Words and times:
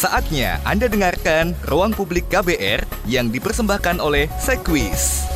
Saatnya 0.00 0.60
Anda 0.64 0.88
dengarkan 0.88 1.52
Ruang 1.68 1.92
Publik 1.92 2.28
KBR 2.32 2.84
yang 3.04 3.28
dipersembahkan 3.28 4.00
oleh 4.00 4.28
Sekwis. 4.40 5.28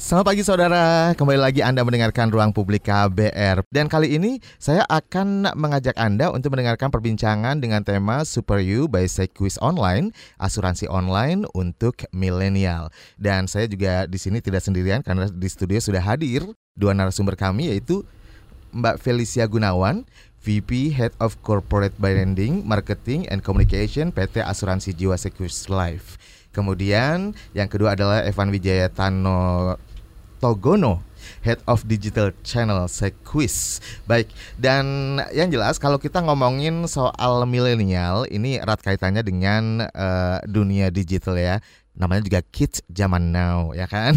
Selamat 0.00 0.26
pagi 0.26 0.42
saudara, 0.42 1.14
kembali 1.14 1.38
lagi 1.38 1.62
Anda 1.62 1.86
mendengarkan 1.86 2.34
Ruang 2.34 2.50
Publik 2.50 2.88
KBR. 2.88 3.62
Dan 3.70 3.86
kali 3.86 4.18
ini 4.18 4.42
saya 4.58 4.82
akan 4.90 5.54
mengajak 5.54 5.94
Anda 5.94 6.34
untuk 6.34 6.56
mendengarkan 6.56 6.90
perbincangan 6.90 7.62
dengan 7.62 7.86
tema 7.86 8.26
Super 8.26 8.58
You 8.58 8.90
by 8.90 9.06
Sequis 9.06 9.54
Online 9.62 10.10
Asuransi 10.42 10.90
online 10.90 11.46
untuk 11.54 12.02
milenial. 12.10 12.90
Dan 13.20 13.46
saya 13.46 13.70
juga 13.70 14.10
di 14.10 14.18
sini 14.18 14.42
tidak 14.42 14.66
sendirian 14.66 15.04
karena 15.06 15.30
di 15.30 15.46
studio 15.46 15.78
sudah 15.78 16.02
hadir 16.02 16.42
dua 16.74 16.90
narasumber 16.90 17.38
kami 17.38 17.70
yaitu 17.70 18.02
Mbak 18.70 19.02
Felicia 19.02 19.46
Gunawan 19.50 20.06
VP 20.40 20.96
Head 20.96 21.12
of 21.20 21.36
Corporate 21.44 21.94
Branding, 22.00 22.64
Marketing 22.64 23.28
and 23.28 23.44
Communication 23.44 24.08
PT 24.08 24.40
Asuransi 24.40 24.96
Jiwa 24.96 25.20
Sequis 25.20 25.68
Life 25.68 26.16
Kemudian 26.50 27.30
yang 27.54 27.70
kedua 27.70 27.94
adalah 27.94 28.26
Evan 28.26 28.50
Wijaya 28.50 28.90
Tano 28.90 29.78
Togono 30.42 31.06
Head 31.44 31.60
of 31.68 31.84
Digital 31.84 32.32
Channel 32.42 32.88
Sequis. 32.88 33.78
Baik, 34.08 34.32
dan 34.56 35.16
yang 35.30 35.52
jelas 35.52 35.76
kalau 35.76 36.00
kita 36.00 36.18
ngomongin 36.24 36.88
soal 36.88 37.44
milenial 37.44 38.24
ini 38.32 38.56
erat 38.56 38.80
kaitannya 38.80 39.20
dengan 39.20 39.84
uh, 39.92 40.40
dunia 40.48 40.88
digital 40.88 41.36
ya. 41.36 41.56
Namanya 41.94 42.22
juga 42.26 42.40
kids 42.54 42.80
zaman 42.88 43.34
now 43.34 43.74
ya 43.76 43.84
kan. 43.90 44.16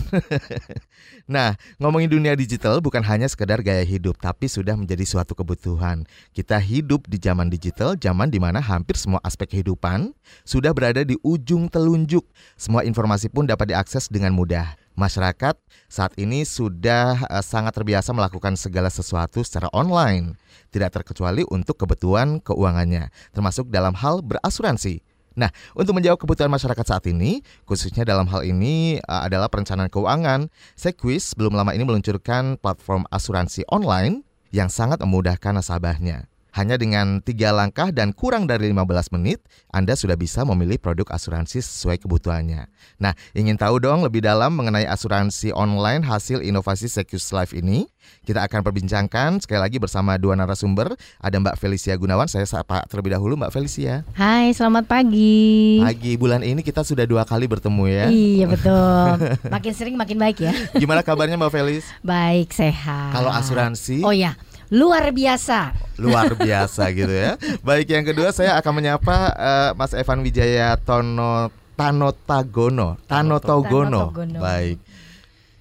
nah, 1.33 1.57
ngomongin 1.81 2.09
dunia 2.11 2.37
digital 2.37 2.79
bukan 2.79 3.01
hanya 3.03 3.25
sekedar 3.27 3.59
gaya 3.65 3.81
hidup 3.81 4.17
tapi 4.21 4.45
sudah 4.47 4.77
menjadi 4.77 5.03
suatu 5.03 5.33
kebutuhan. 5.33 6.05
Kita 6.31 6.61
hidup 6.61 7.09
di 7.09 7.17
zaman 7.17 7.49
digital, 7.49 7.97
zaman 7.97 8.29
di 8.29 8.37
mana 8.37 8.61
hampir 8.61 8.95
semua 8.95 9.19
aspek 9.25 9.57
kehidupan 9.57 10.13
sudah 10.45 10.71
berada 10.71 11.01
di 11.01 11.17
ujung 11.25 11.67
telunjuk. 11.67 12.23
Semua 12.55 12.85
informasi 12.85 13.27
pun 13.27 13.49
dapat 13.49 13.73
diakses 13.73 14.07
dengan 14.07 14.31
mudah 14.37 14.79
masyarakat 14.93 15.57
saat 15.89 16.13
ini 16.17 16.45
sudah 16.45 17.25
uh, 17.29 17.43
sangat 17.43 17.73
terbiasa 17.73 18.13
melakukan 18.13 18.53
segala 18.57 18.89
sesuatu 18.89 19.41
secara 19.41 19.69
online, 19.73 20.37
tidak 20.69 21.01
terkecuali 21.01 21.45
untuk 21.49 21.77
kebutuhan 21.81 22.41
keuangannya, 22.41 23.09
termasuk 23.33 23.69
dalam 23.69 23.93
hal 23.97 24.21
berasuransi. 24.21 25.01
Nah, 25.33 25.49
untuk 25.73 25.97
menjawab 25.97 26.21
kebutuhan 26.21 26.49
masyarakat 26.49 26.85
saat 26.85 27.03
ini, 27.09 27.41
khususnya 27.65 28.05
dalam 28.05 28.29
hal 28.29 28.45
ini 28.45 29.01
uh, 29.05 29.25
adalah 29.25 29.49
perencanaan 29.49 29.89
keuangan, 29.89 30.49
Sequis 30.77 31.33
belum 31.33 31.57
lama 31.57 31.73
ini 31.73 31.85
meluncurkan 31.85 32.57
platform 32.61 33.05
asuransi 33.09 33.65
online 33.69 34.21
yang 34.53 34.69
sangat 34.69 35.01
memudahkan 35.01 35.57
nasabahnya. 35.57 36.32
Hanya 36.53 36.77
dengan 36.77 37.17
tiga 37.17 37.49
langkah 37.49 37.89
dan 37.89 38.13
kurang 38.13 38.45
dari 38.45 38.69
15 38.69 39.09
menit, 39.17 39.41
Anda 39.73 39.97
sudah 39.97 40.13
bisa 40.13 40.45
memilih 40.45 40.77
produk 40.77 41.09
asuransi 41.09 41.65
sesuai 41.65 41.97
kebutuhannya. 42.05 42.69
Nah, 43.01 43.17
ingin 43.33 43.57
tahu 43.57 43.81
dong 43.81 44.05
lebih 44.05 44.21
dalam 44.21 44.53
mengenai 44.53 44.85
asuransi 44.85 45.49
online 45.49 46.05
hasil 46.05 46.45
inovasi 46.45 46.85
Secus 46.85 47.33
Life 47.33 47.57
ini? 47.57 47.89
Kita 48.21 48.45
akan 48.45 48.61
perbincangkan 48.61 49.41
sekali 49.41 49.65
lagi 49.65 49.81
bersama 49.81 50.13
dua 50.21 50.37
narasumber. 50.37 50.93
Ada 51.17 51.41
Mbak 51.41 51.57
Felicia 51.57 51.97
Gunawan, 51.97 52.29
saya 52.29 52.45
sapa 52.45 52.85
terlebih 52.85 53.17
dahulu 53.17 53.33
Mbak 53.33 53.49
Felicia. 53.49 54.05
Hai, 54.13 54.53
selamat 54.53 54.85
pagi. 54.85 55.81
Pagi, 55.81 56.21
bulan 56.21 56.45
ini 56.45 56.61
kita 56.61 56.85
sudah 56.85 57.09
dua 57.09 57.25
kali 57.25 57.49
bertemu 57.49 57.83
ya. 57.89 58.05
Iya 58.13 58.45
betul. 58.53 59.41
makin 59.49 59.73
sering 59.73 59.97
makin 59.97 60.21
baik 60.21 60.37
ya. 60.45 60.53
Gimana 60.77 61.01
kabarnya 61.01 61.33
Mbak 61.33 61.49
Felis? 61.49 61.89
Baik, 62.05 62.53
sehat. 62.53 63.09
Kalau 63.09 63.33
asuransi? 63.33 64.05
Oh 64.05 64.13
ya, 64.13 64.37
luar 64.73 65.13
biasa. 65.13 65.77
Luar 66.01 66.33
biasa 66.41 66.89
gitu 66.97 67.13
ya. 67.13 67.37
Baik, 67.61 67.93
yang 67.93 68.01
kedua 68.09 68.33
saya 68.33 68.57
akan 68.57 68.73
menyapa 68.81 69.17
uh, 69.37 69.69
Mas 69.77 69.93
Evan 69.93 70.25
Wijaya 70.25 70.73
Tono 70.81 71.53
Tano 71.77 72.09
Tagono, 72.09 72.97
Tano 73.05 73.37
Togono. 73.37 74.09
Baik. 74.41 74.81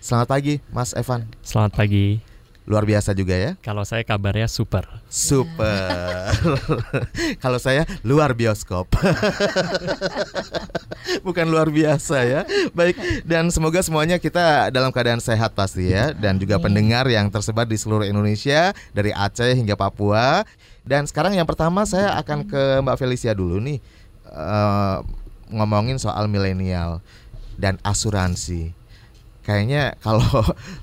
Selamat 0.01 0.29
pagi, 0.33 0.55
Mas 0.73 0.97
Evan. 0.97 1.29
Selamat 1.45 1.77
pagi. 1.77 2.32
Luar 2.73 2.89
biasa 2.89 3.13
juga 3.13 3.37
ya. 3.37 3.53
Kalau 3.61 3.85
saya 3.85 4.01
kabarnya 4.01 4.49
super. 4.49 4.89
Super. 5.13 6.33
Kalau 7.45 7.61
saya 7.61 7.85
luar 8.01 8.33
bioskop. 8.33 8.89
Bukan 11.27 11.53
luar 11.53 11.69
biasa 11.69 12.25
ya. 12.25 12.49
Baik, 12.73 12.97
dan 13.29 13.53
semoga 13.53 13.85
semuanya 13.85 14.17
kita 14.17 14.73
dalam 14.73 14.89
keadaan 14.89 15.21
sehat 15.21 15.53
pasti 15.53 15.93
ya 15.93 16.17
dan 16.17 16.41
juga 16.41 16.57
pendengar 16.57 17.05
yang 17.13 17.29
tersebar 17.29 17.69
di 17.69 17.77
seluruh 17.77 18.09
Indonesia 18.09 18.73
dari 18.97 19.13
Aceh 19.13 19.53
hingga 19.53 19.77
Papua. 19.77 20.41
Dan 20.81 21.05
sekarang 21.05 21.37
yang 21.37 21.45
pertama 21.45 21.85
saya 21.85 22.17
akan 22.25 22.49
ke 22.49 22.81
Mbak 22.81 22.97
Felicia 22.97 23.37
dulu 23.37 23.61
nih. 23.61 23.85
Uh, 24.33 25.05
ngomongin 25.53 26.01
soal 26.01 26.25
milenial 26.25 27.05
dan 27.61 27.77
asuransi 27.85 28.73
kayaknya 29.43 29.99
kalau 30.01 30.25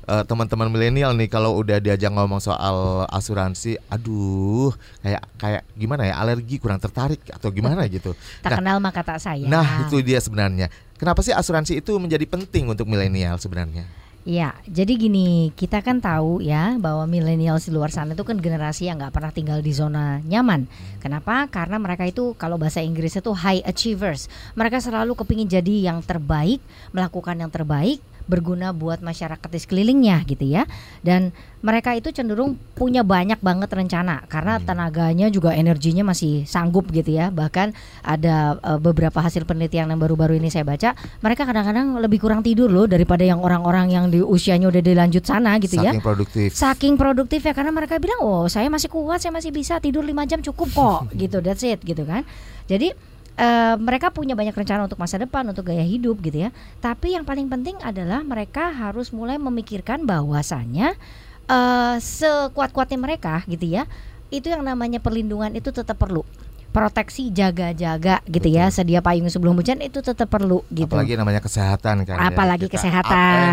uh, 0.07 0.23
teman-teman 0.29 0.67
milenial 0.71 1.15
nih 1.15 1.31
kalau 1.31 1.55
udah 1.59 1.79
diajak 1.79 2.11
ngomong 2.11 2.43
soal 2.43 3.07
asuransi, 3.09 3.79
aduh, 3.87 4.75
kayak 5.01 5.23
kayak 5.39 5.63
gimana 5.75 6.07
ya 6.07 6.15
alergi 6.19 6.59
kurang 6.59 6.79
tertarik 6.79 7.23
atau 7.31 7.49
gimana 7.49 7.87
gitu. 7.91 8.13
Tak 8.43 8.55
nah, 8.55 8.57
kenal 8.59 8.77
maka 8.83 9.01
tak 9.01 9.19
sayang. 9.23 9.49
Nah 9.49 9.87
itu 9.87 10.03
dia 10.03 10.19
sebenarnya. 10.19 10.67
Kenapa 10.99 11.23
sih 11.23 11.31
asuransi 11.31 11.79
itu 11.79 11.95
menjadi 11.95 12.27
penting 12.27 12.67
untuk 12.67 12.83
milenial 12.83 13.39
sebenarnya? 13.39 13.87
Ya, 14.27 14.51
jadi 14.67 14.99
gini, 14.99 15.55
kita 15.55 15.79
kan 15.79 16.03
tahu 16.03 16.43
ya 16.43 16.75
bahwa 16.75 17.07
milenial 17.07 17.55
di 17.55 17.71
luar 17.71 17.87
sana 17.87 18.13
itu 18.13 18.27
kan 18.27 18.35
generasi 18.35 18.91
yang 18.91 18.99
nggak 18.99 19.15
pernah 19.15 19.31
tinggal 19.31 19.63
di 19.63 19.71
zona 19.71 20.19
nyaman. 20.27 20.67
Kenapa? 20.99 21.47
Karena 21.47 21.79
mereka 21.79 22.03
itu 22.03 22.35
kalau 22.35 22.59
bahasa 22.59 22.83
Inggris 22.83 23.15
itu 23.15 23.31
high 23.31 23.63
achievers. 23.63 24.27
Mereka 24.59 24.83
selalu 24.83 25.15
kepingin 25.15 25.47
jadi 25.47 25.87
yang 25.87 26.03
terbaik, 26.03 26.59
melakukan 26.91 27.39
yang 27.39 27.47
terbaik, 27.47 28.03
berguna 28.29 28.69
buat 28.69 29.01
masyarakat 29.01 29.49
di 29.49 29.59
sekelilingnya 29.59 30.21
gitu 30.29 30.45
ya. 30.45 30.69
Dan 31.01 31.33
mereka 31.59 31.91
itu 31.97 32.13
cenderung 32.13 32.55
punya 32.77 33.03
banyak 33.03 33.41
banget 33.43 33.67
rencana 33.73 34.23
karena 34.31 34.61
hmm. 34.61 34.63
tenaganya 34.63 35.27
juga 35.27 35.51
energinya 35.51 36.07
masih 36.07 36.45
sanggup 36.45 36.87
gitu 36.93 37.17
ya. 37.17 37.33
Bahkan 37.33 37.73
ada 38.05 38.55
uh, 38.61 38.79
beberapa 38.79 39.17
hasil 39.19 39.43
penelitian 39.43 39.89
yang 39.89 39.99
baru-baru 39.99 40.37
ini 40.37 40.53
saya 40.53 40.63
baca, 40.63 40.93
mereka 41.25 41.43
kadang-kadang 41.43 41.97
lebih 41.97 42.21
kurang 42.21 42.45
tidur 42.45 42.69
loh 42.69 42.85
daripada 42.85 43.25
yang 43.25 43.41
orang-orang 43.41 43.89
yang 43.89 44.05
di 44.07 44.21
usianya 44.21 44.69
udah 44.69 44.79
dilanjut 44.79 45.25
sana 45.25 45.57
gitu 45.57 45.75
Saking 45.75 45.83
ya. 45.83 45.91
Saking 45.91 46.05
produktif. 46.05 46.49
Saking 46.53 46.93
produktif 46.95 47.41
ya 47.43 47.53
karena 47.57 47.73
mereka 47.73 47.97
bilang, 47.97 48.21
"Oh, 48.21 48.45
saya 48.45 48.69
masih 48.69 48.87
kuat, 48.87 49.19
saya 49.19 49.33
masih 49.33 49.49
bisa 49.49 49.81
tidur 49.81 50.05
5 50.05 50.29
jam 50.29 50.39
cukup 50.39 50.69
kok." 50.71 50.99
gitu. 51.21 51.41
That's 51.41 51.65
it 51.65 51.81
gitu 51.81 52.05
kan. 52.05 52.23
Jadi 52.69 52.93
uh, 53.39 53.79
mereka 53.79 54.11
punya 54.11 54.35
banyak 54.35 54.51
rencana 54.51 54.85
untuk 54.85 54.99
masa 54.99 55.15
depan, 55.15 55.47
untuk 55.47 55.71
gaya 55.71 55.87
hidup 55.87 56.19
gitu 56.19 56.45
ya. 56.45 56.49
Tapi 56.83 57.15
yang 57.15 57.23
paling 57.23 57.47
penting 57.47 57.79
adalah 57.79 58.19
mereka 58.21 58.69
harus 58.75 59.15
mulai 59.15 59.39
memikirkan 59.39 60.03
bahwasannya 60.03 60.99
uh, 61.47 61.95
sekuat-kuatnya 61.97 62.99
mereka 62.99 63.41
gitu 63.47 63.79
ya, 63.79 63.87
itu 64.29 64.51
yang 64.51 64.61
namanya 64.61 64.99
perlindungan 64.99 65.55
itu 65.55 65.71
tetap 65.71 65.97
perlu 65.97 66.21
proteksi 66.69 67.33
jaga-jaga 67.33 68.21
gitu 68.29 68.47
ya 68.47 68.69
sedia 68.69 69.01
payung 69.01 69.25
sebelum 69.25 69.57
hujan 69.57 69.81
itu 69.81 70.05
tetap 70.05 70.29
perlu 70.29 70.61
gitu 70.69 70.85
apalagi 70.85 71.17
namanya 71.17 71.41
kesehatan 71.41 72.05
kan 72.05 72.17
ya. 72.21 72.29
apalagi 72.29 72.67
ya. 72.69 72.73
kesehatan 72.77 73.47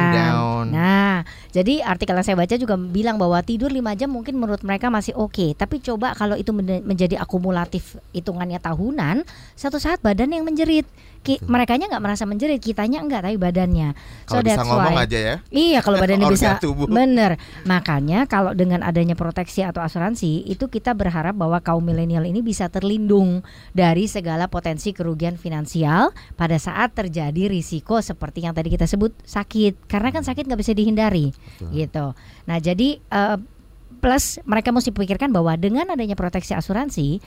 nah 0.68 1.24
jadi 1.50 1.80
artikel 1.80 2.12
yang 2.12 2.26
saya 2.26 2.36
baca 2.36 2.54
juga 2.60 2.76
bilang 2.76 3.16
bahwa 3.16 3.40
tidur 3.40 3.72
5 3.72 3.80
jam 3.96 4.12
mungkin 4.12 4.36
menurut 4.36 4.60
mereka 4.60 4.92
masih 4.92 5.16
oke 5.16 5.32
okay. 5.32 5.50
tapi 5.56 5.80
coba 5.80 6.12
kalau 6.12 6.36
itu 6.36 6.52
menjadi 6.84 7.16
akumulatif 7.16 7.96
hitungannya 8.12 8.60
tahunan 8.60 9.24
satu 9.56 9.80
saat 9.80 10.04
badan 10.04 10.36
yang 10.36 10.44
menjerit 10.44 10.84
ki, 11.26 11.42
mereka 11.50 11.74
nggak 11.74 11.98
merasa 11.98 12.22
menjerit, 12.22 12.62
kitanya 12.62 13.02
enggak 13.02 13.26
tapi 13.26 13.34
badannya. 13.34 13.98
So 14.30 14.38
kalau 14.38 14.46
bisa 14.46 14.62
ngomong 14.62 14.94
why, 14.94 15.04
aja 15.10 15.18
ya. 15.18 15.34
Iya, 15.50 15.78
kalau 15.82 15.98
badannya 15.98 16.26
bisa. 16.38 16.62
Tubuh. 16.62 16.86
Bener. 16.86 17.34
Makanya 17.66 18.30
kalau 18.30 18.54
dengan 18.54 18.86
adanya 18.86 19.18
proteksi 19.18 19.66
atau 19.66 19.82
asuransi 19.82 20.46
itu 20.46 20.70
kita 20.70 20.94
berharap 20.94 21.34
bahwa 21.34 21.58
kaum 21.58 21.82
milenial 21.82 22.22
ini 22.22 22.46
bisa 22.46 22.70
terlindung 22.70 23.42
dari 23.74 24.06
segala 24.06 24.46
potensi 24.46 24.94
kerugian 24.94 25.34
finansial 25.34 26.14
pada 26.38 26.54
saat 26.62 26.94
terjadi 26.94 27.50
risiko 27.50 27.98
seperti 27.98 28.46
yang 28.46 28.54
tadi 28.54 28.70
kita 28.70 28.86
sebut 28.86 29.10
sakit. 29.26 29.90
Karena 29.90 30.14
kan 30.14 30.22
sakit 30.22 30.46
nggak 30.46 30.60
bisa 30.62 30.72
dihindari, 30.72 31.34
Betul. 31.34 31.68
gitu. 31.74 32.06
Nah, 32.46 32.58
jadi 32.62 33.02
uh, 33.10 33.36
plus 33.98 34.38
mereka 34.46 34.70
mesti 34.70 34.94
pikirkan 34.94 35.34
bahwa 35.34 35.58
dengan 35.58 35.90
adanya 35.90 36.14
proteksi 36.14 36.54
asuransi 36.54 37.18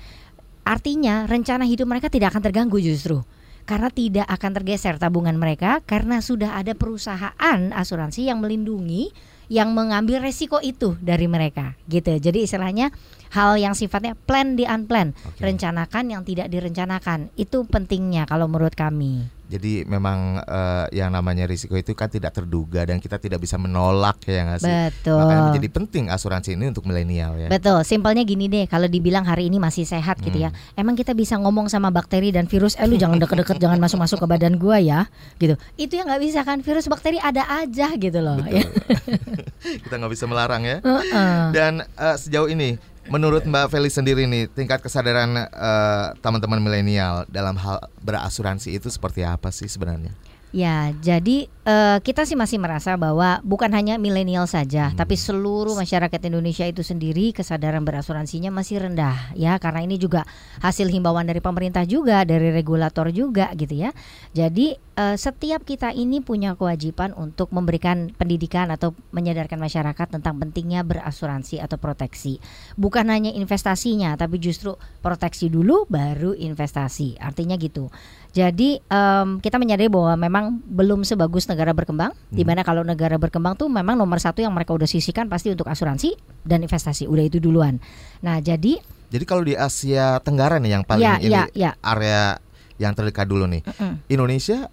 artinya 0.63 1.25
rencana 1.25 1.66
hidup 1.66 1.90
mereka 1.90 2.13
tidak 2.13 2.31
akan 2.31 2.46
terganggu 2.46 2.78
justru 2.78 3.25
karena 3.64 3.90
tidak 3.92 4.28
akan 4.28 4.52
tergeser 4.56 4.96
tabungan 5.02 5.36
mereka 5.36 5.80
karena 5.88 6.20
sudah 6.20 6.56
ada 6.60 6.76
perusahaan 6.76 7.60
asuransi 7.74 8.30
yang 8.30 8.44
melindungi 8.44 9.12
yang 9.50 9.74
mengambil 9.74 10.22
resiko 10.22 10.62
itu 10.62 10.94
dari 11.02 11.26
mereka 11.26 11.74
gitu. 11.90 12.14
Jadi 12.22 12.46
istilahnya 12.46 12.94
hal 13.34 13.58
yang 13.58 13.74
sifatnya 13.74 14.14
plan 14.14 14.54
di 14.54 14.64
unplan, 14.70 15.18
okay. 15.18 15.50
rencanakan 15.50 16.06
yang 16.14 16.22
tidak 16.22 16.54
direncanakan. 16.54 17.34
Itu 17.34 17.66
pentingnya 17.66 18.30
kalau 18.30 18.46
menurut 18.46 18.78
kami. 18.78 19.38
Jadi 19.50 19.81
memang 19.90 20.38
uh, 20.46 20.86
yang 20.94 21.10
namanya 21.10 21.50
risiko 21.50 21.74
itu 21.74 21.98
kan 21.98 22.06
tidak 22.06 22.38
terduga 22.38 22.86
dan 22.86 23.01
kita 23.01 23.18
tidak 23.18 23.42
bisa 23.42 23.57
menolak 23.57 24.22
ya 24.30 24.46
nggak 24.46 24.60
sih? 24.62 24.69
Betul. 24.69 25.18
Makanya 25.18 25.44
menjadi 25.50 25.69
penting 25.74 26.04
asuransi 26.13 26.54
ini 26.54 26.69
untuk 26.69 26.86
milenial 26.86 27.34
ya. 27.34 27.50
Betul. 27.50 27.81
Simpelnya 27.81 28.22
gini 28.22 28.46
deh, 28.46 28.69
kalau 28.69 28.86
dibilang 28.86 29.25
hari 29.25 29.50
ini 29.50 29.57
masih 29.57 29.90
sehat 29.90 30.22
gitu 30.22 30.38
ya, 30.38 30.54
Hmm. 30.54 30.86
emang 30.86 30.94
kita 30.94 31.18
bisa 31.18 31.34
ngomong 31.42 31.66
sama 31.66 31.90
bakteri 31.90 32.30
dan 32.30 32.46
virus, 32.46 32.78
eh 32.78 32.86
lu 32.86 32.94
jangan 33.01 33.18
deket-deket, 33.18 33.57
jangan 33.63 33.81
masuk-masuk 33.81 34.22
ke 34.22 34.28
badan 34.30 34.62
gua 34.62 34.78
ya, 34.78 35.10
gitu. 35.42 35.57
Itu 35.81 35.98
yang 35.98 36.06
nggak 36.13 36.22
bisa 36.22 36.46
kan, 36.46 36.62
virus 36.62 36.86
bakteri 36.86 37.18
ada 37.18 37.42
aja 37.50 37.90
gitu 37.98 38.19
loh. 38.22 38.38
Betul. 38.38 38.54
Ya. 38.54 38.63
kita 39.84 39.94
nggak 39.98 40.13
bisa 40.13 40.25
melarang 40.30 40.62
ya. 40.62 40.78
Heeh. 40.86 41.38
Dan 41.57 41.81
uh, 41.98 42.16
sejauh 42.22 42.48
ini, 42.54 42.78
menurut 43.10 43.44
Mbak 43.44 43.74
Feli 43.74 43.90
sendiri 43.90 44.24
nih, 44.30 44.48
tingkat 44.54 44.80
kesadaran 44.80 45.34
uh, 45.36 46.14
teman-teman 46.22 46.62
milenial 46.62 47.26
dalam 47.28 47.58
hal 47.58 47.82
berasuransi 48.06 48.78
itu 48.78 48.88
seperti 48.88 49.26
apa 49.26 49.50
sih 49.50 49.68
sebenarnya? 49.68 50.14
Ya, 50.50 50.90
jadi 50.98 51.46
eh, 51.69 51.98
kita 52.01 52.25
sih 52.25 52.34
masih 52.34 52.57
merasa 52.57 52.98
bahwa 52.98 53.38
bukan 53.46 53.69
hanya 53.69 54.01
milenial 54.01 54.50
saja, 54.50 54.90
Hmm. 54.90 54.98
tapi 54.98 55.13
seluruh 55.13 55.78
masyarakat 55.78 56.18
Indonesia 56.25 56.66
itu 56.66 56.81
sendiri 56.81 57.30
kesadaran 57.30 57.86
berasuransinya 57.86 58.50
masih 58.50 58.81
rendah 58.81 59.38
ya, 59.38 59.62
karena 59.62 59.86
ini 59.86 60.01
juga 60.01 60.25
hasil 60.66 60.90
himbauan 60.90 61.30
dari 61.30 61.38
pemerintah 61.38 61.86
juga, 61.86 62.25
dari 62.25 62.50
regulator 62.50 63.13
juga 63.13 63.54
gitu 63.54 63.78
ya. 63.78 63.94
Jadi 64.34 64.74
eh, 64.98 65.16
setiap 65.22 65.62
kita 65.62 65.94
ini 65.94 66.25
punya 66.25 66.57
kewajiban 66.57 67.13
untuk 67.13 67.54
memberikan 67.54 68.10
pendidikan 68.18 68.74
atau 68.74 68.98
menyadarkan 69.13 69.62
masyarakat 69.62 70.18
tentang 70.18 70.42
pentingnya 70.42 70.81
berasuransi 70.81 71.62
atau 71.62 71.78
proteksi. 71.78 72.42
Bukan 72.74 73.06
hanya 73.13 73.30
investasinya, 73.30 74.18
tapi 74.18 74.42
justru 74.42 74.74
proteksi 75.06 75.54
dulu 75.54 75.86
baru 75.86 76.34
investasi. 76.34 77.22
Artinya 77.22 77.54
gitu. 77.62 77.94
Jadi 78.30 78.78
em, 78.78 79.42
kita 79.42 79.58
menyadari 79.58 79.90
bahwa 79.90 80.14
memang 80.14 80.62
belum 80.62 81.02
sebagus 81.02 81.50
negara 81.50 81.74
berkembang, 81.74 82.14
di 82.30 82.46
mana 82.46 82.62
kalau 82.62 82.86
negara 82.86 83.18
berkembang 83.18 83.58
tuh 83.58 83.66
memang 83.68 83.98
nomor 83.98 84.22
satu 84.22 84.46
yang 84.46 84.54
mereka 84.54 84.70
udah 84.78 84.86
sisihkan 84.86 85.26
pasti 85.26 85.50
untuk 85.50 85.66
asuransi 85.66 86.14
dan 86.46 86.62
investasi, 86.62 87.10
udah 87.10 87.26
itu 87.26 87.42
duluan. 87.42 87.81
Nah 88.22 88.38
jadi 88.38 88.78
Jadi 89.10 89.26
kalau 89.26 89.42
di 89.42 89.58
Asia 89.58 90.22
Tenggara 90.22 90.62
nih 90.62 90.78
yang 90.78 90.84
paling 90.86 91.02
ya 91.02 91.18
ini 91.18 91.34
ya 91.34 91.44
ya 91.58 91.72
area 91.81 92.38
yang 92.78 92.94
terdekat 92.94 93.26
dulu 93.26 93.50
nih, 93.50 93.66
Mm-mm. 93.66 94.06
Indonesia 94.06 94.70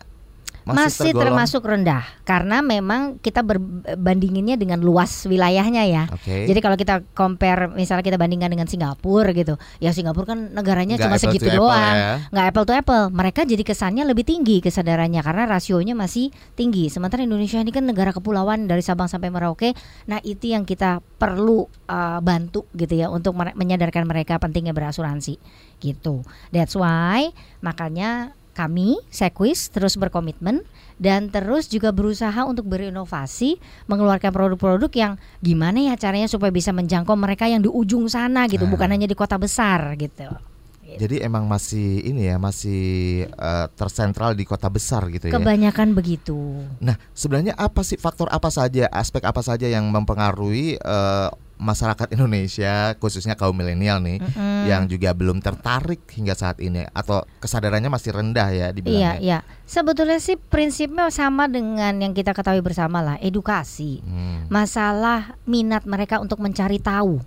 masih, 0.67 0.83
masih, 0.83 1.13
termasuk 1.15 1.63
rendah 1.63 2.03
karena 2.27 2.59
memang 2.59 3.23
kita 3.23 3.47
berbandinginnya 3.47 4.59
dengan 4.59 4.83
luas 4.83 5.23
wilayahnya 5.31 5.87
ya. 5.87 6.05
Oke. 6.11 6.51
Jadi 6.51 6.59
kalau 6.59 6.75
kita 6.75 7.07
compare 7.15 7.71
misalnya 7.71 8.03
kita 8.03 8.19
bandingkan 8.19 8.51
dengan 8.51 8.67
Singapura 8.67 9.31
gitu, 9.31 9.55
ya 9.79 9.95
Singapura 9.95 10.35
kan 10.35 10.51
negaranya 10.51 10.99
Nggak 10.99 11.07
cuma 11.07 11.17
segitu 11.23 11.49
doang, 11.55 11.95
ya. 11.95 12.27
nggak 12.35 12.47
apple 12.51 12.67
to 12.67 12.75
apple. 12.75 13.05
Mereka 13.15 13.47
jadi 13.47 13.63
kesannya 13.63 14.03
lebih 14.11 14.27
tinggi 14.27 14.59
kesadarannya 14.59 15.23
karena 15.23 15.47
rasionya 15.47 15.95
masih 15.95 16.35
tinggi. 16.59 16.91
Sementara 16.91 17.23
Indonesia 17.23 17.63
ini 17.63 17.71
kan 17.71 17.87
negara 17.87 18.11
kepulauan 18.11 18.67
dari 18.67 18.83
Sabang 18.83 19.07
sampai 19.07 19.31
Merauke. 19.31 19.71
Nah 20.11 20.19
itu 20.27 20.51
yang 20.51 20.67
kita 20.67 20.99
perlu 20.99 21.71
uh, 21.87 22.19
bantu 22.19 22.67
gitu 22.75 22.99
ya 22.99 23.07
untuk 23.07 23.39
menyadarkan 23.39 24.03
mereka 24.03 24.43
pentingnya 24.43 24.75
berasuransi 24.75 25.39
gitu. 25.79 26.27
That's 26.51 26.75
why 26.75 27.31
makanya 27.63 28.35
kami 28.57 28.97
Sequis 29.13 29.69
terus 29.69 30.01
berkomitmen 30.01 30.65
dan 30.97 31.29
terus 31.29 31.69
juga 31.69 31.93
berusaha 31.93 32.49
untuk 32.49 32.65
berinovasi 32.73 33.61
mengeluarkan 33.85 34.33
produk-produk 34.33 34.89
yang 34.97 35.13
gimana 35.45 35.93
ya 35.93 35.95
caranya 36.01 36.25
supaya 36.25 36.49
bisa 36.49 36.73
menjangkau 36.73 37.13
mereka 37.13 37.45
yang 37.45 37.61
di 37.61 37.69
ujung 37.69 38.09
sana 38.09 38.49
gitu 38.49 38.65
Ah. 38.65 38.73
bukan 38.73 38.89
hanya 38.89 39.05
di 39.05 39.13
kota 39.13 39.37
besar 39.37 39.93
gitu. 40.01 40.56
Jadi 40.95 41.19
emang 41.19 41.51
masih 41.51 42.07
ini 42.07 42.31
ya 42.31 42.39
masih 42.39 42.83
eh, 43.27 43.67
tersentral 43.75 44.39
di 44.39 44.47
kota 44.47 44.71
besar 44.71 45.03
gitu 45.11 45.27
ya. 45.27 45.35
Kebanyakan 45.35 45.99
begitu. 45.99 46.63
Nah, 46.79 46.95
sebenarnya 47.11 47.59
apa 47.59 47.83
sih 47.83 47.99
faktor 47.99 48.31
apa 48.31 48.47
saja, 48.49 48.87
aspek 48.95 49.27
apa 49.27 49.43
saja 49.43 49.67
yang 49.67 49.91
mempengaruhi 49.91 50.79
eh, 50.79 51.29
masyarakat 51.57 52.13
Indonesia 52.13 52.93
khususnya 53.01 53.33
kaum 53.33 53.57
milenial 53.57 53.97
nih 54.05 54.21
Mm-mm. 54.21 54.69
yang 54.69 54.85
juga 54.85 55.17
belum 55.17 55.41
tertarik 55.41 56.05
hingga 56.13 56.37
saat 56.37 56.61
ini 56.61 56.85
atau 56.93 57.25
kesadarannya 57.41 57.89
masih 57.89 58.13
rendah 58.13 58.49
ya 58.53 58.69
Iya, 58.69 58.75
dibilangnya. 58.77 59.13
iya. 59.25 59.39
Sebetulnya 59.65 60.21
sih 60.21 60.37
prinsipnya 60.37 61.09
sama 61.09 61.49
dengan 61.49 61.97
yang 61.97 62.13
kita 62.13 62.37
ketahui 62.37 62.61
bersama 62.61 63.01
lah, 63.01 63.17
edukasi. 63.25 64.05
Hmm. 64.05 64.45
Masalah 64.53 65.41
minat 65.49 65.89
mereka 65.89 66.21
untuk 66.21 66.45
mencari 66.45 66.77
tahu, 66.77 67.25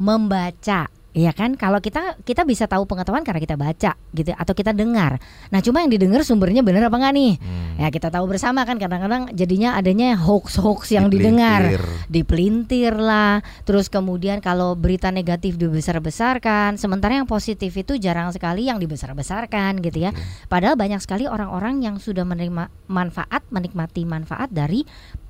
membaca. 0.00 0.88
Iya 1.16 1.32
kan, 1.32 1.56
kalau 1.56 1.80
kita 1.80 2.20
kita 2.28 2.44
bisa 2.44 2.68
tahu 2.68 2.84
pengetahuan 2.84 3.24
karena 3.24 3.40
kita 3.40 3.56
baca 3.56 3.96
gitu 4.12 4.36
atau 4.36 4.52
kita 4.52 4.76
dengar. 4.76 5.16
Nah, 5.48 5.64
cuma 5.64 5.80
yang 5.80 5.88
didengar 5.88 6.20
sumbernya 6.20 6.60
benar 6.60 6.92
apa 6.92 6.96
enggak 7.00 7.14
nih? 7.16 7.32
Hmm. 7.40 7.80
Ya 7.80 7.88
kita 7.88 8.12
tahu 8.12 8.28
bersama 8.28 8.68
kan 8.68 8.76
kadang-kadang 8.76 9.32
jadinya 9.32 9.80
adanya 9.80 10.12
hoax-hoax 10.20 10.92
yang 10.92 11.08
Dipelintir. 11.08 11.24
didengar, 11.32 11.62
dipelintir 12.12 12.92
lah. 13.00 13.40
Terus 13.64 13.88
kemudian 13.88 14.44
kalau 14.44 14.76
berita 14.76 15.08
negatif 15.08 15.56
dibesar-besarkan, 15.56 16.76
sementara 16.76 17.16
yang 17.16 17.24
positif 17.24 17.72
itu 17.72 17.96
jarang 17.96 18.28
sekali 18.36 18.68
yang 18.68 18.76
dibesar-besarkan 18.76 19.80
gitu 19.80 20.04
ya. 20.04 20.12
Padahal 20.52 20.76
banyak 20.76 21.00
sekali 21.00 21.24
orang-orang 21.24 21.80
yang 21.80 21.96
sudah 21.96 22.28
menerima 22.28 22.68
manfaat, 22.92 23.40
menikmati 23.48 24.04
manfaat 24.04 24.52
dari 24.52 24.84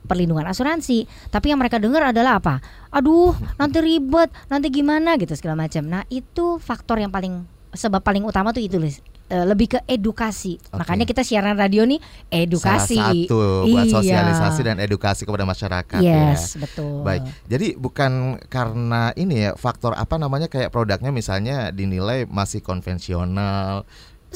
perlindungan 0.06 0.46
asuransi. 0.46 1.04
Tapi 1.28 1.52
yang 1.52 1.60
mereka 1.60 1.76
dengar 1.82 2.14
adalah 2.14 2.38
apa? 2.40 2.62
Aduh, 2.94 3.34
nanti 3.58 3.78
ribet, 3.82 4.30
nanti 4.48 4.72
gimana 4.72 5.18
gitu 5.20 5.34
segala 5.34 5.66
macam. 5.66 5.84
Nah, 5.84 6.06
itu 6.08 6.62
faktor 6.62 7.02
yang 7.02 7.12
paling 7.12 7.44
sebab 7.76 8.00
paling 8.00 8.24
utama 8.24 8.54
tuh 8.56 8.64
itu 8.64 8.80
Lis. 8.80 9.04
Eh, 9.26 9.42
lebih 9.42 9.74
ke 9.74 9.78
edukasi. 9.90 10.54
Oke. 10.70 10.86
Makanya 10.86 11.02
kita 11.02 11.26
siaran 11.26 11.58
radio 11.58 11.82
nih 11.82 11.98
edukasi. 12.30 12.94
Salah 12.94 13.10
satu 13.10 13.66
buat 13.66 13.86
Iya. 13.90 13.94
sosialisasi 13.98 14.60
dan 14.62 14.78
edukasi 14.78 15.26
kepada 15.26 15.42
masyarakat 15.42 15.98
ya. 15.98 16.30
Yes, 16.30 16.54
betul. 16.54 17.02
Baik, 17.02 17.26
jadi 17.50 17.74
bukan 17.74 18.38
karena 18.46 19.10
ini 19.18 19.50
ya 19.50 19.58
faktor 19.58 19.98
apa 19.98 20.14
namanya 20.14 20.46
kayak 20.46 20.70
produknya 20.70 21.10
misalnya 21.10 21.74
dinilai 21.74 22.22
masih 22.30 22.62
konvensional. 22.62 23.82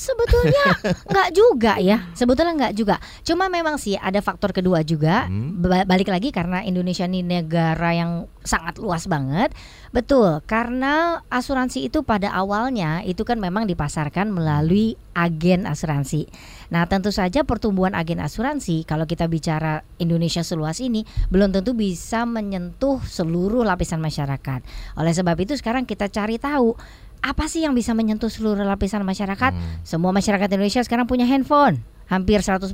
Sebetulnya 0.01 0.65
nggak 1.05 1.29
juga 1.37 1.77
ya. 1.77 2.09
Sebetulnya 2.17 2.57
nggak 2.57 2.75
juga. 2.75 2.97
Cuma 3.21 3.53
memang 3.53 3.77
sih 3.77 4.01
ada 4.01 4.25
faktor 4.25 4.57
kedua 4.57 4.81
juga. 4.81 5.29
Hmm. 5.29 5.61
Ba- 5.61 5.85
Balik 5.85 6.09
lagi 6.09 6.33
karena 6.33 6.65
Indonesia 6.65 7.05
ini 7.05 7.21
negara 7.21 7.93
yang 7.93 8.25
sangat 8.41 8.81
luas 8.81 9.05
banget. 9.05 9.53
Betul, 9.93 10.41
karena 10.47 11.21
asuransi 11.29 11.91
itu 11.91 12.07
pada 12.07 12.31
awalnya 12.33 13.03
itu 13.05 13.27
kan 13.27 13.37
memang 13.37 13.67
dipasarkan 13.67 14.33
melalui 14.33 14.95
agen 15.13 15.67
asuransi. 15.67 16.31
Nah, 16.71 16.87
tentu 16.87 17.11
saja 17.11 17.43
pertumbuhan 17.43 17.93
agen 17.99 18.23
asuransi 18.23 18.87
kalau 18.87 19.05
kita 19.05 19.27
bicara 19.27 19.83
Indonesia 19.99 20.41
seluas 20.47 20.79
ini 20.79 21.03
belum 21.29 21.51
tentu 21.51 21.75
bisa 21.75 22.23
menyentuh 22.25 23.03
seluruh 23.03 23.67
lapisan 23.67 23.99
masyarakat. 23.99 24.63
Oleh 24.97 25.13
sebab 25.13 25.37
itu 25.43 25.59
sekarang 25.59 25.85
kita 25.85 26.07
cari 26.09 26.39
tahu 26.39 26.79
apa 27.21 27.49
sih 27.49 27.65
yang 27.65 27.77
bisa 27.77 27.93
menyentuh 27.93 28.29
seluruh 28.33 28.65
lapisan 28.65 29.05
masyarakat? 29.05 29.53
Hmm. 29.53 29.85
Semua 29.85 30.13
masyarakat 30.13 30.49
Indonesia 30.51 30.81
sekarang 30.85 31.05
punya 31.09 31.29
handphone, 31.29 31.85
hampir 32.09 32.41
100% 32.43 32.73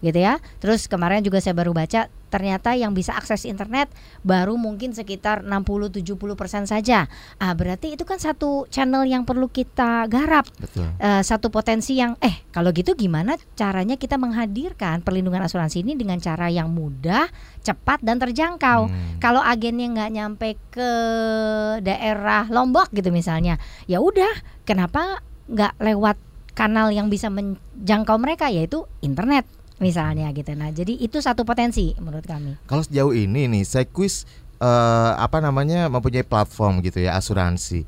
gitu 0.00 0.18
ya. 0.18 0.40
Terus 0.60 0.88
kemarin 0.90 1.24
juga 1.24 1.40
saya 1.40 1.56
baru 1.56 1.72
baca 1.72 2.08
ternyata 2.26 2.74
yang 2.74 2.92
bisa 2.92 3.14
akses 3.14 3.46
internet 3.46 3.88
baru 4.26 4.58
mungkin 4.58 4.92
sekitar 4.92 5.46
60-70% 5.46 6.66
saja. 6.66 7.06
Ah, 7.38 7.54
berarti 7.54 7.94
itu 7.94 8.02
kan 8.02 8.18
satu 8.18 8.66
channel 8.68 9.06
yang 9.06 9.22
perlu 9.22 9.46
kita 9.46 10.10
garap. 10.10 10.44
Betul. 10.58 10.90
Eh, 10.98 11.22
satu 11.22 11.48
potensi 11.48 11.96
yang 11.96 12.18
eh 12.18 12.44
kalau 12.50 12.74
gitu 12.74 12.98
gimana 12.98 13.38
caranya 13.54 13.94
kita 13.94 14.18
menghadirkan 14.18 15.00
perlindungan 15.06 15.46
asuransi 15.46 15.86
ini 15.86 15.94
dengan 15.94 16.18
cara 16.18 16.50
yang 16.50 16.68
mudah, 16.68 17.30
cepat 17.62 18.02
dan 18.02 18.18
terjangkau. 18.18 18.90
Hmm. 18.90 19.16
Kalau 19.22 19.40
agennya 19.40 19.86
nggak 19.94 20.10
nyampe 20.12 20.48
ke 20.74 20.90
daerah 21.80 22.50
Lombok 22.50 22.90
gitu 22.92 23.14
misalnya, 23.14 23.56
ya 23.86 24.02
udah 24.02 24.64
kenapa 24.66 25.22
nggak 25.46 25.78
lewat 25.78 26.18
kanal 26.56 26.90
yang 26.90 27.12
bisa 27.12 27.28
menjangkau 27.28 28.16
mereka 28.18 28.48
yaitu 28.48 28.88
internet 29.04 29.44
misalnya 29.78 30.32
gitu. 30.32 30.52
Nah 30.56 30.72
jadi 30.72 30.96
itu 30.96 31.20
satu 31.20 31.44
potensi 31.44 31.92
menurut 32.00 32.24
kami. 32.24 32.56
Kalau 32.64 32.82
sejauh 32.84 33.12
ini 33.12 33.48
nih, 33.48 33.64
Sequis 33.64 34.24
eh, 34.60 35.12
apa 35.16 35.38
namanya 35.40 35.88
mempunyai 35.92 36.24
platform 36.24 36.80
gitu 36.84 37.04
ya 37.04 37.16
asuransi. 37.16 37.84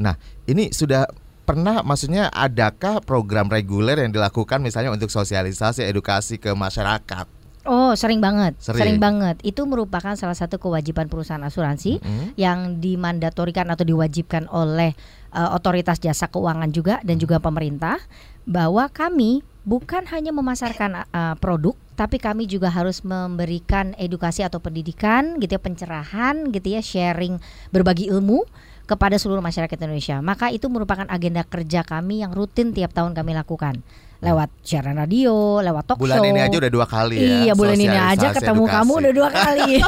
Nah, 0.00 0.16
ini 0.48 0.72
sudah 0.72 1.04
pernah 1.44 1.82
maksudnya 1.82 2.30
adakah 2.30 3.02
program 3.02 3.50
reguler 3.50 3.98
yang 3.98 4.14
dilakukan 4.14 4.62
misalnya 4.62 4.94
untuk 4.94 5.10
sosialisasi 5.10 5.84
edukasi 5.84 6.38
ke 6.38 6.54
masyarakat? 6.54 7.26
Oh 7.68 7.92
sering 7.92 8.24
banget, 8.24 8.56
Sering. 8.56 8.96
banget. 8.96 9.36
Itu 9.44 9.68
merupakan 9.68 10.16
salah 10.16 10.32
satu 10.32 10.56
kewajiban 10.56 11.12
perusahaan 11.12 11.44
asuransi 11.44 12.00
Mm-mm. 12.00 12.32
yang 12.40 12.80
dimandatorikan 12.80 13.68
atau 13.68 13.84
diwajibkan 13.84 14.48
oleh 14.48 14.96
uh, 15.36 15.52
otoritas 15.52 16.00
jasa 16.00 16.32
keuangan 16.32 16.72
juga 16.72 17.04
dan 17.04 17.20
juga 17.20 17.36
pemerintah 17.36 18.00
bahwa 18.48 18.88
kami 18.88 19.44
bukan 19.64 20.08
hanya 20.08 20.32
memasarkan 20.32 21.04
uh, 21.12 21.34
produk 21.36 21.76
tapi 22.00 22.16
kami 22.16 22.48
juga 22.48 22.72
harus 22.72 23.04
memberikan 23.04 23.92
edukasi 24.00 24.40
atau 24.40 24.56
pendidikan 24.56 25.36
gitu 25.36 25.52
ya 25.56 25.60
pencerahan 25.60 26.48
gitu 26.48 26.72
ya 26.72 26.80
sharing 26.80 27.36
berbagi 27.68 28.08
ilmu 28.08 28.48
kepada 28.88 29.14
seluruh 29.20 29.38
masyarakat 29.38 29.78
Indonesia. 29.78 30.18
Maka 30.18 30.50
itu 30.50 30.66
merupakan 30.66 31.06
agenda 31.06 31.46
kerja 31.46 31.86
kami 31.86 32.26
yang 32.26 32.34
rutin 32.34 32.74
tiap 32.74 32.90
tahun 32.90 33.14
kami 33.14 33.38
lakukan. 33.38 33.84
Lewat 34.20 34.52
siaran 34.60 35.00
radio, 35.00 35.64
lewat 35.64 35.88
talk 35.88 35.96
bulan 35.96 36.20
show. 36.20 36.28
ini 36.28 36.44
aja 36.44 36.60
udah 36.60 36.68
dua 36.68 36.84
kali 36.84 37.16
ya. 37.16 37.48
Iya, 37.48 37.56
bulan 37.56 37.80
ini 37.80 37.96
aja 37.96 38.36
ketemu 38.36 38.68
edukasi. 38.68 38.76
kamu 38.76 38.92
udah 39.00 39.12
dua 39.16 39.32
kali. 39.44 39.80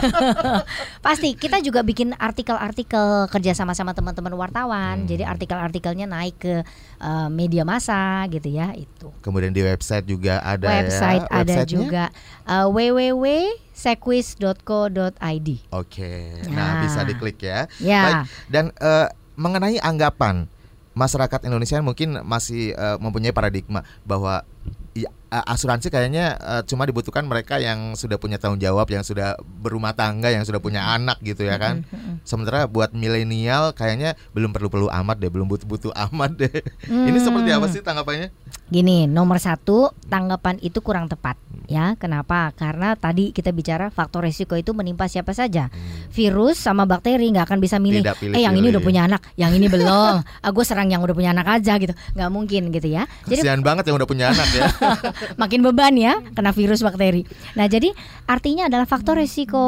Pasti 1.04 1.36
kita 1.36 1.60
juga 1.60 1.84
bikin 1.84 2.16
artikel-artikel 2.16 3.28
kerja 3.28 3.52
sama 3.52 3.76
sama 3.76 3.92
teman-teman 3.92 4.32
wartawan. 4.32 5.04
Hmm. 5.04 5.08
Jadi 5.08 5.28
artikel-artikelnya 5.28 6.08
naik 6.08 6.40
ke 6.40 6.64
eh, 6.98 7.28
media 7.28 7.68
massa 7.68 8.24
gitu 8.32 8.48
ya 8.48 8.72
itu. 8.72 9.12
Kemudian 9.20 9.52
di 9.52 9.60
website 9.60 10.08
juga 10.08 10.40
ada 10.40 10.80
Website 10.80 11.28
ya. 11.28 11.44
ada 11.44 11.68
juga 11.68 12.08
uh, 12.48 12.72
www.sequis.co.id. 12.72 15.48
Oke. 15.76 16.12
Ya. 16.40 16.56
Nah, 16.56 16.88
bisa 16.88 17.04
diklik 17.04 17.36
ya. 17.44 17.68
Ya. 17.84 18.24
Baik. 18.24 18.32
Dan 18.48 18.72
eh, 18.80 19.12
mengenai 19.36 19.80
anggapan 19.80 20.48
masyarakat 20.92 21.48
Indonesia 21.48 21.80
mungkin 21.80 22.20
masih 22.24 22.76
eh, 22.76 22.96
mempunyai 23.00 23.32
paradigma 23.32 23.80
bahwa 24.04 24.44
ya, 24.92 25.08
eh, 25.08 25.44
asuransi 25.48 25.88
kayaknya 25.88 26.36
eh, 26.36 26.62
cuma 26.68 26.84
dibutuhkan 26.84 27.24
mereka 27.24 27.56
yang 27.56 27.96
sudah 27.96 28.20
punya 28.20 28.36
tanggung 28.36 28.60
jawab, 28.60 28.88
yang 28.92 29.04
sudah 29.04 29.36
berumah 29.40 29.96
tangga, 29.96 30.28
yang 30.28 30.44
sudah 30.44 30.60
punya 30.60 30.92
anak 30.92 31.20
gitu 31.24 31.48
ya 31.48 31.56
kan. 31.56 31.84
Sementara 32.22 32.70
buat 32.70 32.94
milenial 32.94 33.74
kayaknya 33.74 34.14
belum 34.32 34.54
perlu-perlu 34.54 34.88
amat 34.90 35.16
deh, 35.18 35.30
belum 35.30 35.46
butuh-butuh 35.50 35.92
amat 36.10 36.30
deh. 36.38 36.54
Ini 36.86 37.18
seperti 37.18 37.50
apa 37.50 37.66
sih 37.68 37.82
tanggapannya? 37.82 38.30
Gini, 38.72 39.04
nomor 39.04 39.36
satu 39.36 39.92
tanggapan 40.08 40.56
itu 40.64 40.80
kurang 40.80 41.04
tepat 41.10 41.36
ya. 41.68 41.92
Kenapa? 42.00 42.56
Karena 42.56 42.96
tadi 42.96 43.28
kita 43.34 43.52
bicara 43.52 43.92
faktor 43.92 44.24
risiko 44.24 44.56
itu 44.56 44.72
menimpa 44.72 45.10
siapa 45.12 45.36
saja. 45.36 45.68
Virus 46.08 46.56
sama 46.56 46.88
bakteri 46.88 47.28
nggak 47.32 47.52
akan 47.52 47.58
bisa 47.60 47.76
milih. 47.76 48.00
Tidak 48.00 48.16
pilih-pilih. 48.16 48.40
eh 48.40 48.42
yang 48.48 48.54
ini 48.56 48.66
udah 48.72 48.82
punya 48.82 49.02
anak, 49.04 49.20
yang 49.36 49.52
ini 49.52 49.66
belum. 49.74 50.24
ah 50.24 50.50
gue 50.54 50.64
serang 50.64 50.88
yang 50.88 51.04
udah 51.04 51.12
punya 51.12 51.36
anak 51.36 51.60
aja 51.60 51.76
gitu. 51.76 51.92
Nggak 52.16 52.30
mungkin 52.32 52.62
gitu 52.72 52.88
ya. 52.88 53.04
Jadi 53.28 53.44
Kasihan 53.44 53.60
banget 53.60 53.84
yang 53.92 53.96
udah 54.00 54.08
punya 54.08 54.32
anak 54.32 54.48
ya. 54.56 54.64
makin 55.42 55.60
beban 55.60 55.94
ya 55.98 56.20
kena 56.32 56.56
virus 56.56 56.80
bakteri. 56.80 57.28
Nah 57.58 57.68
jadi 57.68 57.92
artinya 58.24 58.72
adalah 58.72 58.88
faktor 58.88 59.20
risiko 59.20 59.64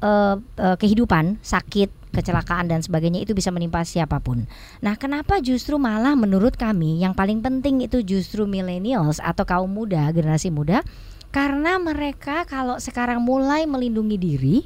eh, 0.00 0.36
eh, 0.60 0.76
kehidupan 0.80 1.44
sakit 1.44 1.95
kecelakaan 2.16 2.72
dan 2.72 2.80
sebagainya 2.80 3.20
itu 3.28 3.36
bisa 3.36 3.52
menimpa 3.52 3.84
siapa 3.84 4.16
pun. 4.24 4.48
Nah, 4.80 4.96
kenapa 4.96 5.44
justru 5.44 5.76
malah 5.76 6.16
menurut 6.16 6.56
kami 6.56 7.04
yang 7.04 7.12
paling 7.12 7.44
penting 7.44 7.84
itu 7.84 8.00
justru 8.00 8.48
millennials 8.48 9.20
atau 9.20 9.44
kaum 9.44 9.68
muda, 9.68 10.08
generasi 10.16 10.48
muda 10.48 10.80
karena 11.36 11.76
mereka 11.76 12.48
kalau 12.48 12.80
sekarang 12.80 13.20
mulai 13.20 13.68
melindungi 13.68 14.16
diri, 14.16 14.56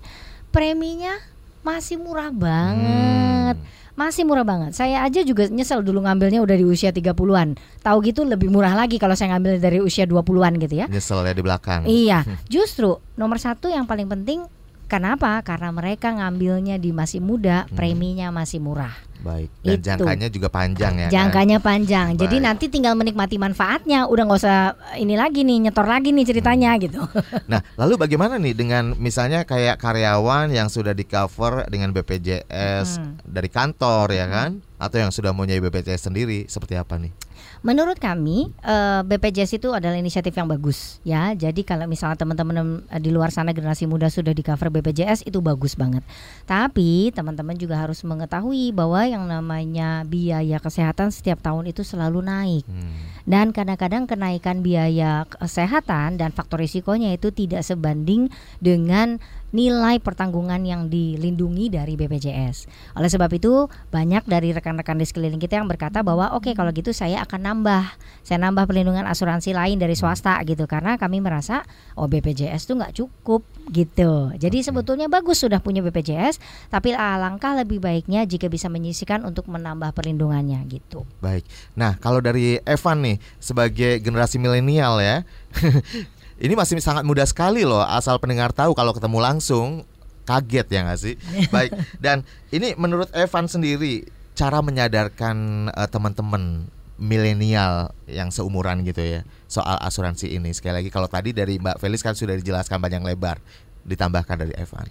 preminya 0.54 1.19
masih 1.66 1.99
murah 1.99 2.30
banget. 2.30 3.59
Masih 3.99 4.23
murah 4.23 4.47
banget. 4.47 4.73
Saya 4.78 5.02
aja 5.02 5.21
juga 5.26 5.50
nyesel 5.50 5.83
dulu 5.83 6.07
ngambilnya 6.07 6.38
udah 6.40 6.57
di 6.57 6.62
usia 6.62 6.95
30-an. 6.95 7.59
Tahu 7.83 7.97
gitu 8.07 8.23
lebih 8.23 8.49
murah 8.49 8.73
lagi 8.73 9.02
kalau 9.02 9.19
saya 9.19 9.35
ngambil 9.35 9.59
dari 9.59 9.83
usia 9.83 10.07
20-an 10.07 10.62
gitu 10.62 10.75
ya. 10.78 10.87
Nyesel 10.87 11.26
ya 11.26 11.35
di 11.35 11.42
belakang. 11.42 11.85
Iya, 11.90 12.23
justru 12.54 13.02
nomor 13.19 13.42
satu 13.42 13.66
yang 13.66 13.85
paling 13.90 14.07
penting 14.07 14.47
kenapa? 14.91 15.39
Karena 15.41 15.71
mereka 15.71 16.11
ngambilnya 16.11 16.77
di 16.77 16.91
masih 16.91 17.23
muda, 17.23 17.71
preminya 17.71 18.29
masih 18.29 18.59
murah. 18.59 18.91
Baik. 19.21 19.53
Dan 19.61 19.77
Itu. 19.77 19.85
jangkanya 19.85 20.29
juga 20.29 20.49
panjang 20.49 20.95
ya. 20.97 21.07
kan? 21.07 21.13
Jangkanya 21.13 21.59
panjang, 21.61 22.17
jadi 22.17 22.37
Baik. 22.37 22.47
nanti 22.49 22.65
tinggal 22.67 22.97
menikmati 22.97 23.37
manfaatnya. 23.37 24.09
Udah 24.09 24.25
nggak 24.25 24.41
usah 24.41 24.59
ini 24.97 25.13
lagi 25.13 25.45
nih 25.45 25.69
nyetor 25.69 25.85
lagi 25.85 26.09
nih 26.11 26.25
ceritanya 26.25 26.75
gitu. 26.77 26.99
Nah, 27.53 27.61
lalu 27.77 28.01
bagaimana 28.01 28.35
nih 28.37 28.57
dengan 28.57 28.97
misalnya 28.97 29.45
kayak 29.45 29.77
karyawan 29.77 30.49
yang 30.49 30.67
sudah 30.67 30.91
di 30.91 31.05
cover 31.05 31.69
dengan 31.69 31.93
BPJS 31.93 32.97
Hmm. 32.97 33.21
dari 33.23 33.47
kantor 33.47 34.09
ya 34.09 34.27
kan? 34.27 34.51
Atau 34.81 34.99
yang 34.99 35.13
sudah 35.13 35.31
mempunyai 35.31 35.61
BPJS 35.61 36.09
sendiri 36.09 36.49
seperti 36.49 36.75
apa 36.75 36.97
nih? 36.97 37.13
Menurut 37.61 38.00
kami 38.00 38.49
eh, 38.64 39.00
BPJS 39.05 39.61
itu 39.61 39.69
adalah 39.76 40.00
inisiatif 40.00 40.33
yang 40.33 40.49
bagus 40.49 40.97
ya. 41.05 41.37
Jadi 41.37 41.61
kalau 41.61 41.85
misalnya 41.85 42.17
teman-teman 42.17 42.81
eh, 42.88 43.00
di 43.00 43.12
luar 43.12 43.29
sana 43.29 43.52
generasi 43.52 43.85
muda 43.85 44.09
sudah 44.09 44.33
di 44.33 44.40
cover 44.40 44.73
BPJS 44.73 45.29
itu 45.29 45.45
bagus 45.45 45.76
banget. 45.76 46.00
Tapi 46.49 47.12
teman-teman 47.12 47.52
juga 47.61 47.76
harus 47.76 48.00
mengetahui 48.00 48.73
bahwa 48.73 49.05
yang 49.05 49.29
namanya 49.29 50.09
biaya 50.09 50.57
kesehatan 50.57 51.12
setiap 51.12 51.45
tahun 51.45 51.69
itu 51.69 51.85
selalu 51.85 52.25
naik. 52.25 52.64
Hmm. 52.64 52.97
Dan 53.29 53.52
kadang-kadang 53.52 54.09
kenaikan 54.09 54.64
biaya 54.64 55.29
kesehatan 55.29 56.17
dan 56.17 56.33
faktor 56.33 56.64
risikonya 56.64 57.12
itu 57.12 57.29
tidak 57.29 57.61
sebanding 57.61 58.33
dengan 58.64 59.21
nilai 59.50 59.99
pertanggungan 59.99 60.62
yang 60.62 60.87
dilindungi 60.87 61.71
dari 61.75 61.99
BPJS. 61.99 62.71
Oleh 62.95 63.11
sebab 63.11 63.30
itu 63.35 63.66
banyak 63.90 64.26
dari 64.26 64.54
rekan-rekan 64.54 64.99
di 64.99 65.07
sekeliling 65.07 65.42
kita 65.42 65.59
yang 65.59 65.66
berkata 65.66 66.07
bahwa 66.07 66.35
oke 66.38 66.54
kalau 66.54 66.71
gitu 66.71 66.95
saya 66.95 67.23
akan 67.26 67.40
nambah, 67.42 67.85
saya 68.23 68.38
nambah 68.42 68.71
perlindungan 68.71 69.07
asuransi 69.11 69.54
lain 69.54 69.83
dari 69.83 69.99
swasta 69.99 70.38
gitu 70.47 70.71
karena 70.71 70.95
kami 70.97 71.19
merasa 71.19 71.66
oh 71.99 72.07
BPJS 72.07 72.71
tuh 72.71 72.78
nggak 72.78 72.95
cukup 72.95 73.42
gitu. 73.75 74.35
Jadi 74.38 74.62
sebetulnya 74.62 75.11
bagus 75.11 75.42
sudah 75.42 75.59
punya 75.59 75.83
BPJS, 75.83 76.38
tapi 76.71 76.95
alangkah 76.95 77.59
lebih 77.59 77.83
baiknya 77.83 78.23
jika 78.26 78.47
bisa 78.47 78.71
menyisikan 78.71 79.26
untuk 79.26 79.50
menambah 79.50 79.90
perlindungannya 79.95 80.62
gitu. 80.71 81.02
Baik. 81.19 81.47
Nah, 81.75 81.99
kalau 81.99 82.23
dari 82.23 82.62
Evan 82.62 83.02
nih 83.02 83.16
sebagai 83.42 83.99
generasi 84.02 84.38
milenial 84.38 85.02
ya. 85.02 85.16
ini 86.41 86.57
masih 86.57 86.81
sangat 86.81 87.05
mudah 87.05 87.29
sekali 87.29 87.69
loh 87.69 87.85
asal 87.85 88.17
pendengar 88.17 88.51
tahu 88.51 88.73
kalau 88.73 88.97
ketemu 88.97 89.21
langsung 89.21 89.85
kaget 90.25 90.67
ya 90.73 90.81
nggak 90.89 91.01
sih? 91.01 91.15
Baik. 91.55 91.77
Dan 92.01 92.25
ini 92.51 92.73
menurut 92.81 93.13
Evan 93.13 93.47
sendiri 93.47 94.09
cara 94.33 94.65
menyadarkan 94.65 95.69
eh, 95.69 95.89
teman-teman 95.93 96.67
milenial 97.01 97.97
yang 98.05 98.29
seumuran 98.29 98.85
gitu 98.85 99.01
ya 99.01 99.21
soal 99.49 99.77
asuransi 99.81 100.33
ini. 100.33 100.53
Sekali 100.53 100.85
lagi 100.85 100.91
kalau 100.93 101.09
tadi 101.09 101.33
dari 101.33 101.57
Mbak 101.61 101.81
Felis 101.81 102.05
kan 102.05 102.17
sudah 102.17 102.37
dijelaskan 102.37 102.81
panjang 102.81 103.05
lebar, 103.05 103.41
ditambahkan 103.89 104.37
dari 104.49 104.55
Evan. 104.57 104.89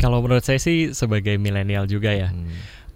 Kalau 0.00 0.24
menurut 0.24 0.42
saya 0.42 0.58
sih 0.58 0.90
sebagai 0.96 1.36
milenial 1.36 1.86
juga 1.86 2.10
ya. 2.10 2.32
Hmm. 2.32 2.48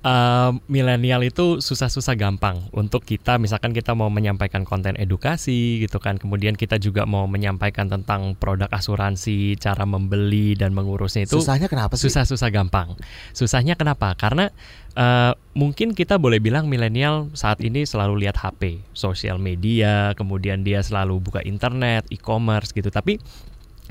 Eh, 0.07 0.51
milenial 0.71 1.27
itu 1.27 1.59
susah-susah 1.59 2.15
gampang 2.15 2.71
untuk 2.71 3.03
kita 3.03 3.43
misalkan 3.43 3.75
kita 3.75 3.93
mau 3.99 4.07
menyampaikan 4.07 4.63
konten 4.63 4.95
edukasi 4.95 5.83
gitu 5.83 5.99
kan. 5.99 6.17
Kemudian 6.23 6.55
kita 6.55 6.79
juga 6.79 7.03
mau 7.05 7.27
menyampaikan 7.27 7.91
tentang 7.91 8.39
produk 8.39 8.71
asuransi 8.71 9.59
cara 9.59 9.83
membeli 9.83 10.55
dan 10.55 10.71
mengurusnya 10.71 11.27
itu 11.27 11.43
Susahnya 11.43 11.67
kenapa 11.67 11.99
sih? 11.99 12.07
susah-susah 12.07 12.49
gampang. 12.55 12.95
Susahnya 13.35 13.75
kenapa? 13.75 14.15
Karena 14.15 14.55
eh, 14.95 15.33
mungkin 15.59 15.93
kita 15.93 16.23
boleh 16.23 16.39
bilang 16.39 16.71
milenial 16.71 17.35
saat 17.35 17.59
ini 17.59 17.83
selalu 17.83 18.23
lihat 18.23 18.39
HP 18.39 18.87
sosial 18.95 19.43
media 19.43 20.15
kemudian 20.15 20.63
dia 20.63 20.81
selalu 20.87 21.19
buka 21.19 21.43
internet 21.43 22.07
e-commerce 22.15 22.71
gitu. 22.71 22.89
Tapi 22.95 23.19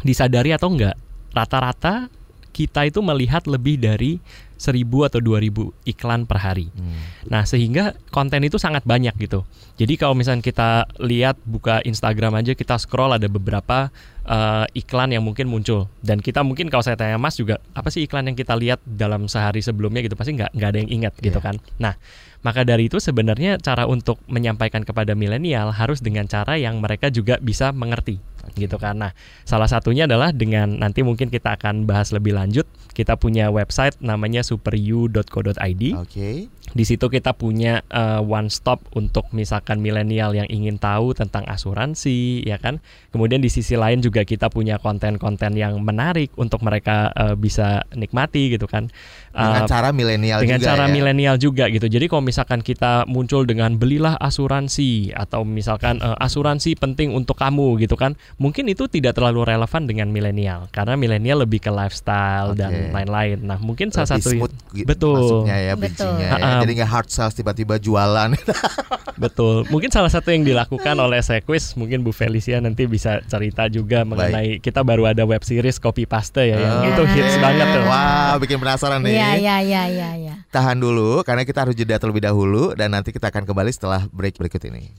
disadari 0.01 0.55
atau 0.55 0.71
enggak 0.71 0.95
rata-rata 1.35 2.07
kita 2.55 2.87
itu 2.87 3.03
melihat 3.03 3.43
lebih 3.51 3.75
dari 3.75 4.23
1000 4.55 4.87
atau 5.11 5.19
2000 5.19 5.75
iklan 5.83 6.23
per 6.23 6.39
hari. 6.39 6.71
Hmm. 6.71 6.95
Nah, 7.27 7.43
sehingga 7.43 7.91
konten 8.07 8.39
itu 8.47 8.55
sangat 8.55 8.87
banyak 8.87 9.11
gitu. 9.19 9.43
Jadi 9.75 9.99
kalau 9.99 10.15
misalnya 10.15 10.39
kita 10.39 10.87
lihat 11.03 11.35
buka 11.43 11.83
Instagram 11.83 12.39
aja 12.39 12.55
kita 12.55 12.79
scroll 12.79 13.11
ada 13.11 13.27
beberapa 13.27 13.91
eh, 14.23 14.65
iklan 14.79 15.11
yang 15.11 15.27
mungkin 15.27 15.51
muncul 15.51 15.91
dan 15.99 16.23
kita 16.23 16.39
mungkin 16.47 16.71
kalau 16.71 16.87
saya 16.87 16.95
tanya 16.95 17.19
Mas 17.19 17.35
juga 17.35 17.59
apa 17.75 17.91
sih 17.91 18.07
iklan 18.07 18.31
yang 18.31 18.39
kita 18.39 18.55
lihat 18.55 18.79
dalam 18.87 19.27
sehari 19.27 19.59
sebelumnya 19.59 19.99
gitu 19.99 20.15
pasti 20.15 20.39
nggak 20.39 20.55
nggak 20.55 20.69
ada 20.71 20.79
yang 20.79 20.91
ingat 21.03 21.13
gitu 21.19 21.43
Iya. 21.43 21.45
kan. 21.51 21.55
Nah, 21.75 21.99
maka 22.39 22.63
dari 22.63 22.87
itu 22.87 23.03
sebenarnya 23.03 23.59
cara 23.59 23.83
untuk 23.91 24.23
menyampaikan 24.31 24.87
kepada 24.87 25.11
milenial 25.19 25.75
harus 25.75 25.99
dengan 25.99 26.31
cara 26.31 26.55
yang 26.55 26.79
mereka 26.79 27.11
juga 27.11 27.35
bisa 27.43 27.75
mengerti 27.75 28.23
gitu 28.53 28.77
kan. 28.77 29.01
Nah, 29.01 29.11
salah 29.43 29.65
satunya 29.65 30.05
adalah 30.05 30.29
dengan 30.29 30.77
nanti 30.77 31.01
mungkin 31.01 31.33
kita 31.33 31.57
akan 31.57 31.89
bahas 31.89 32.13
lebih 32.13 32.37
lanjut. 32.37 32.69
Kita 32.95 33.17
punya 33.17 33.49
website 33.49 33.97
namanya 33.99 34.45
superu.co.id. 34.45 35.83
Oke. 35.97 36.47
Di 36.75 36.83
situ 36.83 37.07
kita 37.07 37.31
punya 37.31 37.79
eh, 37.87 38.19
one 38.19 38.51
stop 38.51 38.83
untuk 38.99 39.31
misalkan 39.31 39.79
milenial 39.79 40.35
yang 40.35 40.43
ingin 40.51 40.75
tahu 40.75 41.15
tentang 41.15 41.47
asuransi, 41.47 42.43
ya 42.43 42.59
kan. 42.59 42.83
Kemudian 43.15 43.39
di 43.39 43.47
sisi 43.47 43.79
lain 43.79 44.03
juga 44.03 44.27
kita 44.27 44.51
punya 44.51 44.75
konten-konten 44.75 45.55
yang 45.55 45.79
menarik 45.79 46.35
untuk 46.35 46.59
mereka 46.67 47.15
eh, 47.15 47.39
bisa 47.39 47.87
nikmati 47.95 48.51
gitu 48.51 48.67
kan. 48.67 48.91
Dengan 49.31 49.63
Eh, 49.63 49.71
cara 49.71 49.95
milenial 49.95 50.43
dengan 50.43 50.59
juga 50.59 50.67
cara 50.67 50.85
ya. 50.87 50.91
milenial 50.91 51.35
juga 51.39 51.71
gitu. 51.71 51.87
Jadi 51.87 52.11
kalau 52.11 52.23
misalkan 52.27 52.59
kita 52.59 53.07
muncul 53.07 53.47
dengan 53.47 53.79
belilah 53.79 54.19
asuransi 54.19 55.15
atau 55.15 55.47
misalkan 55.47 56.03
eh, 56.03 56.17
asuransi 56.19 56.75
penting 56.75 57.15
untuk 57.15 57.39
kamu 57.39 57.79
gitu 57.87 57.95
kan, 57.95 58.19
mungkin 58.35 58.67
itu 58.67 58.91
tidak 58.91 59.15
terlalu 59.15 59.47
relevan 59.47 59.87
dengan 59.87 60.11
milenial 60.11 60.67
karena 60.75 60.99
milenial 60.99 61.47
lebih 61.47 61.63
ke 61.63 61.71
lifestyle 61.71 62.51
Oke. 62.51 62.59
dan 62.59 62.91
lain-lain. 62.91 63.47
Nah 63.47 63.63
mungkin 63.63 63.95
salah 63.95 64.11
Lebih 64.11 64.19
satu 64.19 64.29
smooth 64.35 64.53
betul 64.83 65.15
masuknya 65.15 65.57
ya 65.61 65.73
Betul. 65.79 66.15
ya. 66.19 66.64
Jadi 66.65 66.81
nggak 66.81 66.89
hard 66.89 67.09
sales 67.13 67.37
tiba-tiba 67.37 67.77
jualan. 67.77 68.33
betul. 69.23 69.69
Mungkin 69.69 69.93
salah 69.93 70.09
satu 70.09 70.33
yang 70.33 70.41
dilakukan 70.41 70.97
oleh 70.97 71.21
Sequis 71.21 71.77
mungkin 71.77 72.01
Bu 72.01 72.09
Felicia 72.09 72.57
nanti 72.57 72.89
bisa 72.89 73.21
cerita 73.29 73.69
juga 73.69 74.01
mengenai 74.01 74.57
kita 74.57 74.81
baru 74.81 75.13
ada 75.13 75.29
web 75.29 75.45
series 75.45 75.77
copy 75.77 76.09
paste 76.09 76.41
ya 76.41 76.57
yang 76.57 76.89
itu 76.89 77.05
hits 77.13 77.37
banget 77.37 77.69
tuh. 77.69 77.85
Wah, 77.85 78.41
bikin 78.41 78.57
penasaran 78.57 79.05
nih. 79.05 79.13
Iya 79.13 79.29
iya 79.37 79.55
iya 79.61 79.83
iya 79.85 80.09
iya. 80.17 80.35
Tahan 80.49 80.81
dulu 80.81 81.21
karena 81.21 81.45
kita 81.45 81.69
harus 81.69 81.77
jeda 81.77 82.01
terlebih 82.01 82.25
dahulu 82.25 82.73
dan 82.73 82.97
nanti 82.97 83.13
kita 83.13 83.29
akan 83.29 83.45
kembali 83.45 83.69
setelah 83.69 84.09
break 84.09 84.41
berikut 84.41 84.65
ini. 84.65 84.89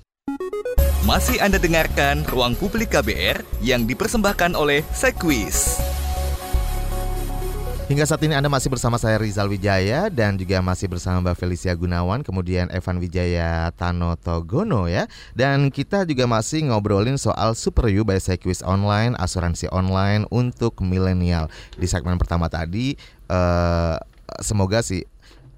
Masih 1.03 1.43
Anda 1.43 1.59
dengarkan 1.59 2.23
Ruang 2.31 2.55
Publik 2.55 2.95
KBR 2.95 3.43
yang 3.59 3.91
dipersembahkan 3.91 4.55
oleh 4.55 4.87
Sekwis. 4.95 5.83
Hingga 7.87 8.03
saat 8.03 8.19
ini 8.27 8.35
Anda 8.35 8.51
masih 8.51 8.67
bersama 8.67 8.99
saya 8.99 9.15
Rizal 9.15 9.47
Wijaya 9.47 10.11
dan 10.11 10.35
juga 10.35 10.59
masih 10.59 10.91
bersama 10.91 11.23
Mbak 11.23 11.39
Felicia 11.39 11.71
Gunawan, 11.71 12.27
kemudian 12.27 12.67
Evan 12.75 12.99
Wijaya 12.99 13.71
Tanoto 13.79 14.43
Gono 14.43 14.91
ya. 14.91 15.07
Dan 15.39 15.71
kita 15.71 16.03
juga 16.03 16.27
masih 16.27 16.67
ngobrolin 16.67 17.15
soal 17.15 17.55
Super 17.55 17.87
You 17.87 18.03
by 18.03 18.19
Sekwis 18.19 18.59
Online, 18.67 19.15
asuransi 19.15 19.71
online 19.71 20.27
untuk 20.35 20.83
milenial. 20.83 21.47
Di 21.79 21.87
segmen 21.87 22.19
pertama 22.19 22.51
tadi 22.51 22.99
eh, 23.31 23.97
semoga 24.43 24.83
sih 24.83 25.07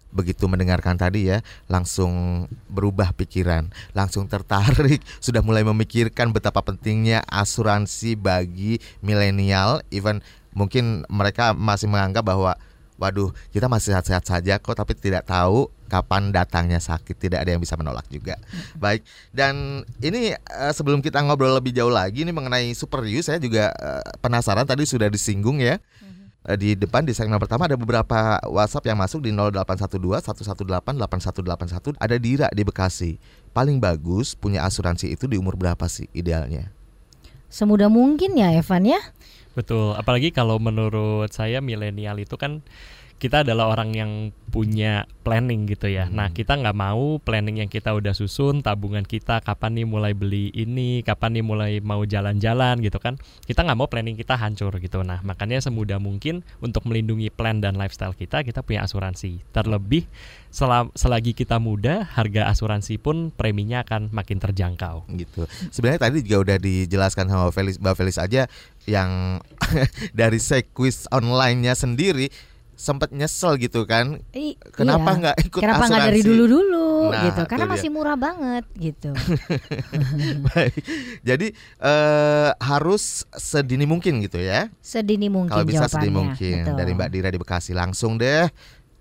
begitu 0.08 0.49
mendengarkan 0.49 0.97
tadi 0.97 1.28
ya 1.28 1.44
langsung 1.68 2.44
berubah 2.68 3.12
pikiran, 3.12 3.68
langsung 3.92 4.25
tertarik, 4.28 5.04
sudah 5.25 5.44
mulai 5.44 5.64
memikirkan 5.64 6.32
betapa 6.32 6.64
pentingnya 6.64 7.25
asuransi 7.28 8.16
bagi 8.16 8.80
milenial, 9.04 9.85
even 9.92 10.25
mungkin 10.52 11.07
mereka 11.09 11.52
masih 11.52 11.90
menganggap 11.90 12.25
bahwa 12.25 12.57
waduh 12.99 13.31
kita 13.55 13.71
masih 13.71 13.95
sehat-sehat 13.95 14.26
saja 14.26 14.59
kok 14.59 14.75
tapi 14.75 14.93
tidak 14.99 15.25
tahu 15.25 15.71
kapan 15.87 16.35
datangnya 16.35 16.83
sakit 16.83 17.17
tidak 17.17 17.47
ada 17.47 17.55
yang 17.55 17.62
bisa 17.62 17.78
menolak 17.78 18.05
juga. 18.11 18.37
Baik 18.76 19.07
dan 19.31 19.87
ini 20.02 20.35
uh, 20.35 20.75
sebelum 20.75 21.00
kita 21.00 21.23
ngobrol 21.23 21.57
lebih 21.57 21.73
jauh 21.73 21.95
lagi 21.95 22.26
ini 22.26 22.35
mengenai 22.35 22.75
super 22.75 23.07
you 23.07 23.23
saya 23.23 23.38
juga 23.38 23.73
uh, 23.78 24.05
penasaran 24.19 24.67
tadi 24.67 24.85
sudah 24.85 25.07
disinggung 25.09 25.62
ya. 25.62 25.78
Uh, 26.43 26.59
di 26.59 26.75
depan 26.75 27.07
di 27.07 27.14
segmen 27.14 27.38
pertama 27.38 27.71
ada 27.71 27.78
beberapa 27.78 28.43
WhatsApp 28.50 28.90
yang 28.90 28.99
masuk 28.99 29.25
di 29.25 29.31
0812 29.31 30.26
118 30.28 30.99
8181 30.99 31.97
ada 31.97 32.17
Dira 32.19 32.49
di 32.50 32.62
Bekasi. 32.67 33.17
Paling 33.55 33.78
bagus 33.78 34.35
punya 34.35 34.67
asuransi 34.67 35.14
itu 35.14 35.31
di 35.31 35.38
umur 35.38 35.55
berapa 35.55 35.87
sih 35.87 36.11
idealnya 36.12 36.77
semudah 37.49 37.88
mungkin 37.93 38.37
ya 38.37 38.52
Evan 38.52 38.88
ya? 38.88 39.00
Betul, 39.59 39.99
apalagi 39.99 40.31
kalau 40.31 40.62
menurut 40.62 41.35
saya 41.35 41.59
milenial 41.59 42.14
itu 42.23 42.38
kan 42.38 42.62
kita 43.19 43.43
adalah 43.43 43.75
orang 43.75 43.91
yang 43.99 44.13
punya 44.49 45.05
planning 45.27 45.69
gitu 45.69 45.91
ya. 45.91 46.09
Nah, 46.09 46.31
hmm. 46.31 46.37
kita 46.39 46.57
nggak 46.57 46.73
mau 46.79 47.21
planning 47.21 47.61
yang 47.61 47.71
kita 47.71 47.93
udah 47.93 48.17
susun, 48.17 48.65
tabungan 48.65 49.05
kita 49.05 49.45
kapan 49.45 49.77
nih 49.77 49.87
mulai 49.87 50.13
beli 50.17 50.49
ini, 50.57 51.05
kapan 51.05 51.37
nih 51.37 51.45
mulai 51.45 51.73
mau 51.85 52.01
jalan-jalan 52.07 52.81
gitu 52.81 52.97
kan. 52.97 53.21
Kita 53.45 53.67
nggak 53.67 53.79
mau 53.79 53.91
planning 53.91 54.17
kita 54.17 54.39
hancur 54.39 54.73
gitu. 54.81 55.05
Nah, 55.05 55.21
makanya 55.27 55.61
semudah 55.61 56.01
mungkin 56.01 56.47
untuk 56.65 56.89
melindungi 56.89 57.29
plan 57.29 57.61
dan 57.61 57.77
lifestyle 57.77 58.17
kita, 58.17 58.41
kita 58.47 58.65
punya 58.65 58.87
asuransi. 58.87 59.45
Terlebih 59.53 60.09
sel 60.49 60.71
selagi 60.97 61.37
kita 61.37 61.61
muda, 61.61 62.09
harga 62.09 62.49
asuransi 62.49 62.97
pun 62.97 63.35
preminya 63.35 63.85
akan 63.85 64.15
makin 64.15 64.41
terjangkau. 64.41 65.11
Gitu. 65.13 65.45
Sebenarnya 65.75 66.09
tadi 66.09 66.25
juga 66.25 66.39
udah 66.49 66.57
dijelaskan 66.57 67.27
sama 67.29 67.51
Felis, 67.53 67.77
Mbak 67.77 67.95
Felis 67.99 68.17
aja 68.17 68.49
yang 68.89 69.43
dari 70.17 70.41
sekuis 70.41 71.05
online-nya 71.13 71.77
sendiri 71.77 72.33
sempat 72.78 73.11
nyesel 73.11 73.58
gitu 73.58 73.82
kan. 73.90 74.23
I, 74.30 74.54
Kenapa 74.70 75.11
iya. 75.11 75.18
nggak 75.18 75.37
ikut 75.50 75.61
Kenapa 75.61 75.85
nggak 75.90 76.06
dari 76.14 76.23
dulu-dulu 76.23 77.11
nah, 77.11 77.23
gitu? 77.26 77.42
Karena 77.50 77.66
masih 77.66 77.90
murah 77.90 78.14
banget 78.14 78.64
gitu. 78.78 79.11
Baik. 80.47 80.78
Jadi 81.26 81.47
uh, 81.82 82.54
harus 82.62 83.26
sedini 83.35 83.82
mungkin 83.82 84.23
gitu 84.23 84.38
ya. 84.38 84.70
Sedini 84.78 85.26
mungkin 85.26 85.58
Kalau 85.58 85.66
bisa 85.66 85.90
jawabannya. 85.90 85.99
sedini 85.99 86.14
mungkin 86.14 86.62
Betul. 86.70 86.78
dari 86.78 86.90
Mbak 86.94 87.11
Dira 87.11 87.28
di 87.35 87.38
Bekasi 87.42 87.75
langsung 87.75 88.14
deh. 88.14 88.47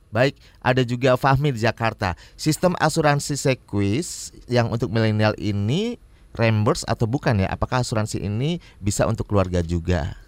Baik, 0.10 0.40
ada 0.64 0.82
juga 0.82 1.14
Fahmi 1.14 1.54
di 1.54 1.62
Jakarta. 1.62 2.18
Sistem 2.34 2.74
asuransi 2.82 3.38
Sequis 3.38 4.34
yang 4.50 4.74
untuk 4.74 4.90
milenial 4.90 5.38
ini 5.38 6.02
reimburse 6.34 6.88
atau 6.90 7.06
bukan 7.06 7.46
ya? 7.46 7.48
Apakah 7.54 7.86
asuransi 7.86 8.26
ini 8.26 8.58
bisa 8.82 9.06
untuk 9.06 9.30
keluarga 9.30 9.62
juga? 9.62 10.27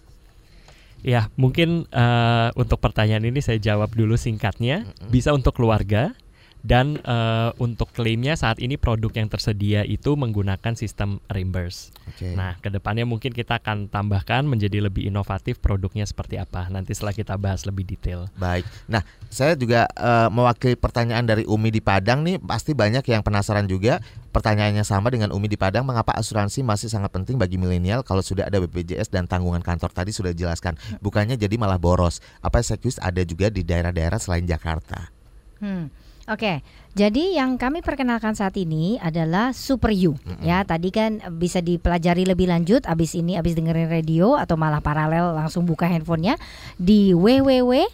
Ya, 0.99 1.31
mungkin 1.39 1.87
uh, 1.95 2.49
untuk 2.59 2.83
pertanyaan 2.83 3.23
ini 3.23 3.39
saya 3.39 3.59
jawab 3.61 3.95
dulu 3.95 4.19
singkatnya. 4.19 4.83
Bisa 5.07 5.31
untuk 5.31 5.55
keluarga 5.55 6.11
dan 6.59 6.99
uh, 7.07 7.55
untuk 7.55 7.87
klaimnya 7.95 8.35
saat 8.35 8.59
ini 8.59 8.75
produk 8.75 9.15
yang 9.15 9.31
tersedia 9.31 9.87
itu 9.87 10.19
menggunakan 10.19 10.75
sistem 10.75 11.23
reimburse. 11.31 11.95
Okay. 12.15 12.35
Nah, 12.35 12.59
ke 12.59 12.67
depannya 12.67 13.07
mungkin 13.07 13.31
kita 13.31 13.63
akan 13.63 13.87
tambahkan 13.87 14.43
menjadi 14.43 14.83
lebih 14.83 15.07
inovatif 15.07 15.63
produknya 15.63 16.03
seperti 16.03 16.35
apa. 16.35 16.67
Nanti 16.67 16.91
setelah 16.91 17.15
kita 17.15 17.39
bahas 17.39 17.63
lebih 17.63 17.87
detail. 17.87 18.27
Baik. 18.35 18.67
Nah, 18.91 19.07
saya 19.31 19.55
juga 19.55 19.87
uh, 19.95 20.27
mewakili 20.27 20.75
pertanyaan 20.75 21.23
dari 21.23 21.47
Umi 21.47 21.71
di 21.71 21.79
Padang 21.79 22.27
nih. 22.27 22.43
Pasti 22.43 22.75
banyak 22.75 23.07
yang 23.07 23.23
penasaran 23.23 23.63
juga. 23.63 24.03
Pertanyaannya 24.29 24.85
sama 24.85 25.09
dengan 25.09 25.33
Umi 25.33 25.49
di 25.49 25.57
Padang. 25.57 25.83
Mengapa 25.83 26.13
asuransi 26.15 26.61
masih 26.61 26.87
sangat 26.87 27.09
penting 27.09 27.35
bagi 27.35 27.57
milenial 27.57 28.05
kalau 28.05 28.21
sudah 28.21 28.45
ada 28.45 28.61
BPJS 28.61 29.09
dan 29.09 29.25
tanggungan 29.25 29.65
kantor 29.65 29.89
tadi 29.89 30.13
sudah 30.13 30.31
dijelaskan. 30.31 30.77
Bukannya 31.01 31.35
jadi 31.35 31.57
malah 31.57 31.81
boros. 31.81 32.21
Apa 32.39 32.61
sekus 32.61 33.01
ada 33.01 33.25
juga 33.25 33.49
di 33.49 33.65
daerah-daerah 33.65 34.21
selain 34.21 34.45
Jakarta? 34.45 35.09
Hmm. 35.59 35.91
Oke, 36.29 36.61
jadi 36.93 37.41
yang 37.41 37.57
kami 37.57 37.81
perkenalkan 37.81 38.37
saat 38.37 38.53
ini 38.53 39.01
adalah 39.01 39.49
Super 39.49 39.89
You. 39.89 40.13
Mm-hmm. 40.13 40.45
Ya, 40.45 40.61
tadi 40.61 40.93
kan 40.93 41.17
bisa 41.41 41.57
dipelajari 41.57 42.21
lebih 42.21 42.45
lanjut 42.45 42.85
abis 42.85 43.17
ini 43.17 43.33
abis 43.33 43.57
dengerin 43.57 43.89
radio 43.89 44.37
atau 44.37 44.53
malah 44.53 44.77
paralel 44.77 45.33
langsung 45.33 45.65
buka 45.65 45.89
handphonenya 45.89 46.37
di 46.77 47.17
www.superu.co.id. 47.17 47.87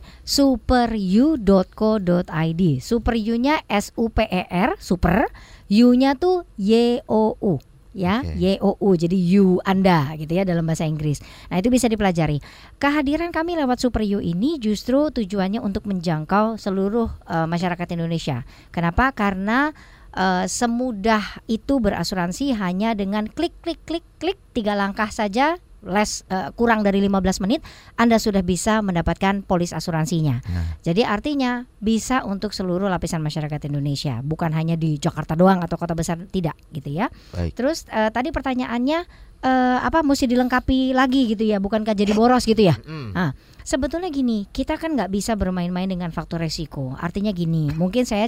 Super 2.84 3.16
You-nya 3.16 3.64
S 3.72 3.96
U 3.96 4.12
P 4.12 4.28
E 4.28 4.44
R, 4.52 4.76
super. 4.84 5.32
U-nya 5.70 6.14
tuh 6.14 6.46
Y 6.60 7.02
O 7.10 7.38
U 7.42 7.58
ya 7.96 8.20
okay. 8.20 8.60
YOU 8.60 8.90
jadi 9.00 9.16
you 9.16 9.64
Anda 9.64 10.20
gitu 10.20 10.36
ya 10.36 10.44
dalam 10.44 10.68
bahasa 10.68 10.84
Inggris. 10.84 11.24
Nah, 11.48 11.64
itu 11.64 11.72
bisa 11.72 11.88
dipelajari. 11.88 12.44
Kehadiran 12.76 13.32
kami 13.32 13.56
lewat 13.56 13.80
Super 13.80 14.04
You 14.04 14.20
ini 14.20 14.60
justru 14.60 15.08
tujuannya 15.16 15.64
untuk 15.64 15.88
menjangkau 15.88 16.60
seluruh 16.60 17.08
uh, 17.24 17.48
masyarakat 17.48 17.88
Indonesia. 17.96 18.44
Kenapa? 18.76 19.16
Karena 19.16 19.72
uh, 20.12 20.44
semudah 20.44 21.24
itu 21.48 21.80
berasuransi 21.80 22.52
hanya 22.60 22.92
dengan 23.00 23.32
klik 23.32 23.56
klik 23.64 23.80
klik 23.88 24.04
klik 24.20 24.38
tiga 24.52 24.76
langkah 24.76 25.08
saja 25.08 25.56
less 25.86 26.26
uh, 26.34 26.50
kurang 26.58 26.82
dari 26.82 27.00
15 27.00 27.46
menit 27.46 27.62
Anda 27.96 28.18
sudah 28.18 28.42
bisa 28.42 28.82
mendapatkan 28.82 29.46
polis 29.46 29.72
asuransinya. 29.72 30.42
Nah. 30.42 30.82
Jadi 30.82 31.06
artinya 31.06 31.70
bisa 31.78 32.26
untuk 32.26 32.52
seluruh 32.52 32.90
lapisan 32.90 33.22
masyarakat 33.22 33.70
Indonesia, 33.70 34.20
bukan 34.26 34.52
hanya 34.52 34.74
di 34.76 34.98
Jakarta 34.98 35.38
doang 35.38 35.62
atau 35.62 35.78
kota 35.78 35.94
besar 35.94 36.18
tidak 36.34 36.58
gitu 36.74 36.90
ya. 36.90 37.08
Baik. 37.32 37.54
Terus 37.54 37.86
uh, 37.94 38.10
tadi 38.10 38.34
pertanyaannya 38.34 39.06
uh, 39.46 39.80
apa 39.86 40.02
mesti 40.02 40.26
dilengkapi 40.26 40.98
lagi 40.98 41.38
gitu 41.38 41.46
ya, 41.46 41.62
bukankah 41.62 41.94
jadi 41.94 42.12
boros 42.18 42.50
gitu 42.50 42.66
ya? 42.66 42.76
Mm. 42.82 43.14
Nah, 43.14 43.32
sebetulnya 43.62 44.10
gini, 44.10 44.50
kita 44.50 44.82
kan 44.82 44.98
nggak 44.98 45.14
bisa 45.14 45.38
bermain-main 45.38 45.86
dengan 45.86 46.10
faktor 46.10 46.42
resiko. 46.42 46.98
Artinya 46.98 47.30
gini, 47.30 47.70
mungkin 47.78 48.10
saya 48.10 48.26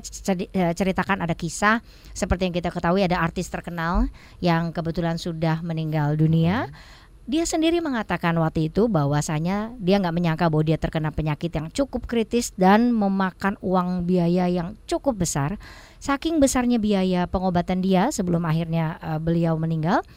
ceritakan 0.78 1.26
ada 1.26 1.34
kisah 1.34 1.82
seperti 2.14 2.50
yang 2.50 2.56
kita 2.56 2.70
ketahui 2.70 3.02
ada 3.02 3.18
artis 3.18 3.50
terkenal 3.50 4.06
yang 4.40 4.70
kebetulan 4.70 5.18
sudah 5.18 5.66
meninggal 5.66 6.14
dunia. 6.14 6.70
Mm 6.70 6.97
dia 7.28 7.44
sendiri 7.44 7.84
mengatakan 7.84 8.32
waktu 8.40 8.72
itu 8.72 8.88
bahwasanya 8.88 9.76
dia 9.84 10.00
nggak 10.00 10.16
menyangka 10.16 10.48
bahwa 10.48 10.64
dia 10.64 10.80
terkena 10.80 11.12
penyakit 11.12 11.52
yang 11.52 11.68
cukup 11.76 12.08
kritis 12.08 12.56
dan 12.56 12.96
memakan 12.96 13.60
uang 13.60 14.08
biaya 14.08 14.48
yang 14.48 14.80
cukup 14.88 15.20
besar. 15.20 15.60
Saking 16.00 16.40
besarnya 16.40 16.80
biaya 16.80 17.28
pengobatan 17.28 17.84
dia 17.84 18.08
sebelum 18.16 18.48
akhirnya 18.48 18.96
uh, 19.04 19.20
beliau 19.20 19.60
meninggal, 19.60 20.08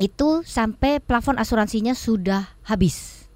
itu 0.00 0.40
sampai 0.48 1.04
plafon 1.04 1.36
asuransinya 1.36 1.92
sudah 1.92 2.48
habis. 2.64 3.28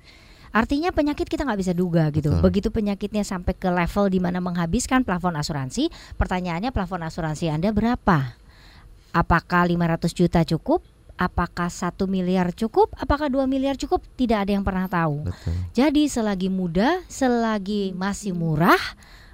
Artinya 0.49 0.89
penyakit 0.89 1.29
kita 1.29 1.45
nggak 1.45 1.61
bisa 1.61 1.77
duga 1.77 2.09
gitu. 2.09 2.33
Betul. 2.33 2.41
Begitu 2.41 2.69
penyakitnya 2.73 3.21
sampai 3.21 3.53
ke 3.53 3.69
level 3.69 4.09
di 4.09 4.17
mana 4.17 4.41
menghabiskan 4.41 5.05
plafon 5.05 5.37
asuransi, 5.37 5.93
pertanyaannya 6.17 6.73
plafon 6.73 7.05
asuransi 7.05 7.53
Anda 7.53 7.69
berapa? 7.69 8.41
Apakah 9.13 9.69
500 9.69 10.09
juta 10.17 10.41
cukup? 10.47 10.94
Apakah 11.15 11.71
satu 11.71 12.11
miliar 12.11 12.51
cukup, 12.55 12.91
apakah 12.99 13.31
dua 13.31 13.47
miliar 13.47 13.79
cukup, 13.79 14.03
tidak 14.19 14.47
ada 14.47 14.53
yang 14.59 14.65
pernah 14.67 14.87
tahu. 14.91 15.27
Betul. 15.27 15.55
Jadi 15.75 16.03
selagi 16.11 16.49
muda, 16.51 17.03
selagi 17.07 17.95
masih 17.95 18.35
murah, 18.35 18.81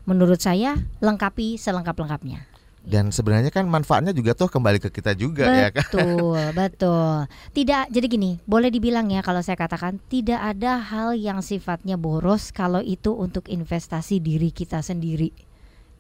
menurut 0.05 0.41
saya 0.41 0.77
lengkapi 1.01 1.57
selengkap-lengkapnya. 1.57 2.49
Dan 2.81 3.13
sebenarnya 3.13 3.53
kan 3.53 3.69
manfaatnya 3.69 4.17
juga 4.17 4.33
tuh 4.33 4.49
kembali 4.49 4.81
ke 4.81 4.89
kita 4.89 5.13
juga 5.13 5.53
betul, 5.53 5.61
ya 5.61 5.69
kan. 5.69 5.85
Betul, 5.85 6.43
betul. 6.65 7.15
Tidak 7.53 7.83
jadi 7.93 8.07
gini, 8.09 8.31
boleh 8.49 8.73
dibilang 8.73 9.13
ya 9.13 9.21
kalau 9.21 9.45
saya 9.45 9.61
katakan 9.61 10.01
tidak 10.09 10.41
ada 10.41 10.81
hal 10.81 11.13
yang 11.13 11.45
sifatnya 11.45 12.01
boros 12.01 12.57
kalau 12.57 12.81
itu 12.81 13.13
untuk 13.13 13.53
investasi 13.53 14.25
diri 14.25 14.49
kita 14.49 14.81
sendiri 14.81 15.50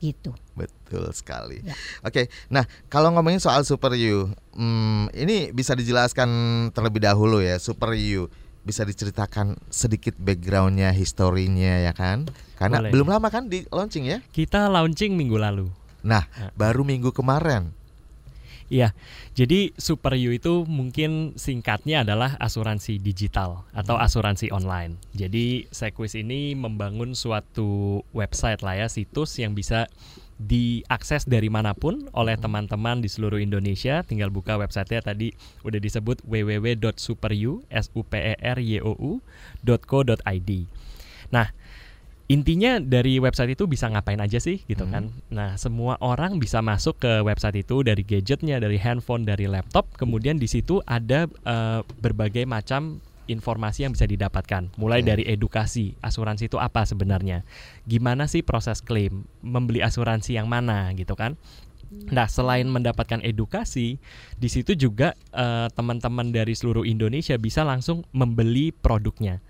gitu. 0.00 0.32
Betul 0.56 1.12
sekali. 1.12 1.60
Ya. 1.62 1.76
Oke, 2.02 2.32
nah 2.48 2.64
kalau 2.88 3.12
ngomongin 3.12 3.38
soal 3.38 3.62
Super 3.68 3.92
You, 3.94 4.32
hmm, 4.56 5.12
ini 5.12 5.52
bisa 5.52 5.76
dijelaskan 5.76 6.28
terlebih 6.72 7.04
dahulu 7.04 7.44
ya 7.44 7.60
Super 7.60 7.92
You. 7.94 8.32
Bisa 8.60 8.84
diceritakan 8.84 9.56
sedikit 9.72 10.20
backgroundnya, 10.20 10.92
historinya 10.92 11.80
ya 11.80 11.96
kan? 11.96 12.28
Karena 12.60 12.84
Boleh. 12.84 12.92
belum 12.92 13.08
lama 13.08 13.28
kan 13.32 13.48
di 13.48 13.64
launching 13.72 14.04
ya? 14.04 14.18
Kita 14.32 14.68
launching 14.68 15.16
minggu 15.16 15.40
lalu. 15.40 15.72
Nah, 16.04 16.28
ya. 16.28 16.52
baru 16.52 16.84
minggu 16.84 17.08
kemarin 17.12 17.72
Iya, 18.70 18.94
jadi 19.35 19.74
Super 19.74 20.14
U 20.14 20.30
itu 20.30 20.62
mungkin 20.62 21.35
singkatnya 21.35 22.06
adalah 22.06 22.38
asuransi 22.38 23.02
digital 23.02 23.66
atau 23.74 23.98
hmm. 23.98 24.06
asuransi 24.06 24.46
online. 24.54 24.94
Jadi 25.11 25.66
Sequis 25.74 26.14
ini 26.14 26.54
membangun 26.54 27.18
suatu 27.18 28.00
website 28.14 28.62
lah 28.62 28.78
ya, 28.78 28.87
situs 28.87 29.42
yang 29.42 29.59
bisa 29.59 29.90
diakses 30.38 31.26
dari 31.26 31.50
mana 31.50 31.74
pun 31.74 32.06
oleh 32.14 32.38
hmm. 32.38 32.46
teman-teman 32.46 33.02
di 33.02 33.11
seluruh 33.11 33.42
Indonesia. 33.42 34.06
Tinggal 34.06 34.30
buka 34.30 34.54
websitenya 34.54 35.02
tadi 35.02 35.35
udah 35.66 35.83
disebut 35.83 36.22
p 36.22 38.14
e. 38.22 38.35
Nah, 41.30 41.46
intinya 42.31 42.79
dari 42.79 43.19
website 43.19 43.59
itu 43.59 43.66
bisa 43.66 43.90
ngapain 43.90 44.23
aja 44.23 44.38
sih 44.38 44.62
gitu 44.71 44.87
hmm. 44.87 44.93
kan. 44.95 45.05
Nah, 45.35 45.59
semua 45.59 45.99
orang 45.99 46.38
bisa 46.38 46.62
masuk 46.62 47.03
ke 47.03 47.27
website 47.27 47.66
itu 47.66 47.83
dari 47.83 48.07
gadgetnya, 48.07 48.62
dari 48.62 48.79
handphone, 48.79 49.27
dari 49.27 49.51
laptop. 49.51 49.90
Kemudian 49.99 50.38
di 50.38 50.47
situ 50.47 50.79
ada 50.87 51.27
uh, 51.43 51.83
berbagai 51.99 52.47
macam 52.47 53.03
informasi 53.27 53.83
yang 53.83 53.93
bisa 53.99 54.07
didapatkan. 54.07 54.71
Mulai 54.79 55.03
dari 55.03 55.27
edukasi, 55.27 55.99
asuransi 56.07 56.47
itu 56.47 56.59
apa 56.62 56.87
sebenarnya? 56.87 57.43
Gimana 57.90 58.31
sih 58.31 58.47
proses 58.47 58.79
klaim? 58.79 59.27
Membeli 59.43 59.83
asuransi 59.83 60.38
yang 60.38 60.47
mana 60.47 60.95
gitu 60.95 61.19
kan? 61.19 61.35
Nah, 61.90 62.31
selain 62.31 62.71
mendapatkan 62.71 63.19
edukasi, 63.27 63.99
di 64.38 64.47
situ 64.47 64.79
juga 64.79 65.19
uh, 65.35 65.66
teman-teman 65.75 66.31
dari 66.31 66.55
seluruh 66.55 66.87
Indonesia 66.87 67.35
bisa 67.35 67.66
langsung 67.66 68.07
membeli 68.14 68.71
produknya 68.71 69.43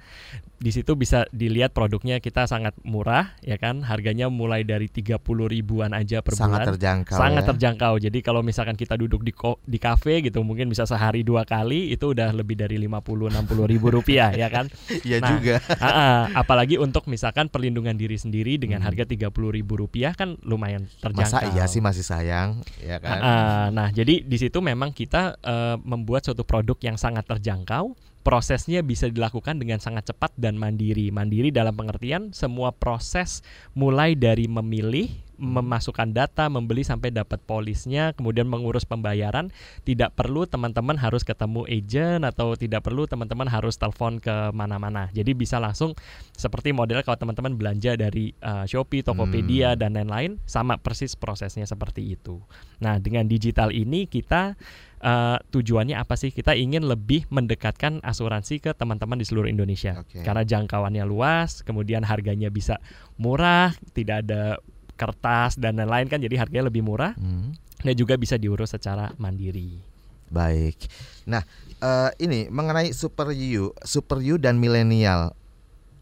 di 0.61 0.77
situ 0.77 0.93
bisa 0.93 1.25
dilihat 1.33 1.73
produknya 1.73 2.21
kita 2.21 2.45
sangat 2.45 2.77
murah 2.85 3.33
ya 3.41 3.57
kan? 3.57 3.81
Harganya 3.81 4.29
mulai 4.29 4.61
dari 4.61 4.93
30 4.93 5.17
ribuan 5.49 5.97
aja 5.97 6.21
per 6.21 6.37
sangat 6.37 6.69
bulan. 6.69 6.69
terjangkau 6.77 7.17
sangat 7.17 7.43
ya? 7.43 7.49
terjangkau. 7.49 7.95
Jadi 7.97 8.19
kalau 8.21 8.45
misalkan 8.45 8.77
kita 8.77 9.01
duduk 9.01 9.25
di 9.25 9.33
di 9.65 9.79
kafe 9.81 10.21
gitu 10.21 10.45
mungkin 10.45 10.69
bisa 10.69 10.85
sehari 10.85 11.25
dua 11.25 11.49
kali 11.49 11.89
itu 11.97 12.13
udah 12.13 12.37
lebih 12.37 12.61
dari 12.61 12.77
50 12.77 12.93
60 13.33 13.73
ribu 13.73 13.89
rupiah 13.89 14.37
ya 14.37 14.53
kan? 14.53 14.69
Iya 15.01 15.17
nah, 15.23 15.33
juga. 15.33 15.57
uh, 15.81 15.87
uh, 15.89 16.21
apalagi 16.37 16.77
untuk 16.77 17.09
misalkan 17.09 17.49
perlindungan 17.49 17.97
diri 17.97 18.21
sendiri 18.21 18.61
dengan 18.61 18.85
hmm. 18.85 18.87
harga 18.93 19.05
30 19.09 19.33
ribu 19.33 19.81
rupiah 19.81 20.13
kan 20.13 20.37
lumayan 20.45 20.85
terjangkau. 21.01 21.41
masa 21.41 21.57
iya 21.57 21.65
sih 21.65 21.81
masih 21.81 22.05
sayang 22.05 22.61
ya 22.85 23.01
kan? 23.01 23.17
Uh, 23.17 23.25
uh, 23.25 23.65
nah 23.73 23.89
jadi 23.89 24.21
di 24.21 24.37
situ 24.37 24.61
memang 24.61 24.93
kita 24.93 25.41
uh, 25.41 25.81
membuat 25.81 26.29
suatu 26.29 26.45
produk 26.45 26.77
yang 26.85 27.01
sangat 27.01 27.25
terjangkau 27.25 27.97
prosesnya 28.21 28.85
bisa 28.85 29.09
dilakukan 29.09 29.57
dengan 29.57 29.81
sangat 29.81 30.13
cepat 30.13 30.37
dan 30.37 30.61
mandiri. 30.61 31.09
Mandiri 31.09 31.49
dalam 31.49 31.73
pengertian 31.73 32.37
semua 32.37 32.71
proses 32.73 33.41
mulai 33.73 34.13
dari 34.13 34.45
memilih, 34.45 35.09
memasukkan 35.41 36.13
data, 36.13 36.53
membeli 36.53 36.85
sampai 36.85 37.09
dapat 37.09 37.41
polisnya, 37.41 38.13
kemudian 38.13 38.45
mengurus 38.45 38.85
pembayaran, 38.85 39.49
tidak 39.89 40.13
perlu 40.13 40.45
teman-teman 40.45 41.01
harus 41.01 41.25
ketemu 41.25 41.65
agent 41.65 42.29
atau 42.29 42.53
tidak 42.61 42.85
perlu 42.85 43.09
teman-teman 43.09 43.49
harus 43.49 43.81
telepon 43.81 44.21
ke 44.21 44.53
mana-mana. 44.53 45.09
Jadi 45.17 45.33
bisa 45.33 45.57
langsung 45.57 45.97
seperti 46.37 46.77
model 46.77 47.01
kalau 47.01 47.17
teman-teman 47.17 47.57
belanja 47.57 47.97
dari 47.97 48.37
uh, 48.45 48.69
Shopee, 48.69 49.01
Tokopedia 49.01 49.73
hmm. 49.73 49.81
dan 49.81 49.97
lain-lain 49.97 50.37
sama 50.45 50.77
persis 50.77 51.17
prosesnya 51.17 51.65
seperti 51.65 52.05
itu. 52.13 52.37
Nah, 52.85 53.01
dengan 53.01 53.25
digital 53.25 53.73
ini 53.73 54.05
kita 54.05 54.61
uh, 55.01 55.37
tujuannya 55.53 55.97
apa 55.97 56.15
sih? 56.17 56.31
Kita 56.31 56.53
ingin 56.57 56.87
lebih 56.87 57.27
mendekatkan 57.33 58.01
asuransi 58.05 58.61
ke 58.63 58.71
teman-teman 58.77 59.19
di 59.21 59.27
seluruh 59.27 59.49
Indonesia. 59.49 60.01
Okay. 60.07 60.23
Karena 60.23 60.45
jangkauannya 60.45 61.05
luas, 61.09 61.65
kemudian 61.65 62.05
harganya 62.07 62.49
bisa 62.53 62.79
murah, 63.17 63.75
tidak 63.97 64.25
ada 64.29 64.61
kertas 65.01 65.57
dan 65.57 65.81
lain-lain 65.81 66.13
kan 66.13 66.21
jadi 66.21 66.37
harganya 66.41 66.69
lebih 66.69 66.85
murah. 66.85 67.17
Hmm. 67.17 67.57
Dan 67.81 67.97
juga 67.97 68.21
bisa 68.21 68.37
diurus 68.37 68.77
secara 68.77 69.09
mandiri. 69.17 69.81
Baik. 70.29 70.77
Nah, 71.25 71.43
uh, 71.81 72.13
ini 72.21 72.53
mengenai 72.53 72.93
Super 72.93 73.33
U, 73.33 73.73
Super 73.83 74.21
U 74.21 74.37
dan 74.37 74.61
milenial. 74.61 75.33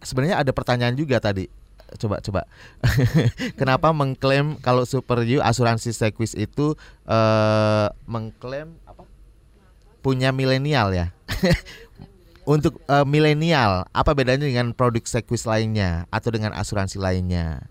Sebenarnya 0.02 0.42
ada 0.42 0.50
pertanyaan 0.50 0.98
juga 0.98 1.22
tadi 1.22 1.46
coba 1.96 2.20
coba 2.20 2.44
kenapa 3.60 3.88
mengklaim 3.96 4.60
kalau 4.60 4.84
Super 4.84 5.24
U 5.24 5.40
asuransi 5.40 5.96
Sequis 5.96 6.36
itu 6.36 6.76
uh, 7.08 7.88
mengklaim 8.04 8.76
punya 10.00 10.30
milenial 10.34 10.94
ya. 10.94 11.06
Untuk 12.48 12.80
uh, 12.88 13.04
milenial, 13.04 13.84
apa 13.92 14.16
bedanya 14.16 14.48
dengan 14.48 14.72
produk 14.72 15.04
sekuis 15.04 15.44
lainnya 15.44 16.08
atau 16.08 16.32
dengan 16.32 16.56
asuransi 16.56 16.96
lainnya? 16.96 17.68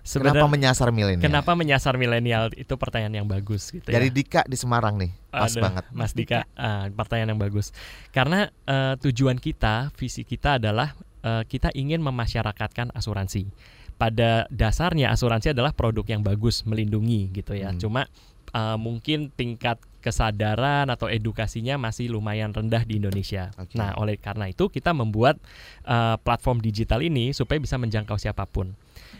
Sebenarnya, 0.00 0.42
kenapa 0.42 0.46
menyasar 0.50 0.88
milenial? 0.90 1.22
Kenapa 1.22 1.52
menyasar 1.54 1.94
milenial? 1.94 2.50
Itu 2.58 2.74
pertanyaan 2.74 3.22
yang 3.22 3.28
bagus 3.30 3.70
gitu 3.70 3.86
Dari 3.86 4.10
ya. 4.10 4.14
Dika 4.14 4.42
di 4.48 4.58
Semarang 4.58 4.98
nih, 4.98 5.14
pas 5.30 5.54
Aduh, 5.54 5.62
banget. 5.62 5.84
Mas 5.94 6.10
Dika, 6.16 6.50
uh, 6.58 6.90
pertanyaan 6.90 7.38
yang 7.38 7.40
bagus. 7.40 7.70
Karena 8.10 8.50
uh, 8.66 8.98
tujuan 8.98 9.38
kita, 9.38 9.94
visi 9.94 10.26
kita 10.26 10.58
adalah 10.58 10.98
uh, 11.22 11.46
kita 11.46 11.70
ingin 11.78 12.02
memasyarakatkan 12.02 12.90
asuransi. 12.90 13.52
Pada 14.00 14.48
dasarnya 14.48 15.12
asuransi 15.12 15.52
adalah 15.52 15.76
produk 15.76 16.02
yang 16.08 16.24
bagus, 16.24 16.66
melindungi 16.66 17.30
gitu 17.30 17.54
ya. 17.54 17.70
Hmm. 17.70 17.78
Cuma 17.78 18.02
uh, 18.54 18.76
mungkin 18.80 19.30
tingkat 19.34 19.78
kesadaran 20.00 20.88
atau 20.88 21.12
edukasinya 21.12 21.76
masih 21.76 22.08
lumayan 22.08 22.50
rendah 22.56 22.82
di 22.88 22.96
Indonesia. 22.96 23.52
Okay. 23.54 23.76
Nah, 23.76 23.92
oleh 24.00 24.16
karena 24.16 24.48
itu 24.48 24.72
kita 24.72 24.96
membuat 24.96 25.36
uh, 25.84 26.16
platform 26.24 26.64
digital 26.64 27.04
ini 27.04 27.36
supaya 27.36 27.60
bisa 27.60 27.76
menjangkau 27.76 28.16
siapa 28.16 28.48
pun. 28.48 28.72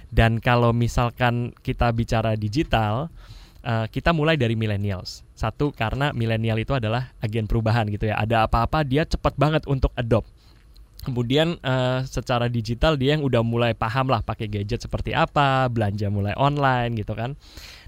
Dan 0.08 0.40
kalau 0.40 0.72
misalkan 0.72 1.52
kita 1.60 1.92
bicara 1.92 2.34
digital, 2.34 3.12
uh, 3.62 3.86
kita 3.92 4.10
mulai 4.16 4.40
dari 4.40 4.56
millennials. 4.56 5.22
Satu 5.36 5.70
karena 5.70 6.16
milenial 6.16 6.58
itu 6.60 6.72
adalah 6.72 7.12
agen 7.20 7.44
perubahan 7.44 7.86
gitu 7.92 8.08
ya. 8.08 8.16
Ada 8.16 8.48
apa-apa 8.48 8.82
dia 8.82 9.04
cepat 9.04 9.36
banget 9.36 9.68
untuk 9.68 9.92
adopt. 9.94 10.28
Kemudian 11.00 11.56
uh, 11.64 12.04
secara 12.04 12.44
digital 12.52 13.00
dia 13.00 13.16
yang 13.16 13.24
udah 13.24 13.40
mulai 13.40 13.72
paham 13.72 14.12
lah 14.12 14.20
pakai 14.20 14.52
gadget 14.52 14.84
seperti 14.84 15.16
apa, 15.16 15.64
belanja 15.72 16.12
mulai 16.12 16.36
online 16.36 16.92
gitu 17.00 17.16
kan. 17.16 17.40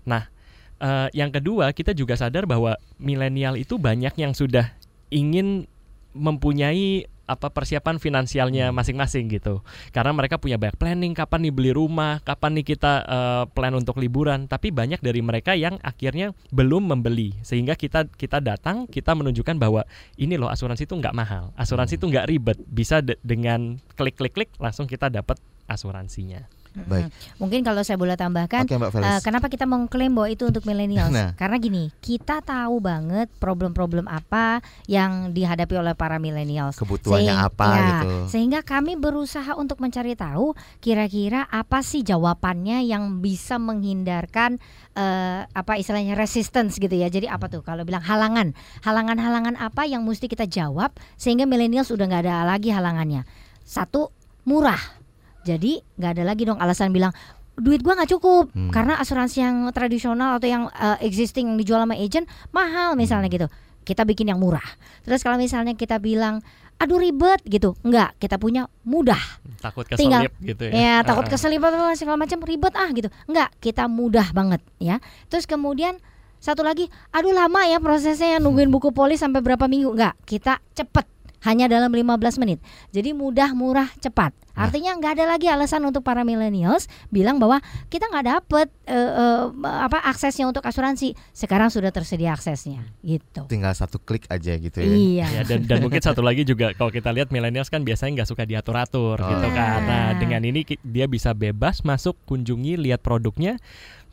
Nah, 0.08 0.32
uh, 0.82 1.08
yang 1.14 1.30
kedua 1.30 1.70
kita 1.70 1.94
juga 1.94 2.18
sadar 2.18 2.44
bahwa 2.44 2.74
milenial 2.98 3.54
itu 3.54 3.78
banyak 3.78 4.12
yang 4.18 4.34
sudah 4.34 4.74
ingin 5.14 5.70
mempunyai 6.12 7.08
apa 7.22 7.48
persiapan 7.48 7.96
finansialnya 7.96 8.68
hmm. 8.68 8.76
masing-masing 8.76 9.30
gitu. 9.32 9.64
Karena 9.94 10.12
mereka 10.12 10.36
punya 10.36 10.60
banyak 10.60 10.76
planning 10.76 11.16
kapan 11.16 11.48
nih 11.48 11.54
beli 11.54 11.72
rumah 11.72 12.20
kapan 12.20 12.60
nih 12.60 12.76
kita 12.76 12.92
uh, 13.08 13.44
plan 13.48 13.72
untuk 13.72 13.96
liburan. 13.96 14.50
Tapi 14.50 14.68
banyak 14.68 15.00
dari 15.00 15.24
mereka 15.24 15.56
yang 15.56 15.80
akhirnya 15.80 16.36
belum 16.52 16.92
membeli. 16.92 17.32
Sehingga 17.40 17.78
kita 17.78 18.10
kita 18.12 18.44
datang 18.44 18.84
kita 18.84 19.16
menunjukkan 19.16 19.56
bahwa 19.56 19.88
ini 20.20 20.36
loh 20.36 20.52
asuransi 20.52 20.84
itu 20.84 20.98
nggak 20.98 21.16
mahal. 21.16 21.56
Asuransi 21.56 21.96
itu 21.96 22.04
hmm. 22.04 22.12
nggak 22.12 22.26
ribet. 22.28 22.58
Bisa 22.68 23.00
de 23.00 23.16
dengan 23.24 23.80
klik 23.96 24.18
klik 24.18 24.36
klik 24.36 24.50
langsung 24.60 24.84
kita 24.84 25.08
dapat 25.08 25.40
asuransinya 25.70 26.61
Baik. 26.72 27.12
Mungkin 27.36 27.60
kalau 27.60 27.84
saya 27.84 28.00
boleh 28.00 28.16
tambahkan, 28.16 28.64
okay, 28.64 28.80
uh, 28.80 29.20
kenapa 29.20 29.52
kita 29.52 29.68
mengklaim 29.68 30.16
bahwa 30.16 30.28
itu 30.32 30.48
untuk 30.48 30.64
milenial? 30.64 31.12
Nah. 31.12 31.36
Karena 31.36 31.60
gini, 31.60 31.92
kita 32.00 32.40
tahu 32.40 32.80
banget 32.80 33.28
problem-problem 33.36 34.08
apa 34.08 34.64
yang 34.88 35.36
dihadapi 35.36 35.76
oleh 35.76 35.92
para 35.92 36.16
milenial. 36.16 36.72
Kebutuhannya 36.72 37.34
apa 37.36 37.66
ya, 37.68 37.84
gitu. 37.84 38.12
Sehingga 38.32 38.64
kami 38.64 38.96
berusaha 38.96 39.52
untuk 39.52 39.84
mencari 39.84 40.16
tahu 40.16 40.56
kira-kira 40.80 41.44
apa 41.52 41.84
sih 41.84 42.00
jawabannya 42.00 42.88
yang 42.88 43.20
bisa 43.20 43.60
menghindarkan 43.60 44.56
uh, 44.96 45.44
apa 45.52 45.76
istilahnya 45.76 46.16
resistance 46.16 46.80
gitu 46.80 46.96
ya. 46.96 47.12
Jadi 47.12 47.28
apa 47.28 47.52
tuh 47.52 47.60
kalau 47.60 47.84
bilang 47.84 48.00
halangan, 48.00 48.56
halangan-halangan 48.80 49.60
apa 49.60 49.84
yang 49.84 50.08
mesti 50.08 50.24
kita 50.24 50.48
jawab 50.48 50.96
sehingga 51.20 51.44
milenial 51.44 51.84
sudah 51.84 52.08
nggak 52.08 52.24
ada 52.24 52.48
lagi 52.48 52.72
halangannya. 52.72 53.28
Satu 53.60 54.08
murah 54.48 55.01
jadi 55.42 55.82
nggak 55.98 56.10
ada 56.18 56.24
lagi 56.26 56.42
dong 56.46 56.58
alasan 56.58 56.94
bilang 56.94 57.10
duit 57.58 57.84
gua 57.84 57.98
nggak 57.98 58.10
cukup. 58.16 58.48
Hmm. 58.52 58.72
karena 58.72 58.96
asuransi 58.96 59.44
yang 59.44 59.56
tradisional 59.76 60.40
atau 60.40 60.48
yang 60.48 60.64
uh, 60.72 60.96
existing 61.04 61.52
yang 61.52 61.58
dijual 61.60 61.80
sama 61.84 61.96
agent 61.98 62.24
mahal 62.54 62.96
misalnya 62.96 63.28
hmm. 63.28 63.36
gitu. 63.36 63.48
Kita 63.82 64.06
bikin 64.06 64.30
yang 64.30 64.38
murah. 64.38 64.62
Terus 65.02 65.26
kalau 65.26 65.34
misalnya 65.36 65.74
kita 65.74 65.98
bilang 65.98 66.38
aduh 66.78 66.98
ribet 67.02 67.42
gitu. 67.46 67.74
Enggak 67.82 68.14
kita 68.22 68.38
punya 68.38 68.70
mudah. 68.86 69.20
Takut 69.58 69.86
keselip 69.86 70.00
Tinggal, 70.00 70.22
gitu 70.42 70.62
ya. 70.70 70.72
ya 70.72 70.94
takut 71.02 71.26
keselip 71.26 71.62
atau 71.62 71.94
segala 71.98 72.18
macam 72.18 72.38
ribet 72.46 72.72
ah 72.78 72.88
gitu. 72.94 73.10
Enggak 73.26 73.50
kita 73.58 73.90
mudah 73.90 74.30
banget 74.32 74.62
ya. 74.78 75.02
Terus 75.28 75.46
kemudian 75.46 75.98
satu 76.42 76.66
lagi 76.66 76.90
aduh 77.14 77.30
lama 77.30 77.62
ya 77.70 77.78
prosesnya 77.78 78.42
nungguin 78.42 78.70
buku 78.70 78.90
polis 78.90 79.20
sampai 79.20 79.42
berapa 79.44 79.66
minggu. 79.68 79.94
Enggak 79.94 80.14
kita 80.26 80.62
cepet 80.74 81.11
hanya 81.42 81.66
dalam 81.66 81.90
15 81.90 82.40
menit. 82.42 82.58
Jadi 82.94 83.14
mudah, 83.14 83.52
murah, 83.52 83.90
cepat. 83.98 84.34
Nah. 84.52 84.68
Artinya 84.68 84.92
nggak 85.00 85.12
ada 85.16 85.24
lagi 85.26 85.48
alasan 85.48 85.82
untuk 85.88 86.04
para 86.04 86.22
millennials 86.22 86.86
bilang 87.08 87.40
bahwa 87.40 87.58
kita 87.88 88.04
nggak 88.12 88.26
dapet 88.28 88.68
uh, 88.84 89.10
uh, 89.16 89.44
apa 89.64 90.04
aksesnya 90.12 90.44
untuk 90.44 90.62
asuransi. 90.62 91.16
Sekarang 91.32 91.72
sudah 91.72 91.88
tersedia 91.88 92.36
aksesnya, 92.36 92.84
gitu. 93.00 93.48
Tinggal 93.48 93.72
satu 93.72 93.96
klik 93.96 94.28
aja 94.28 94.52
gitu 94.60 94.78
ya. 94.78 94.92
Iya. 94.92 95.26
ya, 95.40 95.42
dan 95.48 95.64
dan 95.64 95.80
mungkin 95.80 96.04
satu 96.04 96.20
lagi 96.20 96.44
juga 96.44 96.76
kalau 96.76 96.92
kita 96.92 97.08
lihat 97.10 97.32
millennials 97.32 97.72
kan 97.72 97.80
biasanya 97.80 98.22
nggak 98.22 98.28
suka 98.28 98.44
diatur-atur 98.44 99.18
oh. 99.18 99.28
gitu 99.32 99.48
kan. 99.56 99.80
Nah 99.88 100.06
dengan 100.20 100.44
ini 100.44 100.68
dia 100.84 101.08
bisa 101.08 101.32
bebas 101.32 101.80
masuk, 101.82 102.14
kunjungi, 102.28 102.76
lihat 102.76 103.00
produknya 103.00 103.56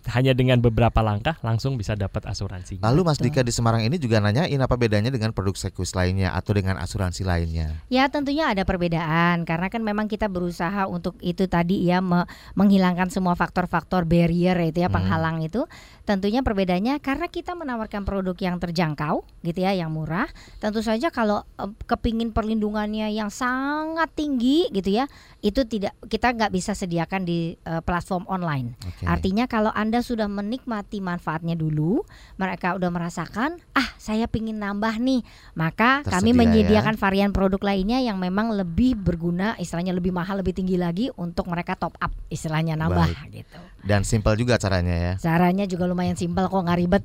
hanya 0.08 0.32
dengan 0.32 0.64
beberapa 0.64 1.04
langkah 1.04 1.36
langsung 1.44 1.76
bisa 1.76 1.92
dapat 2.00 2.24
asuransi. 2.24 2.80
Lalu 2.80 3.02
Mas 3.04 3.20
Dika 3.20 3.44
di 3.44 3.52
Semarang 3.52 3.84
ini 3.84 4.00
juga 4.00 4.24
nanyain 4.24 4.56
apa 4.56 4.80
bedanya 4.80 5.12
dengan 5.12 5.36
produk 5.36 5.60
Sequis 5.60 5.92
lainnya 5.92 6.32
atau 6.32 6.56
dengan 6.56 6.80
asuransi 6.80 7.28
lainnya? 7.28 7.84
Ya 7.92 8.08
tentunya 8.08 8.48
ada 8.48 8.64
perbedaan 8.64 9.44
karena 9.44 9.68
kan 9.68 9.84
memang 9.84 10.08
kita 10.08 10.32
berusaha 10.32 10.88
untuk 10.88 11.20
itu 11.20 11.52
tadi 11.52 11.84
ya 11.84 12.00
me 12.00 12.24
menghilangkan 12.56 13.12
semua 13.12 13.36
faktor-faktor 13.36 14.08
barrier 14.08 14.56
itu 14.64 14.80
ya 14.80 14.88
hmm. 14.88 14.96
penghalang 14.96 15.38
itu. 15.44 15.68
Tentunya 16.10 16.42
perbedaannya 16.42 16.98
karena 17.06 17.30
kita 17.30 17.54
menawarkan 17.54 18.02
produk 18.02 18.34
yang 18.42 18.58
terjangkau 18.58 19.22
gitu 19.46 19.60
ya, 19.62 19.78
yang 19.78 19.94
murah. 19.94 20.26
Tentu 20.58 20.82
saja 20.82 21.14
kalau 21.14 21.46
kepingin 21.86 22.34
perlindungannya 22.34 23.14
yang 23.14 23.30
sangat 23.30 24.10
tinggi 24.18 24.66
gitu 24.74 24.90
ya, 24.90 25.06
itu 25.46 25.70
tidak 25.70 25.94
kita 26.10 26.34
nggak 26.34 26.50
bisa 26.50 26.74
sediakan 26.74 27.30
di 27.30 27.54
uh, 27.70 27.86
platform 27.86 28.26
online. 28.26 28.74
Okay. 28.82 29.06
Artinya 29.06 29.46
kalau 29.46 29.70
anda 29.70 30.02
sudah 30.02 30.26
menikmati 30.26 30.98
manfaatnya 30.98 31.54
dulu, 31.54 32.02
mereka 32.42 32.74
udah 32.74 32.90
merasakan, 32.90 33.62
ah 33.78 33.94
saya 34.02 34.26
pingin 34.26 34.58
nambah 34.58 34.98
nih, 34.98 35.22
maka 35.54 36.02
Tersedia 36.02 36.26
kami 36.26 36.32
menyediakan 36.34 36.98
ya. 36.98 37.02
varian 37.06 37.30
produk 37.30 37.62
lainnya 37.62 38.02
yang 38.02 38.18
memang 38.18 38.50
lebih 38.50 38.98
berguna, 38.98 39.54
istilahnya 39.62 39.94
lebih 39.94 40.10
mahal, 40.10 40.42
lebih 40.42 40.58
tinggi 40.58 40.74
lagi 40.74 41.14
untuk 41.22 41.46
mereka 41.54 41.78
top 41.78 41.94
up, 42.02 42.10
istilahnya 42.34 42.74
nambah 42.74 43.14
Baik. 43.14 43.46
gitu. 43.46 43.62
Dan 43.84 44.08
simpel 44.08 44.36
juga 44.40 44.56
caranya 44.60 44.96
ya. 44.96 45.14
Caranya 45.20 45.68
juga 45.68 45.84
lumayan 45.88 45.99
simpel 46.16 46.48
kok 46.48 46.64
nggak 46.64 46.80
ribet. 46.80 47.04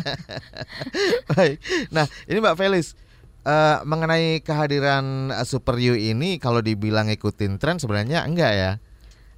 Baik. 1.32 1.56
Nah, 1.94 2.04
ini 2.28 2.38
Mbak 2.40 2.56
Felis 2.58 2.92
uh, 3.44 3.80
mengenai 3.88 4.44
kehadiran 4.44 5.32
Super 5.48 5.76
U 5.80 5.94
ini 5.96 6.36
kalau 6.36 6.60
dibilang 6.60 7.08
ikutin 7.08 7.56
tren 7.56 7.80
sebenarnya 7.80 8.24
enggak 8.26 8.52
ya? 8.52 8.72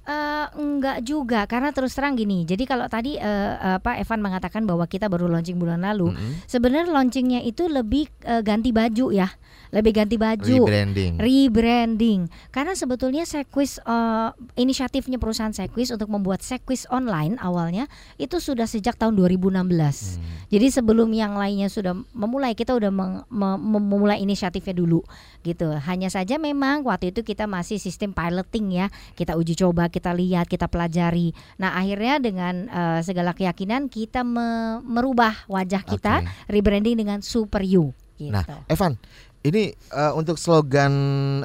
Uh, 0.03 0.51
enggak 0.59 0.99
juga 1.07 1.47
karena 1.47 1.71
terus 1.71 1.95
terang 1.95 2.19
gini. 2.19 2.43
Jadi 2.43 2.67
kalau 2.67 2.91
tadi 2.91 3.15
uh, 3.15 3.79
apa 3.79 3.95
Evan 4.03 4.19
mengatakan 4.19 4.67
bahwa 4.67 4.83
kita 4.83 5.07
baru 5.07 5.31
launching 5.31 5.55
bulan 5.55 5.79
lalu, 5.79 6.11
mm 6.11 6.15
-hmm. 6.19 6.33
sebenarnya 6.43 6.91
launchingnya 6.91 7.39
itu 7.47 7.71
lebih 7.71 8.11
uh, 8.27 8.43
ganti 8.43 8.75
baju 8.75 9.15
ya 9.15 9.31
lebih 9.73 9.91
ganti 9.97 10.21
baju, 10.21 10.69
rebranding, 10.69 11.17
rebranding. 11.17 12.21
Karena 12.53 12.77
sebetulnya 12.77 13.25
Sequis 13.25 13.81
uh, 13.81 14.29
inisiatifnya 14.53 15.17
perusahaan 15.17 15.49
Sequis 15.49 15.89
untuk 15.89 16.13
membuat 16.13 16.45
Sequis 16.45 16.85
online 16.93 17.41
awalnya 17.41 17.89
itu 18.21 18.37
sudah 18.37 18.69
sejak 18.69 19.01
tahun 19.01 19.17
2016. 19.17 19.49
Hmm. 19.49 20.21
Jadi 20.53 20.67
sebelum 20.69 21.09
yang 21.09 21.33
lainnya 21.33 21.73
sudah 21.73 21.97
memulai, 22.13 22.53
kita 22.53 22.77
udah 22.77 22.93
mem 22.93 23.25
memulai 23.57 24.21
inisiatifnya 24.21 24.77
dulu, 24.77 25.01
gitu. 25.41 25.73
Hanya 25.73 26.13
saja 26.13 26.37
memang 26.37 26.85
waktu 26.85 27.09
itu 27.09 27.25
kita 27.25 27.49
masih 27.49 27.81
sistem 27.81 28.13
piloting 28.13 28.77
ya, 28.77 28.93
kita 29.17 29.33
uji 29.33 29.57
coba, 29.57 29.89
kita 29.89 30.13
lihat, 30.13 30.45
kita 30.45 30.69
pelajari. 30.69 31.33
Nah 31.57 31.73
akhirnya 31.73 32.21
dengan 32.21 32.69
uh, 32.69 33.01
segala 33.01 33.33
keyakinan 33.33 33.89
kita 33.89 34.21
me 34.21 34.77
merubah 34.85 35.33
wajah 35.49 35.81
kita, 35.81 36.21
okay. 36.21 36.53
rebranding 36.53 36.93
dengan 36.93 37.25
Super 37.25 37.65
You. 37.65 37.97
Gitu. 38.13 38.29
Nah, 38.29 38.45
Evan, 38.69 38.93
ini 39.43 39.75
uh, 39.91 40.15
untuk 40.15 40.39
slogan 40.39 40.93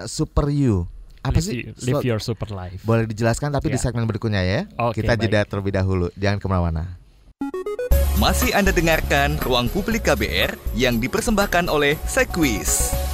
Super 0.06 0.46
You 0.48 0.86
apa 1.26 1.42
live 1.42 1.44
sih? 1.44 1.58
Live 1.84 2.06
your 2.06 2.22
super 2.22 2.48
life. 2.54 2.80
Boleh 2.86 3.04
dijelaskan 3.04 3.50
tapi 3.50 3.68
yeah. 3.68 3.74
di 3.74 3.78
ya. 3.78 3.84
segmen 3.84 4.06
berikutnya 4.06 4.42
ya. 4.46 4.60
Okay, 4.70 5.02
Kita 5.02 5.18
jeda 5.18 5.44
terlebih 5.44 5.74
dahulu. 5.74 6.08
Jangan 6.14 6.38
ke 6.38 6.46
mana-mana. 6.46 6.84
Masih 8.18 8.50
Anda 8.54 8.74
dengarkan 8.74 9.38
Ruang 9.38 9.70
Publik 9.70 10.06
KBR 10.06 10.58
yang 10.74 10.98
dipersembahkan 10.98 11.70
oleh 11.70 11.94
Sequis. 12.06 13.07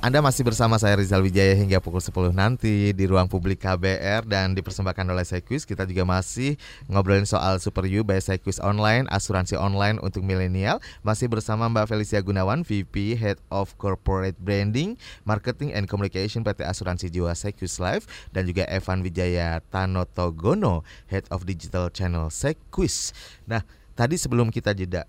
Anda 0.00 0.24
masih 0.24 0.48
bersama 0.48 0.80
saya 0.80 0.96
Rizal 0.96 1.20
Wijaya 1.20 1.52
hingga 1.52 1.76
pukul 1.76 2.00
10 2.00 2.32
nanti 2.32 2.96
di 2.96 3.04
ruang 3.04 3.28
publik 3.28 3.60
KBR 3.60 4.24
dan 4.24 4.56
dipersembahkan 4.56 5.04
oleh 5.04 5.28
Sequis. 5.28 5.68
Kita 5.68 5.84
juga 5.84 6.08
masih 6.08 6.56
ngobrolin 6.88 7.28
soal 7.28 7.60
Super 7.60 7.84
You 7.84 8.00
by 8.00 8.16
Sequis 8.16 8.56
Online, 8.64 9.04
asuransi 9.12 9.60
online 9.60 10.00
untuk 10.00 10.24
milenial. 10.24 10.80
Masih 11.04 11.28
bersama 11.28 11.68
Mbak 11.68 11.92
Felicia 11.92 12.16
Gunawan, 12.24 12.64
VP 12.64 13.12
Head 13.20 13.44
of 13.52 13.76
Corporate 13.76 14.40
Branding, 14.40 14.96
Marketing 15.28 15.76
and 15.76 15.84
Communication 15.84 16.48
PT 16.48 16.64
Asuransi 16.64 17.12
Jiwa 17.12 17.36
Sequis 17.36 17.76
Life 17.76 18.08
dan 18.32 18.48
juga 18.48 18.64
Evan 18.72 19.04
Wijaya 19.04 19.60
Tanotogono, 19.68 20.80
Head 21.12 21.28
of 21.28 21.44
Digital 21.44 21.92
Channel 21.92 22.32
Sequis. 22.32 23.12
Nah, 23.44 23.60
tadi 23.92 24.16
sebelum 24.16 24.48
kita 24.48 24.72
jeda, 24.72 25.04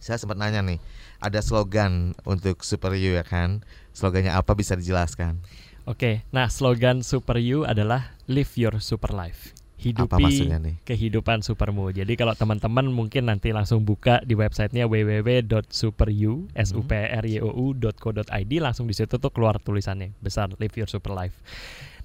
saya 0.00 0.16
sempat 0.16 0.40
nanya 0.40 0.64
nih, 0.64 0.80
ada 1.18 1.42
slogan 1.42 2.14
untuk 2.22 2.62
Super 2.62 2.94
You 2.94 3.18
ya 3.18 3.26
kan? 3.26 3.66
Slogannya 3.90 4.30
apa 4.30 4.54
bisa 4.54 4.78
dijelaskan? 4.78 5.42
Oke, 5.88 6.22
nah 6.30 6.46
slogan 6.52 7.02
Super 7.02 7.40
You 7.40 7.66
adalah 7.66 8.14
Live 8.30 8.54
Your 8.60 8.78
Super 8.78 9.10
Life. 9.10 9.56
Hidupi 9.78 10.50
kehidupan 10.82 11.46
supermu. 11.46 11.94
Jadi 11.94 12.18
kalau 12.18 12.34
teman-teman 12.34 12.90
mungkin 12.90 13.30
nanti 13.30 13.54
langsung 13.54 13.86
buka 13.86 14.18
di 14.26 14.34
websitenya 14.34 14.90
www.superu 14.90 16.50
supryu.co.id 16.50 18.52
langsung 18.58 18.90
di 18.90 18.94
situ 18.98 19.22
tuh 19.22 19.30
keluar 19.30 19.62
tulisannya 19.62 20.18
besar 20.18 20.50
Live 20.58 20.74
Your 20.74 20.90
Super 20.90 21.14
Life. 21.14 21.38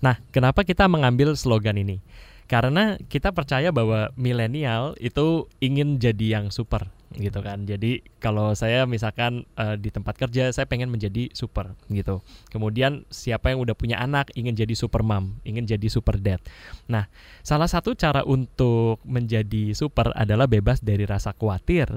Nah, 0.05 0.21
kenapa 0.29 0.61
kita 0.61 0.85
mengambil 0.85 1.33
slogan 1.33 1.81
ini? 1.81 1.97
Karena 2.45 3.01
kita 3.09 3.33
percaya 3.33 3.73
bahwa 3.73 4.13
milenial 4.13 4.93
itu 5.01 5.49
ingin 5.57 5.97
jadi 5.97 6.37
yang 6.37 6.53
super 6.53 6.93
gitu 7.17 7.39
kan. 7.39 7.65
Jadi 7.65 8.01
kalau 8.17 8.53
saya 8.57 8.85
misalkan 8.89 9.45
uh, 9.57 9.77
di 9.77 9.89
tempat 9.93 10.17
kerja 10.17 10.49
saya 10.49 10.65
pengen 10.65 10.89
menjadi 10.89 11.29
super 11.33 11.77
gitu. 11.89 12.21
Kemudian 12.49 13.05
siapa 13.13 13.53
yang 13.53 13.61
udah 13.61 13.77
punya 13.77 14.01
anak 14.01 14.33
ingin 14.33 14.57
jadi 14.57 14.73
super 14.73 15.05
mom, 15.05 15.37
ingin 15.45 15.65
jadi 15.69 15.87
super 15.89 16.17
dad. 16.17 16.41
Nah, 16.89 17.07
salah 17.45 17.69
satu 17.69 17.93
cara 17.93 18.25
untuk 18.25 19.01
menjadi 19.05 19.77
super 19.77 20.09
adalah 20.17 20.49
bebas 20.49 20.81
dari 20.81 21.05
rasa 21.05 21.31
khawatir 21.33 21.89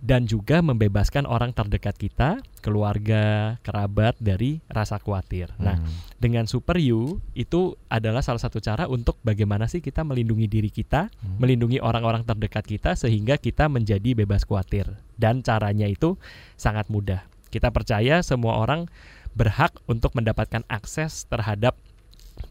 dan 0.00 0.24
juga 0.24 0.64
membebaskan 0.64 1.28
orang 1.28 1.52
terdekat 1.52 1.96
kita, 1.96 2.40
keluarga, 2.60 3.56
kerabat 3.64 4.14
dari 4.20 4.60
rasa 4.70 5.00
khawatir. 5.00 5.50
Nah, 5.58 5.74
hmm. 5.74 5.84
Nah, 5.84 6.16
dengan 6.20 6.44
Super 6.44 6.76
You 6.76 7.24
itu 7.32 7.74
adalah 7.88 8.20
salah 8.20 8.38
satu 8.38 8.60
cara 8.60 8.86
untuk 8.86 9.16
bagaimana 9.24 9.66
sih 9.66 9.80
kita 9.80 10.04
melindungi 10.04 10.46
diri 10.46 10.70
kita, 10.70 11.08
hmm. 11.10 11.40
melindungi 11.40 11.80
orang-orang 11.80 12.22
terdekat 12.22 12.68
kita 12.68 12.94
sehingga 12.94 13.40
kita 13.40 13.66
menjadi 13.66 14.12
bebas 14.12 14.44
khawatir. 14.46 14.86
Dan 15.16 15.40
caranya 15.40 15.88
itu 15.88 16.20
sangat 16.60 16.86
mudah. 16.92 17.24
Kita 17.50 17.74
percaya 17.74 18.22
semua 18.22 18.60
orang 18.60 18.86
berhak 19.34 19.74
untuk 19.90 20.14
mendapatkan 20.14 20.62
akses 20.70 21.26
terhadap 21.26 21.74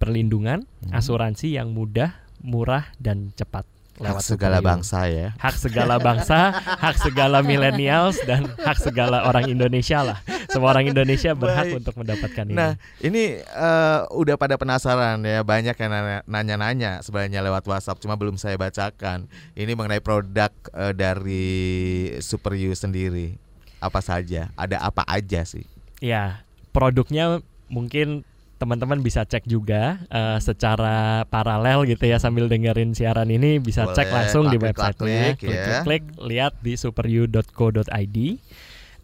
perlindungan, 0.01 0.67
hmm. 0.85 0.91
asuransi 0.91 1.55
yang 1.55 1.71
mudah, 1.71 2.13
murah 2.43 2.91
dan 2.99 3.31
cepat 3.37 3.63
lewat 3.99 4.23
hak 4.23 4.31
segala 4.31 4.57
bangsa 4.63 4.99
ya. 5.11 5.27
Hak 5.35 5.55
segala 5.59 5.95
bangsa, 5.99 6.55
hak 6.55 6.95
segala 7.03 7.43
millennials 7.49 8.15
dan 8.23 8.47
hak 8.55 8.79
segala 8.79 9.27
orang 9.27 9.51
Indonesia 9.51 9.99
lah. 10.01 10.17
Semua 10.47 10.71
orang 10.71 10.87
Indonesia 10.87 11.35
berhak 11.35 11.67
Baik. 11.67 11.79
untuk 11.83 11.93
mendapatkan 11.99 12.45
ini. 12.47 12.55
Nah, 12.55 12.79
ini 13.03 13.43
uh, 13.43 14.07
udah 14.15 14.39
pada 14.39 14.55
penasaran 14.55 15.19
ya, 15.21 15.43
banyak 15.43 15.75
yang 15.75 15.91
nanya-nanya 16.25 17.03
sebenarnya 17.03 17.43
lewat 17.43 17.67
WhatsApp 17.67 17.99
cuma 17.99 18.15
belum 18.15 18.39
saya 18.39 18.55
bacakan. 18.55 19.27
Ini 19.53 19.71
mengenai 19.75 19.99
produk 19.99 20.51
uh, 20.71 20.95
dari 20.95 22.15
Super 22.23 22.55
You 22.55 22.71
sendiri. 22.73 23.35
Apa 23.83 23.99
saja? 23.99 24.51
Ada 24.55 24.79
apa 24.79 25.03
aja 25.07 25.43
sih? 25.43 25.67
Ya, 25.99 26.47
produknya 26.71 27.43
mungkin 27.67 28.23
teman-teman 28.59 28.99
bisa 28.99 29.23
cek 29.23 29.47
juga 29.47 30.03
uh, 30.11 30.35
secara 30.43 31.23
paralel 31.31 31.87
gitu 31.87 32.03
ya 32.11 32.19
sambil 32.19 32.51
dengerin 32.51 32.91
siaran 32.91 33.31
ini 33.31 33.57
bisa 33.57 33.87
Boleh, 33.87 33.95
cek 33.95 34.07
langsung 34.11 34.51
di 34.51 34.59
websitenya. 34.59 35.39
klik, 35.39 35.47
ya. 35.47 35.81
klik 35.87 36.03
lihat 36.19 36.59
di 36.59 36.75
superu.co.id 36.75 38.17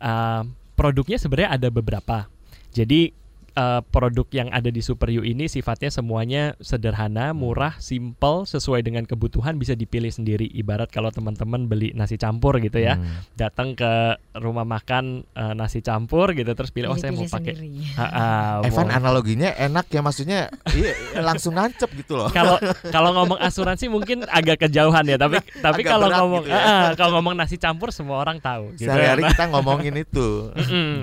uh, 0.04 0.44
produknya 0.76 1.18
sebenarnya 1.18 1.56
ada 1.56 1.72
beberapa. 1.72 2.28
Jadi 2.76 3.16
uh, 3.56 3.82
produk 3.90 4.28
yang 4.32 4.48
ada 4.52 4.70
di 4.70 4.84
Super 4.84 5.10
U 5.10 5.24
ini 5.24 5.50
sifatnya 5.50 5.90
semuanya 5.90 6.54
sederhana, 6.62 7.32
murah, 7.32 7.76
simple, 7.82 8.46
sesuai 8.46 8.84
dengan 8.86 9.08
kebutuhan 9.08 9.58
bisa 9.58 9.74
dipilih 9.74 10.12
sendiri. 10.12 10.46
Ibarat 10.52 10.92
kalau 10.92 11.10
teman-teman 11.10 11.66
beli 11.66 11.96
nasi 11.96 12.20
campur 12.20 12.60
gitu 12.62 12.78
ya, 12.78 13.00
hmm. 13.00 13.36
datang 13.40 13.74
ke 13.74 14.20
rumah 14.38 14.68
makan 14.68 15.26
uh, 15.34 15.56
nasi 15.56 15.80
campur 15.82 16.36
gitu 16.36 16.52
terus 16.54 16.70
pilih 16.70 16.92
oh 16.92 17.00
saya 17.00 17.16
mau 17.16 17.26
pakai. 17.26 17.56
Uh, 17.96 18.68
Evan 18.68 18.92
analoginya 18.92 19.56
enak 19.56 19.90
ya 19.90 20.02
maksudnya 20.04 20.52
iya, 20.76 20.94
langsung 21.24 21.56
nancep 21.56 21.90
gitu 21.96 22.20
loh. 22.20 22.30
Kalau 22.30 22.60
kalau 22.96 23.16
ngomong 23.16 23.40
asuransi 23.40 23.88
mungkin 23.88 24.28
agak 24.28 24.68
kejauhan 24.68 25.08
ya, 25.08 25.18
tapi 25.18 25.40
tapi 25.64 25.82
kalau 25.82 26.12
ngomong 26.12 26.44
gitu 26.46 26.54
ya. 26.54 26.62
uh, 26.62 26.90
kalau 27.00 27.20
ngomong 27.20 27.34
nasi 27.40 27.56
campur 27.56 27.90
semua 27.90 28.22
orang 28.22 28.38
tahu. 28.44 28.76
Gitu 28.76 28.92
Sehari-hari 28.92 29.24
ya. 29.26 29.30
kita 29.34 29.46
ngomongin 29.56 29.96
itu. 29.96 30.52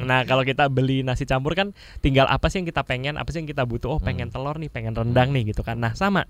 nah 0.09 0.23
kalau 0.29 0.45
kita 0.45 0.69
beli 0.69 1.01
nasi 1.01 1.25
campur 1.25 1.57
kan 1.57 1.73
tinggal 2.05 2.29
apa 2.29 2.42
sih 2.49 2.63
yang 2.63 2.67
kita 2.67 2.83
pengen 2.83 3.15
apa 3.21 3.29
sih 3.31 3.43
yang 3.45 3.51
kita 3.51 3.63
butuh? 3.67 3.99
Oh 3.99 4.01
pengen 4.01 4.31
hmm. 4.31 4.35
telur 4.35 4.57
nih 4.59 4.71
pengen 4.73 4.97
rendang 4.97 5.31
nih 5.31 5.55
gitu 5.55 5.63
kan. 5.63 5.79
Nah 5.79 5.93
sama. 5.95 6.27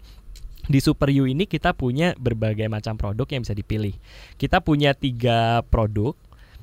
Di 0.63 0.79
Super 0.79 1.11
U 1.11 1.27
ini 1.27 1.51
kita 1.51 1.75
punya 1.75 2.15
berbagai 2.15 2.71
macam 2.71 2.95
produk 2.95 3.27
yang 3.27 3.43
bisa 3.43 3.51
dipilih. 3.51 3.99
Kita 4.39 4.63
punya 4.63 4.95
tiga 4.95 5.67
produk. 5.67 6.15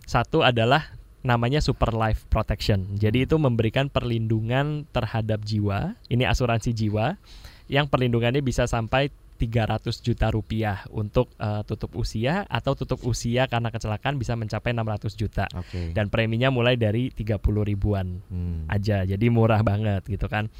Satu 0.07 0.39
adalah 0.39 0.95
namanya 1.19 1.59
Super 1.59 1.91
Life 1.91 2.23
Protection. 2.31 2.95
Jadi 2.95 3.27
itu 3.27 3.35
memberikan 3.35 3.91
perlindungan 3.91 4.87
terhadap 4.95 5.43
jiwa. 5.43 5.99
Ini 6.07 6.31
asuransi 6.31 6.71
jiwa. 6.71 7.19
Yang 7.67 7.91
perlindungannya 7.91 8.39
bisa 8.39 8.65
sampai 8.65 9.11
300 9.39 10.03
juta 10.03 10.27
rupiah 10.27 10.83
untuk 10.91 11.31
uh, 11.39 11.63
tutup 11.63 11.95
usia 11.95 12.43
atau 12.51 12.75
tutup 12.75 12.99
usia 13.07 13.47
karena 13.47 13.71
kecelakaan 13.71 14.19
bisa 14.19 14.35
mencapai 14.35 14.75
600 14.75 15.15
juta. 15.15 15.47
Okay. 15.47 15.95
Dan 15.95 16.11
preminya 16.11 16.51
mulai 16.51 16.75
dari 16.75 17.07
30 17.15 17.39
ribuan 17.63 18.19
hmm. 18.27 18.67
aja. 18.67 19.07
Jadi 19.07 19.25
murah 19.31 19.63
banget 19.63 20.03
gitu 20.11 20.27
kan. 20.27 20.51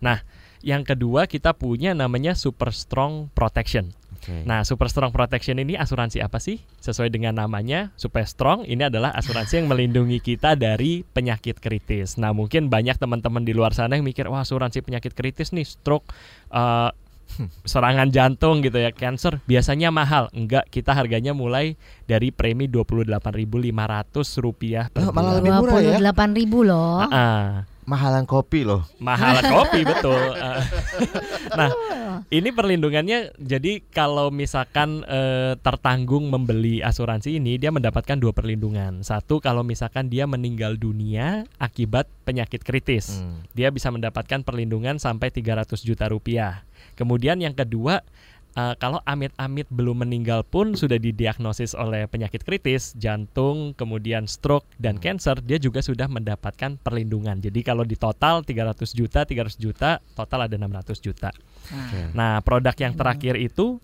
Nah, 0.00 0.24
yang 0.64 0.86
kedua 0.86 1.28
kita 1.28 1.52
punya 1.52 1.92
namanya 1.92 2.32
Super 2.32 2.72
Strong 2.72 3.34
Protection. 3.36 3.92
Okay. 4.22 4.46
Nah, 4.46 4.62
Super 4.62 4.86
Strong 4.86 5.10
Protection 5.10 5.58
ini 5.58 5.74
asuransi 5.74 6.22
apa 6.22 6.38
sih? 6.38 6.62
Sesuai 6.78 7.10
dengan 7.10 7.34
namanya, 7.34 7.90
Super 7.98 8.22
Strong 8.22 8.70
ini 8.70 8.86
adalah 8.86 9.10
asuransi 9.18 9.58
yang 9.58 9.66
melindungi 9.66 10.22
kita 10.22 10.54
dari 10.54 11.02
penyakit 11.02 11.58
kritis. 11.58 12.14
Nah, 12.22 12.30
mungkin 12.30 12.70
banyak 12.70 13.02
teman-teman 13.02 13.42
di 13.42 13.50
luar 13.50 13.74
sana 13.74 13.98
yang 13.98 14.06
mikir, 14.06 14.30
wah 14.30 14.46
asuransi 14.46 14.86
penyakit 14.86 15.18
kritis 15.18 15.50
nih, 15.50 15.66
stroke, 15.66 16.14
uh, 16.54 16.94
serangan 17.68 18.08
jantung 18.10 18.60
gitu 18.60 18.78
ya, 18.78 18.90
cancer 18.92 19.40
biasanya 19.48 19.88
mahal. 19.90 20.28
Enggak, 20.32 20.68
kita 20.68 20.92
harganya 20.92 21.32
mulai 21.32 21.80
dari 22.04 22.30
premi 22.30 22.68
28.500 22.68 24.44
rupiah 24.44 24.86
per 24.92 25.08
oh, 25.08 25.12
malah 25.14 25.40
lebih 25.40 25.52
murah 25.56 25.80
ya. 25.80 25.98
28.000 25.98 26.70
loh. 26.70 27.02
Uh 27.02 27.06
-uh 27.08 27.71
mahalan 27.82 28.24
kopi 28.24 28.62
loh. 28.62 28.86
Mahalan 29.02 29.42
kopi 29.42 29.80
betul. 29.90 30.18
nah, 31.58 31.70
ini 32.30 32.48
perlindungannya 32.54 33.34
jadi 33.38 33.82
kalau 33.90 34.30
misalkan 34.30 35.02
eh, 35.06 35.58
tertanggung 35.58 36.30
membeli 36.30 36.78
asuransi 36.80 37.42
ini 37.42 37.58
dia 37.58 37.74
mendapatkan 37.74 38.18
dua 38.18 38.30
perlindungan. 38.30 39.02
Satu 39.02 39.42
kalau 39.42 39.66
misalkan 39.66 40.06
dia 40.06 40.30
meninggal 40.30 40.78
dunia 40.78 41.46
akibat 41.58 42.06
penyakit 42.22 42.62
kritis. 42.62 43.18
Hmm. 43.18 43.42
Dia 43.54 43.74
bisa 43.74 43.90
mendapatkan 43.90 44.46
perlindungan 44.46 45.02
sampai 45.02 45.34
300 45.34 45.82
juta 45.82 46.06
rupiah. 46.06 46.62
Kemudian 46.94 47.40
yang 47.40 47.56
kedua 47.56 48.04
uh, 48.56 48.74
kalau 48.76 49.00
amit-amit 49.04 49.68
belum 49.72 50.04
meninggal 50.04 50.44
pun 50.46 50.76
sudah 50.76 50.96
didiagnosis 50.96 51.72
oleh 51.76 52.08
penyakit 52.08 52.44
kritis, 52.44 52.92
jantung, 52.96 53.72
kemudian 53.76 54.28
stroke 54.28 54.68
dan 54.76 54.98
hmm. 54.98 55.02
cancer, 55.02 55.36
dia 55.40 55.56
juga 55.56 55.80
sudah 55.80 56.08
mendapatkan 56.08 56.76
perlindungan. 56.80 57.40
Jadi 57.40 57.60
kalau 57.64 57.86
di 57.86 57.96
total 57.96 58.44
300 58.44 58.92
juta, 58.92 59.24
300 59.24 59.56
juta, 59.56 60.00
total 60.16 60.48
ada 60.48 60.56
600 60.56 60.98
juta. 61.00 61.30
Okay. 61.62 62.10
Nah, 62.12 62.42
produk 62.42 62.74
yang 62.74 62.94
terakhir 62.98 63.38
itu 63.38 63.78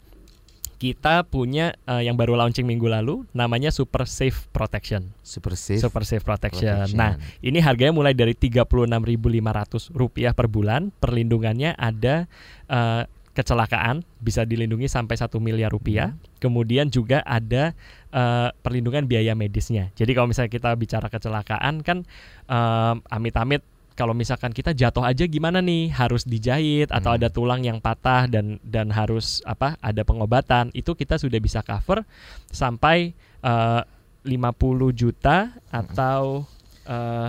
kita 0.79 1.27
punya 1.27 1.75
uh, 1.91 1.99
yang 1.99 2.15
baru 2.15 2.39
launching 2.39 2.63
minggu 2.63 2.87
lalu 2.87 3.27
namanya 3.35 3.75
Super 3.75 4.07
Safe 4.07 4.47
Protection. 4.55 5.11
Super 5.27 5.59
Safe. 5.59 5.83
Super 5.83 6.07
Safe 6.07 6.23
Protection. 6.23 6.87
Protection. 6.87 6.95
Nah, 6.95 7.19
ini 7.43 7.59
harganya 7.59 7.91
mulai 7.91 8.15
dari 8.15 8.39
Rp36.500 8.39 10.39
per 10.39 10.47
bulan. 10.47 10.95
Perlindungannya 11.03 11.75
ada 11.75 12.31
uh, 12.71 13.03
kecelakaan 13.39 14.03
bisa 14.19 14.43
dilindungi 14.43 14.91
sampai 14.91 15.15
satu 15.15 15.39
miliar 15.39 15.71
rupiah. 15.71 16.11
Hmm. 16.11 16.19
Kemudian 16.43 16.91
juga 16.91 17.23
ada 17.23 17.79
uh, 18.11 18.51
perlindungan 18.67 19.07
biaya 19.07 19.39
medisnya. 19.39 19.95
Jadi 19.95 20.19
kalau 20.19 20.27
misalnya 20.27 20.51
kita 20.51 20.75
bicara 20.75 21.07
kecelakaan 21.07 21.87
kan 21.87 22.03
amit 22.49 23.39
amit-amit 23.39 23.63
kalau 23.99 24.15
misalkan 24.15 24.55
kita 24.55 24.71
jatuh 24.71 25.03
aja 25.03 25.27
gimana 25.27 25.59
nih 25.59 25.91
harus 25.91 26.23
dijahit 26.23 26.95
atau 26.95 27.11
hmm. 27.13 27.19
ada 27.19 27.29
tulang 27.35 27.67
yang 27.67 27.83
patah 27.83 28.31
dan 28.31 28.63
dan 28.63 28.95
harus 28.95 29.43
apa 29.43 29.75
ada 29.83 30.07
pengobatan 30.07 30.71
itu 30.71 30.95
kita 30.95 31.19
sudah 31.19 31.43
bisa 31.43 31.67
cover 31.67 32.07
sampai 32.55 33.13
uh, 33.43 33.83
eh, 33.83 34.31
50 34.31 34.95
juta 34.95 35.51
atau 35.75 36.47
uh, 36.87 37.29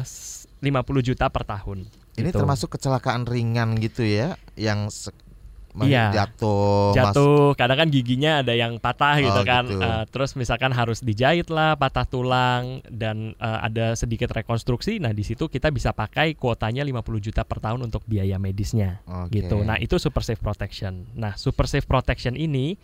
50 0.62 1.08
juta 1.10 1.26
per 1.34 1.44
tahun. 1.44 1.90
Ini 2.20 2.30
gitu. 2.30 2.44
termasuk 2.44 2.78
kecelakaan 2.78 3.26
ringan 3.26 3.80
gitu 3.82 4.06
ya 4.06 4.38
yang 4.60 4.92
iya. 5.86 6.10
jatuh 6.14 6.92
jatuh 6.98 7.54
mas... 7.54 7.58
kadang 7.60 7.78
kan 7.86 7.90
giginya 7.90 8.42
ada 8.42 8.54
yang 8.58 8.82
patah 8.82 9.18
oh, 9.20 9.26
gitu 9.26 9.42
kan 9.46 9.64
gitu. 9.70 9.82
Uh, 9.82 10.04
terus 10.10 10.34
misalkan 10.34 10.74
harus 10.74 11.00
dijahit 11.06 11.48
lah 11.54 11.78
patah 11.78 12.06
tulang 12.06 12.82
dan 12.90 13.38
uh, 13.38 13.66
ada 13.66 13.94
sedikit 13.94 14.34
rekonstruksi 14.34 14.98
nah 14.98 15.14
di 15.14 15.22
situ 15.22 15.46
kita 15.48 15.70
bisa 15.70 15.94
pakai 15.94 16.34
kuotanya 16.34 16.82
50 16.82 17.26
juta 17.26 17.42
per 17.46 17.62
tahun 17.62 17.86
untuk 17.86 18.02
biaya 18.10 18.42
medisnya 18.42 19.02
okay. 19.06 19.44
gitu 19.44 19.62
nah 19.62 19.78
itu 19.78 20.02
super 20.02 20.26
safe 20.26 20.42
protection 20.42 21.06
nah 21.14 21.38
super 21.38 21.70
safe 21.70 21.86
protection 21.86 22.34
ini 22.34 22.76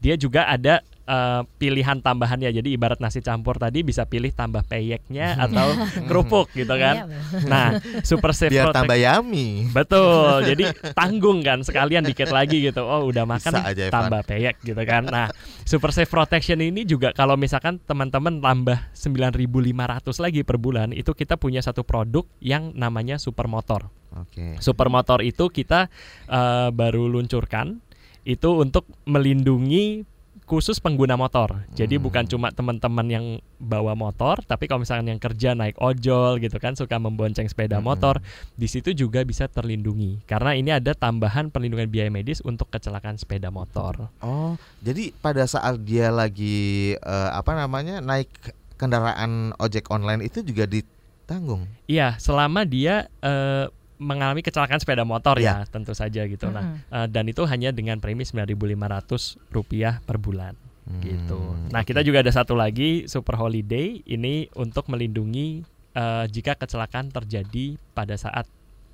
dia 0.00 0.14
juga 0.18 0.46
ada 0.48 0.84
uh, 1.08 1.42
pilihan 1.60 2.00
tambahannya. 2.00 2.50
Jadi 2.50 2.74
ibarat 2.74 2.98
nasi 3.00 3.20
campur 3.20 3.56
tadi 3.60 3.84
bisa 3.84 4.04
pilih 4.08 4.32
tambah 4.32 4.64
peyeknya 4.66 5.36
atau 5.44 5.76
kerupuk 6.08 6.50
gitu 6.52 6.74
kan. 6.74 7.08
Iya, 7.08 7.46
nah, 7.46 7.68
super 8.04 8.32
safe 8.36 8.52
Biar 8.52 8.70
protect. 8.70 8.76
tambah 8.84 8.96
yummy. 8.98 9.68
Betul. 9.70 10.48
Jadi 10.48 10.64
tanggung 10.98 11.40
kan 11.44 11.60
sekalian 11.62 12.04
dikit 12.04 12.32
lagi 12.32 12.64
gitu. 12.64 12.82
Oh, 12.84 13.08
udah 13.08 13.24
makan 13.28 13.52
aja, 13.60 13.88
tambah 13.92 14.20
peyek 14.26 14.60
gitu 14.64 14.82
kan. 14.84 15.06
Nah, 15.08 15.28
super 15.64 15.92
safe 15.92 16.08
protection 16.10 16.60
ini 16.60 16.84
juga 16.84 17.12
kalau 17.12 17.36
misalkan 17.38 17.80
teman-teman 17.84 18.40
tambah 18.40 18.78
9.500 18.92 20.24
lagi 20.24 20.40
per 20.44 20.56
bulan 20.60 20.92
itu 20.92 21.12
kita 21.12 21.36
punya 21.36 21.60
satu 21.60 21.84
produk 21.84 22.24
yang 22.40 22.72
namanya 22.74 23.20
super 23.20 23.48
motor. 23.48 23.88
Oke. 24.14 24.38
Okay. 24.38 24.52
Super 24.62 24.88
motor 24.88 25.20
itu 25.26 25.50
kita 25.50 25.90
uh, 26.30 26.70
baru 26.70 27.10
luncurkan 27.10 27.82
itu 28.24 28.48
untuk 28.56 28.88
melindungi 29.04 30.04
khusus 30.44 30.76
pengguna 30.76 31.16
motor. 31.16 31.64
Jadi 31.72 31.96
hmm. 31.96 32.04
bukan 32.04 32.24
cuma 32.28 32.52
teman-teman 32.52 33.06
yang 33.08 33.26
bawa 33.56 33.96
motor, 33.96 34.44
tapi 34.44 34.68
kalau 34.68 34.84
misalnya 34.84 35.16
yang 35.16 35.22
kerja 35.22 35.56
naik 35.56 35.80
ojol 35.80 36.36
gitu 36.36 36.60
kan 36.60 36.76
suka 36.76 37.00
membonceng 37.00 37.48
sepeda 37.48 37.80
hmm. 37.80 37.84
motor, 37.84 38.20
di 38.52 38.68
situ 38.68 38.92
juga 38.92 39.24
bisa 39.24 39.48
terlindungi. 39.48 40.20
Karena 40.28 40.52
ini 40.52 40.68
ada 40.68 40.92
tambahan 40.92 41.48
perlindungan 41.48 41.88
biaya 41.88 42.12
medis 42.12 42.44
untuk 42.44 42.68
kecelakaan 42.68 43.16
sepeda 43.16 43.48
motor. 43.48 44.12
Oh, 44.20 44.60
jadi 44.84 45.16
pada 45.24 45.48
saat 45.48 45.80
dia 45.80 46.12
lagi 46.12 46.92
uh, 47.00 47.32
apa 47.32 47.56
namanya 47.56 48.04
naik 48.04 48.28
kendaraan 48.76 49.56
ojek 49.56 49.88
online 49.88 50.28
itu 50.28 50.44
juga 50.44 50.68
ditanggung? 50.68 51.64
Iya, 51.88 52.20
selama 52.20 52.68
dia 52.68 53.08
uh, 53.24 53.72
mengalami 54.04 54.44
kecelakaan 54.44 54.78
sepeda 54.78 55.08
motor 55.08 55.40
ya, 55.40 55.64
ya 55.64 55.70
tentu 55.72 55.96
saja 55.96 56.28
gitu. 56.28 56.52
Hmm. 56.52 56.54
Nah, 56.54 56.64
uh, 56.92 57.06
dan 57.08 57.24
itu 57.24 57.48
hanya 57.48 57.72
dengan 57.72 57.98
premi 58.04 58.28
9.500 58.28 59.40
rupiah 59.48 60.04
per 60.04 60.20
bulan. 60.20 60.52
Hmm, 60.84 61.00
gitu. 61.00 61.40
Nah, 61.72 61.80
okay. 61.80 61.96
kita 61.96 62.04
juga 62.04 62.20
ada 62.20 62.28
satu 62.28 62.52
lagi 62.52 63.08
Super 63.08 63.40
Holiday 63.40 64.04
ini 64.04 64.52
untuk 64.52 64.92
melindungi 64.92 65.64
uh, 65.96 66.28
jika 66.28 66.60
kecelakaan 66.60 67.08
terjadi 67.08 67.80
pada 67.96 68.20
saat 68.20 68.44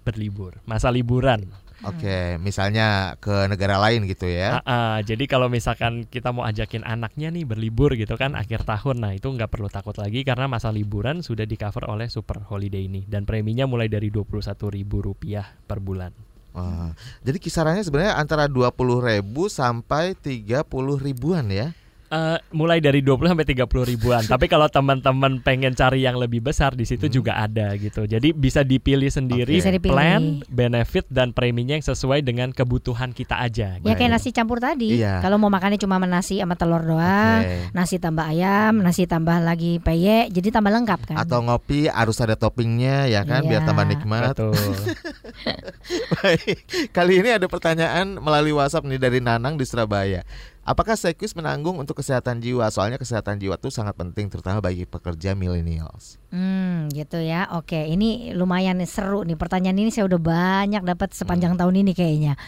berlibur, 0.06 0.62
masa 0.64 0.88
liburan. 0.88 1.50
Oke, 1.80 2.04
okay, 2.04 2.26
misalnya 2.36 3.16
ke 3.16 3.48
negara 3.48 3.80
lain 3.80 4.04
gitu 4.04 4.28
ya. 4.28 4.60
Uh, 4.60 4.68
uh, 4.68 4.96
jadi 5.00 5.24
kalau 5.24 5.48
misalkan 5.48 6.04
kita 6.04 6.28
mau 6.28 6.44
ajakin 6.44 6.84
anaknya 6.84 7.32
nih 7.32 7.48
berlibur 7.48 7.96
gitu 7.96 8.20
kan 8.20 8.36
akhir 8.36 8.68
tahun, 8.68 9.00
nah 9.00 9.16
itu 9.16 9.32
nggak 9.32 9.48
perlu 9.48 9.72
takut 9.72 9.96
lagi 9.96 10.20
karena 10.20 10.44
masa 10.44 10.68
liburan 10.68 11.24
sudah 11.24 11.48
di 11.48 11.56
cover 11.56 11.88
oleh 11.88 12.12
Super 12.12 12.44
Holiday 12.44 12.84
ini 12.84 13.08
dan 13.08 13.24
preminya 13.24 13.64
mulai 13.64 13.88
dari 13.88 14.12
dua 14.12 14.28
puluh 14.28 14.44
satu 14.44 14.68
ribu 14.68 15.00
rupiah 15.00 15.56
per 15.64 15.80
bulan. 15.80 16.12
Wah, 16.52 16.92
jadi 17.24 17.40
kisarannya 17.40 17.80
sebenarnya 17.80 18.12
antara 18.20 18.44
dua 18.44 18.68
puluh 18.68 19.00
ribu 19.00 19.48
sampai 19.48 20.12
tiga 20.12 20.60
puluh 20.60 21.00
ribuan 21.00 21.48
ya? 21.48 21.72
Uh, 22.10 22.36
mulai 22.52 22.82
dari 22.82 23.00
20 23.00 23.32
sampai 23.32 23.46
30 23.46 23.90
ribuan. 23.96 24.22
Tapi 24.32 24.46
kalau 24.50 24.66
teman-teman 24.66 25.40
pengen 25.40 25.72
cari 25.72 26.04
yang 26.04 26.18
lebih 26.18 26.42
besar 26.44 26.74
di 26.74 26.84
situ 26.84 27.06
hmm. 27.06 27.14
juga 27.14 27.32
ada 27.38 27.72
gitu. 27.78 28.04
Jadi 28.04 28.34
bisa 28.34 28.66
dipilih 28.66 29.08
sendiri 29.08 29.54
okay. 29.56 29.62
bisa 29.62 29.70
dipilih. 29.72 29.94
plan, 29.94 30.22
benefit 30.50 31.06
dan 31.08 31.30
preminya 31.32 31.78
yang 31.78 31.86
sesuai 31.86 32.20
dengan 32.26 32.50
kebutuhan 32.50 33.14
kita 33.14 33.38
aja. 33.40 33.78
Ya 33.80 33.94
kayak 33.94 34.10
nasi 34.18 34.34
campur 34.34 34.58
tadi. 34.60 35.00
Iya. 35.00 35.22
Kalau 35.22 35.38
mau 35.38 35.48
makannya 35.48 35.78
cuma 35.80 36.02
nasi 36.02 36.42
sama 36.42 36.58
telur 36.58 36.82
doang, 36.82 37.40
okay. 37.46 37.70
nasi 37.70 38.02
tambah 38.02 38.26
ayam, 38.26 38.82
nasi 38.82 39.06
tambah 39.06 39.38
lagi 39.40 39.78
peyek, 39.80 40.34
jadi 40.34 40.60
tambah 40.60 40.74
lengkap 40.74 41.00
kan. 41.14 41.16
Atau 41.16 41.40
ngopi 41.46 41.86
harus 41.86 42.18
ada 42.18 42.34
toppingnya 42.34 43.06
ya 43.06 43.22
kan 43.22 43.46
iya. 43.46 43.50
biar 43.56 43.62
tambah 43.62 43.86
nikmat. 43.86 44.34
Betul. 44.34 44.56
Baik. 46.20 46.58
Kali 46.90 47.22
ini 47.22 47.30
ada 47.30 47.46
pertanyaan 47.46 48.18
melalui 48.18 48.52
WhatsApp 48.52 48.86
nih 48.86 49.00
dari 49.00 49.18
Nanang 49.22 49.54
di 49.54 49.64
Surabaya. 49.64 50.26
Apakah 50.70 50.94
Sekwis 50.94 51.34
menanggung 51.34 51.82
untuk 51.82 51.98
kesehatan 51.98 52.38
jiwa? 52.38 52.70
Soalnya 52.70 52.94
kesehatan 52.94 53.42
jiwa 53.42 53.58
itu 53.58 53.74
sangat 53.74 53.98
penting 53.98 54.30
terutama 54.30 54.62
bagi 54.62 54.86
pekerja 54.86 55.34
millennials. 55.34 56.22
Hmm, 56.30 56.86
gitu 56.94 57.18
ya. 57.18 57.50
Oke, 57.58 57.90
ini 57.90 58.30
lumayan 58.38 58.78
seru 58.86 59.26
nih. 59.26 59.34
Pertanyaan 59.34 59.82
ini 59.82 59.90
saya 59.90 60.06
udah 60.06 60.22
banyak 60.22 60.86
dapat 60.86 61.10
sepanjang 61.10 61.58
hmm. 61.58 61.60
tahun 61.66 61.74
ini 61.82 61.92
kayaknya. 61.98 62.38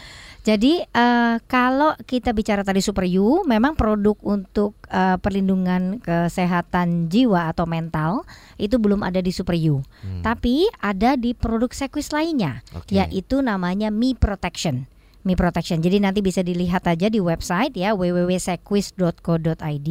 Jadi 0.43 0.83
uh, 0.83 1.43
kalau 1.51 1.99
kita 2.03 2.31
bicara 2.31 2.63
tadi 2.63 2.79
Super 2.79 3.11
U, 3.19 3.43
memang 3.43 3.75
produk 3.75 4.15
untuk 4.23 4.75
uh, 4.91 5.19
perlindungan 5.19 5.99
kesehatan 6.03 7.11
jiwa 7.11 7.51
atau 7.51 7.67
mental 7.67 8.23
itu 8.59 8.79
belum 8.79 9.07
ada 9.07 9.23
di 9.23 9.31
Super 9.31 9.55
U, 9.71 9.83
hmm. 9.83 10.27
tapi 10.27 10.67
ada 10.83 11.15
di 11.15 11.35
produk 11.35 11.71
Sequis 11.71 12.11
lainnya, 12.11 12.63
okay. 12.75 13.03
yaitu 13.03 13.39
namanya 13.39 13.95
Me 13.95 14.19
Protection. 14.19 14.91
Mi 15.23 15.39
Protection. 15.39 15.79
Jadi 15.79 16.03
nanti 16.03 16.19
bisa 16.23 16.43
dilihat 16.43 16.83
aja 16.87 17.07
di 17.07 17.23
website 17.23 17.79
ya 17.79 17.95
www.sequis.co.id 17.95 19.89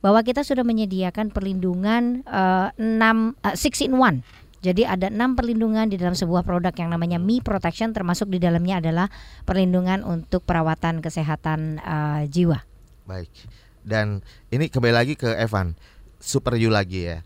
bahwa 0.00 0.20
kita 0.24 0.40
sudah 0.40 0.64
menyediakan 0.64 1.28
perlindungan 1.32 2.24
uh, 2.24 2.72
6 2.76 3.36
uh, 3.44 3.56
6 3.56 3.84
in 3.84 3.92
1 3.96 4.20
Jadi 4.60 4.84
ada 4.84 5.08
enam 5.08 5.40
perlindungan 5.40 5.88
di 5.88 5.96
dalam 5.96 6.12
sebuah 6.12 6.44
produk 6.44 6.76
yang 6.76 6.92
namanya 6.92 7.16
Mi 7.16 7.40
Protection, 7.40 7.96
termasuk 7.96 8.28
di 8.28 8.36
dalamnya 8.36 8.84
adalah 8.84 9.08
perlindungan 9.48 10.04
untuk 10.04 10.44
perawatan 10.44 11.00
kesehatan 11.00 11.80
uh, 11.80 12.28
jiwa. 12.28 12.60
Baik. 13.08 13.32
Dan 13.80 14.20
ini 14.52 14.68
kembali 14.68 14.92
lagi 14.92 15.16
ke 15.16 15.32
Evan, 15.32 15.72
Super 16.20 16.60
You 16.60 16.68
lagi 16.68 17.08
ya. 17.08 17.24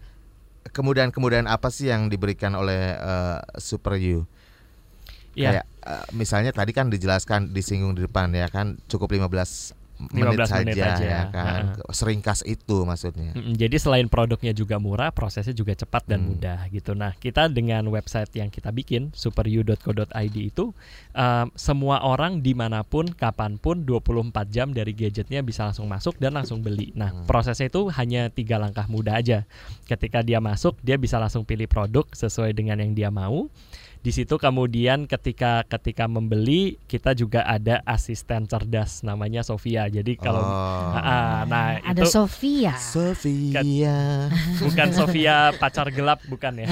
Kemudian-kemudian 0.70 1.50
apa 1.50 1.74
sih 1.74 1.90
yang 1.90 2.06
diberikan 2.06 2.54
oleh 2.54 2.94
uh, 2.94 3.42
Super 3.58 3.98
You? 3.98 4.30
Ya. 5.34 5.60
Kayak 5.60 5.64
uh, 5.86 6.06
misalnya 6.14 6.50
tadi 6.54 6.70
kan 6.70 6.88
dijelaskan 6.88 7.50
disinggung 7.50 7.98
di 7.98 8.06
depan 8.06 8.30
ya 8.34 8.46
kan 8.48 8.78
cukup 8.86 9.10
15 9.14 9.84
menit 10.10 10.42
15 10.42 10.50
saja 10.50 10.64
menit 10.66 10.76
aja. 10.82 11.06
ya 11.06 11.22
kan. 11.30 11.62
Uh 11.78 11.86
-huh. 11.86 11.94
Seringkas 11.94 12.42
itu 12.44 12.76
maksudnya. 12.82 13.30
Jadi 13.34 13.76
selain 13.78 14.10
produknya 14.10 14.50
juga 14.50 14.82
murah, 14.82 15.14
prosesnya 15.14 15.54
juga 15.54 15.72
cepat 15.78 16.10
dan 16.10 16.24
hmm. 16.24 16.28
mudah 16.34 16.60
gitu. 16.74 16.92
Nah, 16.98 17.14
kita 17.14 17.46
dengan 17.46 17.86
website 17.88 18.30
yang 18.34 18.50
kita 18.50 18.74
bikin 18.74 19.14
superu.co.id 19.14 20.36
itu 20.36 20.74
uh, 21.14 21.46
semua 21.54 22.02
orang 22.02 22.42
di 22.42 22.52
mana 22.52 22.82
pun, 22.82 23.06
kapan 23.14 23.56
pun, 23.56 23.86
24 23.86 24.34
jam 24.50 24.74
dari 24.74 24.92
gadgetnya 24.92 25.40
bisa 25.46 25.70
langsung 25.70 25.86
masuk 25.86 26.18
dan 26.18 26.34
langsung 26.34 26.60
beli. 26.60 26.90
Nah, 26.98 27.14
hmm. 27.14 27.26
prosesnya 27.30 27.70
itu 27.70 27.86
hanya 27.94 28.28
tiga 28.34 28.58
langkah 28.58 28.90
mudah 28.90 29.22
aja. 29.22 29.46
Ketika 29.86 30.26
dia 30.26 30.42
masuk, 30.42 30.74
dia 30.82 30.98
bisa 30.98 31.22
langsung 31.22 31.46
pilih 31.46 31.70
produk 31.70 32.04
sesuai 32.10 32.50
dengan 32.56 32.82
yang 32.82 32.92
dia 32.96 33.10
mau 33.14 33.46
di 34.04 34.12
situ 34.12 34.36
kemudian 34.36 35.08
ketika 35.08 35.64
ketika 35.64 36.04
membeli 36.04 36.76
kita 36.84 37.16
juga 37.16 37.40
ada 37.48 37.80
asisten 37.88 38.44
cerdas 38.44 39.00
namanya 39.00 39.40
Sofia. 39.40 39.88
Jadi 39.88 40.20
kalau 40.20 40.44
oh. 40.44 40.92
uh, 40.92 41.48
nah 41.48 41.80
ada 41.80 42.04
itu 42.04 42.12
Sofia. 42.12 42.76
Sofia. 42.76 43.64
bukan 44.60 44.92
Sofia 44.92 45.56
pacar 45.56 45.88
gelap 45.88 46.20
bukan 46.28 46.52
ya. 46.52 46.68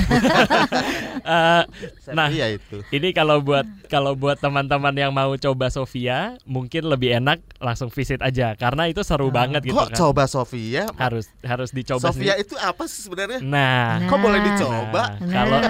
uh, 1.24 1.64
nah 2.20 2.28
itu. 2.28 2.85
Ini 2.93 3.16
kalau 3.16 3.41
buat 3.41 3.64
kalau 3.89 4.12
buat 4.12 4.37
teman-teman 4.37 4.93
yang 4.93 5.16
mau 5.16 5.33
coba 5.41 5.72
Sofia 5.72 6.37
mungkin 6.45 6.85
lebih 6.85 7.16
enak 7.16 7.41
langsung 7.64 7.89
visit 7.89 8.20
aja 8.20 8.53
karena 8.61 8.93
itu 8.93 9.01
seru 9.01 9.33
uh. 9.33 9.33
banget 9.33 9.64
gitu 9.64 9.80
Kok 9.80 9.89
kan. 9.89 9.97
coba 9.97 10.28
Sofia? 10.28 10.85
Harus 11.01 11.33
harus 11.41 11.72
dicoba 11.72 12.12
Sofia 12.12 12.37
sendiri. 12.37 12.45
itu 12.45 12.61
apa 12.61 12.85
sih 12.85 13.09
sebenarnya? 13.09 13.41
Nah, 13.41 14.05
nah. 14.05 14.09
kok 14.12 14.18
boleh 14.20 14.41
dicoba? 14.53 15.16
Nah, 15.16 15.33
kalau 15.33 15.61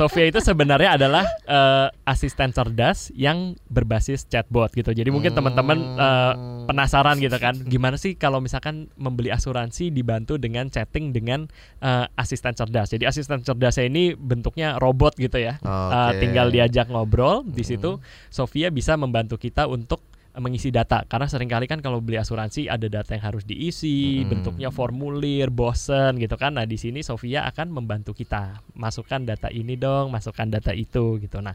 Sofia 0.00 0.32
itu 0.32 0.40
sebenarnya 0.40 0.61
sebenarnya 0.62 0.94
adalah 0.94 1.26
uh, 1.50 1.90
asisten 2.06 2.54
cerdas 2.54 3.10
yang 3.18 3.58
berbasis 3.66 4.30
chatbot 4.30 4.70
gitu. 4.70 4.94
Jadi 4.94 5.10
mungkin 5.10 5.34
teman-teman 5.34 5.98
uh, 5.98 6.32
penasaran 6.70 7.18
gitu 7.18 7.34
kan, 7.42 7.58
gimana 7.66 7.98
sih 7.98 8.14
kalau 8.14 8.38
misalkan 8.38 8.86
membeli 8.94 9.34
asuransi 9.34 9.90
dibantu 9.90 10.38
dengan 10.38 10.70
chatting 10.70 11.10
dengan 11.10 11.50
uh, 11.82 12.06
asisten 12.14 12.54
cerdas. 12.54 12.94
Jadi 12.94 13.10
asisten 13.10 13.42
cerdasnya 13.42 13.90
ini 13.90 14.14
bentuknya 14.14 14.78
robot 14.78 15.18
gitu 15.18 15.42
ya. 15.42 15.58
Okay. 15.58 15.98
Uh, 15.98 16.12
tinggal 16.22 16.54
diajak 16.54 16.86
ngobrol 16.86 17.42
di 17.42 17.66
situ, 17.66 17.98
Sofia 18.30 18.70
bisa 18.70 18.94
membantu 18.94 19.34
kita 19.34 19.66
untuk 19.66 19.98
mengisi 20.40 20.72
data. 20.72 21.04
Karena 21.04 21.28
sering 21.28 21.50
kali 21.50 21.68
kan 21.68 21.84
kalau 21.84 22.00
beli 22.00 22.16
asuransi 22.16 22.64
ada 22.64 22.88
data 22.88 23.12
yang 23.12 23.24
harus 23.28 23.44
diisi 23.44 24.24
hmm. 24.24 24.28
bentuknya 24.32 24.68
formulir 24.72 25.52
bosen 25.52 26.16
gitu 26.16 26.40
kan. 26.40 26.56
Nah 26.56 26.64
di 26.64 26.80
sini 26.80 27.04
Sofia 27.04 27.44
akan 27.52 27.68
membantu 27.68 28.16
kita. 28.16 28.64
Masukkan 28.72 29.20
data 29.20 29.52
ini 29.52 29.76
dong 29.76 30.08
masukkan 30.08 30.48
data 30.48 30.72
itu 30.72 31.20
gitu. 31.20 31.44
Nah 31.44 31.52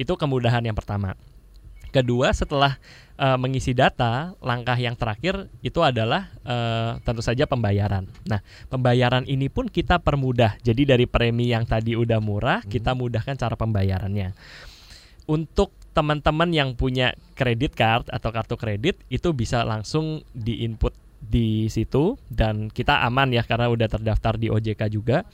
itu 0.00 0.12
kemudahan 0.16 0.64
yang 0.64 0.76
pertama. 0.76 1.12
Kedua 1.92 2.34
setelah 2.34 2.74
uh, 3.20 3.38
mengisi 3.38 3.70
data 3.70 4.34
langkah 4.42 4.74
yang 4.74 4.98
terakhir 4.98 5.46
itu 5.62 5.78
adalah 5.78 6.32
uh, 6.42 6.98
tentu 7.04 7.22
saja 7.22 7.44
pembayaran. 7.44 8.08
Nah 8.26 8.40
pembayaran 8.72 9.28
ini 9.28 9.52
pun 9.52 9.68
kita 9.68 10.00
permudah. 10.00 10.56
Jadi 10.64 10.88
dari 10.88 11.04
premi 11.04 11.52
yang 11.52 11.68
tadi 11.68 11.92
udah 11.94 12.18
murah 12.24 12.64
hmm. 12.64 12.72
kita 12.72 12.96
mudahkan 12.96 13.36
cara 13.36 13.54
pembayarannya. 13.54 14.32
Untuk 15.28 15.83
teman-teman 15.94 16.50
yang 16.50 16.74
punya 16.74 17.14
kredit 17.38 17.78
card 17.78 18.10
atau 18.10 18.34
kartu 18.34 18.58
kredit 18.58 18.98
itu 19.08 19.30
bisa 19.30 19.62
langsung 19.62 20.26
diinput 20.34 20.92
di 21.24 21.72
situ 21.72 22.20
dan 22.28 22.68
kita 22.68 23.00
aman 23.06 23.32
ya 23.32 23.40
karena 23.46 23.72
udah 23.72 23.88
terdaftar 23.88 24.36
di 24.36 24.52
OJK 24.52 24.92
juga 24.92 25.24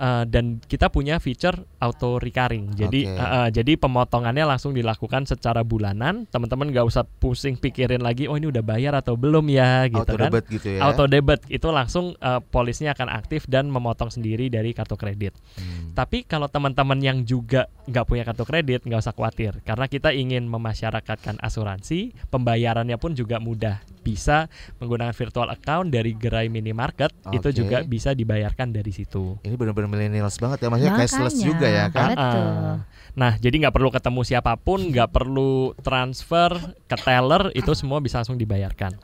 uh, 0.00 0.24
dan 0.24 0.58
kita 0.64 0.88
punya 0.88 1.20
feature 1.20 1.54
auto 1.78 2.16
recurring. 2.16 2.72
Jadi 2.72 3.04
okay. 3.04 3.20
uh, 3.20 3.44
uh, 3.44 3.48
jadi 3.52 3.76
pemotongannya 3.76 4.48
langsung 4.48 4.72
dilakukan 4.72 5.28
secara 5.28 5.60
bulanan. 5.60 6.24
Teman-teman 6.32 6.72
nggak 6.72 6.86
usah 6.88 7.04
pusing 7.04 7.60
pikirin 7.60 8.00
lagi 8.00 8.24
oh 8.24 8.34
ini 8.40 8.48
udah 8.48 8.64
bayar 8.64 8.96
atau 8.96 9.14
belum 9.14 9.52
ya 9.52 9.86
gitu 9.92 10.00
auto 10.00 10.16
kan. 10.16 10.32
Debit 10.32 10.44
gitu 10.48 10.68
ya. 10.72 10.80
Auto 10.80 11.04
debit 11.04 11.40
itu 11.52 11.68
langsung 11.68 12.16
uh, 12.24 12.40
polisnya 12.40 12.96
akan 12.96 13.12
aktif 13.12 13.44
dan 13.46 13.68
memotong 13.68 14.08
sendiri 14.08 14.48
dari 14.48 14.72
kartu 14.72 14.96
kredit. 14.96 15.36
Hmm. 15.60 15.92
Tapi 15.92 16.24
kalau 16.24 16.48
teman-teman 16.48 16.98
yang 16.98 17.22
juga 17.28 17.68
nggak 17.84 18.04
punya 18.08 18.24
kartu 18.24 18.48
kredit 18.48 18.88
nggak 18.88 19.00
usah 19.04 19.14
khawatir 19.14 19.60
karena 19.62 19.86
kita 19.86 20.16
ingin 20.16 20.48
memasyarakatkan 20.48 21.36
asuransi, 21.44 22.16
pembayarannya 22.32 22.96
pun 22.96 23.12
juga 23.12 23.36
mudah. 23.36 23.84
Bisa 24.00 24.48
menggunakan 24.80 25.12
virtual 25.12 25.48
account 25.52 25.92
dari 25.92 26.16
gerai 26.16 26.48
minimarket 26.48 27.12
okay. 27.24 27.36
itu 27.36 27.62
juga 27.64 27.84
bisa 27.84 28.16
dibayarkan 28.16 28.72
dari 28.72 28.90
situ. 28.90 29.36
Ini 29.44 29.54
benar-benar 29.54 29.88
millennials 29.92 30.40
banget 30.40 30.64
ya 30.64 30.68
maksudnya 30.72 30.94
Makanya, 30.96 31.10
cashless 31.10 31.36
juga 31.38 31.66
ya 31.68 31.86
kan. 31.92 32.08
Uh, 32.16 32.74
nah 33.12 33.36
jadi 33.36 33.66
nggak 33.66 33.74
perlu 33.74 33.92
ketemu 33.92 34.20
siapa 34.24 34.56
pun, 34.56 34.88
nggak 34.88 35.10
perlu 35.12 35.76
transfer 35.84 36.56
ke 36.88 36.96
teller 36.96 37.52
itu 37.52 37.72
semua 37.76 38.00
bisa 38.00 38.22
langsung 38.24 38.40
dibayarkan. 38.40 38.96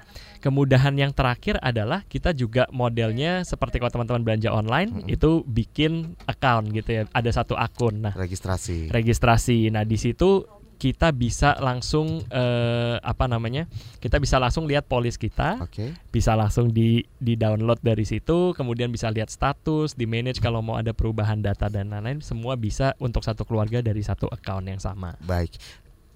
Kemudahan 0.46 0.94
yang 0.94 1.10
terakhir 1.10 1.58
adalah 1.58 2.04
kita 2.06 2.30
juga 2.36 2.68
modelnya 2.70 3.42
seperti 3.42 3.82
kalau 3.82 3.90
teman-teman 3.90 4.22
belanja 4.22 4.52
online 4.52 5.02
hmm. 5.02 5.08
itu 5.10 5.42
bikin 5.42 6.14
account 6.28 6.70
gitu 6.70 6.90
ya, 6.92 7.02
ada 7.10 7.30
satu 7.32 7.58
akun. 7.58 8.04
Nah, 8.04 8.14
registrasi. 8.14 8.92
Registrasi. 8.92 9.72
Nah, 9.74 9.82
di 9.82 9.98
situ 9.98 10.46
kita 10.76 11.08
bisa 11.12 11.56
langsung 11.58 12.20
uh, 12.28 12.96
apa 13.00 13.24
namanya 13.26 13.64
kita 13.98 14.20
bisa 14.20 14.36
langsung 14.36 14.68
lihat 14.68 14.84
polis 14.84 15.16
kita. 15.16 15.58
Okay. 15.66 15.96
bisa 16.12 16.36
langsung 16.36 16.72
di 16.72 17.04
di 17.16 17.34
download 17.34 17.80
dari 17.80 18.04
situ 18.04 18.52
kemudian 18.52 18.92
bisa 18.92 19.08
lihat 19.08 19.32
status 19.32 19.96
di 19.96 20.04
manage 20.04 20.40
kalau 20.40 20.60
mau 20.60 20.76
ada 20.76 20.92
perubahan 20.92 21.40
data 21.40 21.68
dan 21.72 21.92
lain-lain 21.92 22.20
semua 22.20 22.54
bisa 22.54 22.92
untuk 23.00 23.24
satu 23.24 23.44
keluarga 23.48 23.80
dari 23.80 24.00
satu 24.04 24.28
account 24.28 24.64
yang 24.68 24.80
sama. 24.80 25.16
Baik. 25.24 25.56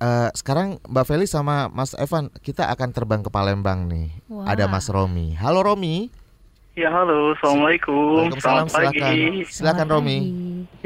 Uh, 0.01 0.33
sekarang 0.33 0.81
Mbak 0.89 1.05
Feli 1.05 1.29
sama 1.29 1.69
Mas 1.69 1.93
Evan 1.93 2.33
kita 2.41 2.73
akan 2.73 2.89
terbang 2.97 3.21
ke 3.21 3.29
Palembang 3.29 3.85
nih. 3.85 4.09
Wow. 4.33 4.49
ada 4.49 4.65
Mas 4.65 4.89
Romi. 4.89 5.37
Halo 5.37 5.61
Romi 5.61 6.20
Ya 6.79 6.87
halo, 6.87 7.35
assalamualaikum. 7.35 8.31
Selamat 8.39 8.71
pagi. 8.71 9.03
Silakan, 9.03 9.51
silakan 9.51 9.87
Romi. 9.91 10.19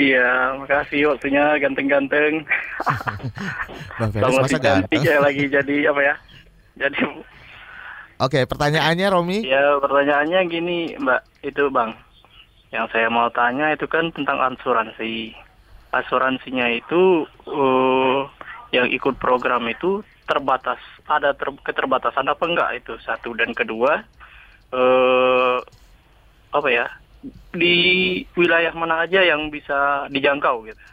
Iya, 0.01 0.57
makasih 0.57 1.13
waktunya 1.13 1.61
ganteng-ganteng. 1.61 2.41
Bang 4.01 4.33
masa 4.33 4.57
ganteng? 4.57 5.05
Ya, 5.05 5.21
lagi 5.21 5.45
jadi 5.45 5.93
apa 5.93 6.01
ya? 6.01 6.15
Jadi. 6.81 7.05
Oke, 8.17 8.49
pertanyaannya 8.49 9.07
Romi? 9.13 9.45
Ya, 9.45 9.77
pertanyaannya 9.77 10.41
gini, 10.49 10.97
Mbak. 10.97 11.21
Itu 11.53 11.69
Bang, 11.69 11.93
yang 12.73 12.89
saya 12.89 13.13
mau 13.13 13.29
tanya 13.29 13.77
itu 13.77 13.85
kan 13.85 14.09
tentang 14.17 14.41
asuransi. 14.41 15.37
Asuransinya 15.93 16.65
itu 16.73 17.29
uh, 17.45 18.25
yang 18.73 18.89
ikut 18.89 19.21
program 19.21 19.69
itu 19.69 20.01
terbatas, 20.25 20.81
ada 21.05 21.37
ter, 21.37 21.53
keterbatasan 21.61 22.25
apa 22.25 22.45
enggak 22.49 22.71
itu 22.81 22.97
satu 23.05 23.37
dan 23.37 23.53
kedua. 23.53 24.01
Uh, 24.73 25.59
apa 26.55 26.69
ya 26.71 26.87
di 27.55 27.77
wilayah 28.39 28.75
mana 28.75 29.07
aja 29.07 29.23
yang 29.23 29.49
bisa 29.49 30.07
dijangkau 30.11 30.67
gitu. 30.69 30.85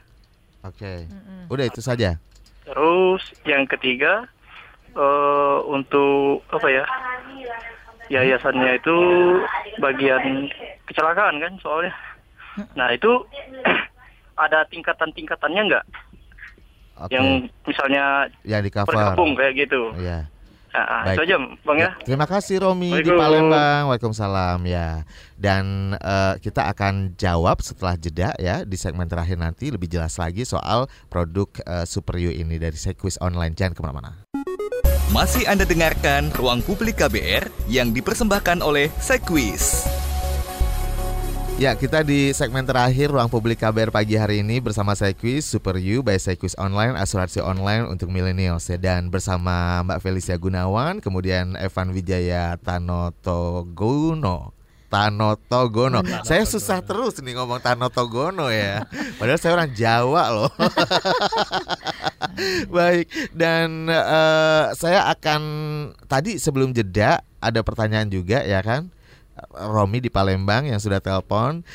Oke, 0.61 0.85
okay. 0.85 0.97
udah 1.49 1.65
itu 1.65 1.81
saja. 1.81 2.17
Terus 2.65 3.21
yang 3.43 3.65
ketiga 3.65 4.29
uh, 4.93 5.65
untuk 5.65 6.45
apa 6.53 6.67
ya 6.69 6.85
yayasannya 8.11 8.77
itu 8.77 8.97
bagian 9.81 10.51
kecelakaan 10.85 11.41
kan 11.41 11.53
soalnya. 11.63 11.93
Nah 12.77 12.91
itu 12.93 13.25
ada 14.45 14.67
tingkatan-tingkatannya 14.69 15.61
nggak? 15.71 15.85
Okay. 17.07 17.17
Yang 17.17 17.27
misalnya 17.65 18.29
yang 18.45 18.61
di 18.61 18.69
cover. 18.69 18.93
kayak 19.17 19.53
gitu. 19.57 19.95
Iya. 19.97 20.29
Nah, 20.71 21.03
Baik. 21.03 21.15
itu 21.19 21.21
aja 21.27 21.35
Bang 21.67 21.77
ya. 21.77 21.89
Terima 22.07 22.23
kasih 22.23 22.63
Romi 22.63 22.95
di 23.03 23.11
Palembang. 23.11 23.91
Waalaikumsalam 23.91 24.59
ya. 24.63 25.03
Dan 25.35 25.95
uh, 25.99 26.39
kita 26.39 26.71
akan 26.71 27.17
jawab 27.19 27.59
setelah 27.59 27.99
jeda 27.99 28.31
ya 28.39 28.63
di 28.63 28.79
segmen 28.79 29.07
terakhir 29.11 29.35
nanti 29.35 29.67
lebih 29.67 29.91
jelas 29.91 30.15
lagi 30.15 30.47
soal 30.47 30.87
produk 31.11 31.51
uh, 31.67 31.83
Super 31.83 32.15
U 32.23 32.31
ini 32.31 32.55
dari 32.55 32.79
Sequis 32.79 33.19
Online. 33.19 33.51
Jangan 33.51 33.73
ke 33.75 33.81
mana-mana. 33.83 34.11
Masih 35.11 35.43
Anda 35.43 35.67
dengarkan 35.67 36.31
Ruang 36.31 36.63
Publik 36.63 37.03
KBR 37.03 37.51
yang 37.67 37.91
dipersembahkan 37.91 38.63
oleh 38.63 38.87
Sequis. 38.95 40.00
Ya, 41.61 41.77
kita 41.77 42.01
di 42.01 42.33
segmen 42.33 42.65
terakhir 42.65 43.13
Ruang 43.13 43.29
Publik 43.29 43.61
KBR 43.61 43.93
pagi 43.93 44.17
hari 44.17 44.41
ini 44.41 44.57
bersama 44.57 44.97
Sequis 44.97 45.45
Super 45.45 45.77
You 45.77 46.01
by 46.01 46.17
Sequis 46.17 46.57
Online, 46.57 46.97
asuransi 46.97 47.37
online 47.37 47.85
untuk 47.85 48.09
millennials 48.09 48.65
ya. 48.65 48.81
Dan 48.81 49.13
bersama 49.13 49.85
Mbak 49.85 50.01
Felicia 50.01 50.41
Gunawan, 50.41 50.97
kemudian 51.05 51.53
Evan 51.53 51.93
Wijaya 51.93 52.57
Tanoto 52.57 53.69
Guno. 53.77 54.57
Tanotogono. 54.89 56.01
Saya 56.25 56.49
susah 56.49 56.81
terus 56.81 57.21
nih 57.21 57.37
ngomong 57.37 57.61
Tanotogono 57.61 58.49
ya. 58.49 58.81
Padahal 59.21 59.37
saya 59.37 59.53
orang 59.53 59.69
Jawa 59.77 60.23
loh. 60.33 60.51
Baik, 62.73 63.05
dan 63.37 63.85
uh, 63.85 64.73
saya 64.73 65.13
akan 65.13 65.41
tadi 66.09 66.41
sebelum 66.41 66.73
jeda 66.73 67.21
ada 67.37 67.61
pertanyaan 67.61 68.09
juga 68.09 68.41
ya 68.41 68.65
kan. 68.65 68.89
Romi 69.49 69.99
di 70.03 70.13
Palembang 70.13 70.69
yang 70.69 70.77
sudah 70.77 71.01
telepon 71.01 71.65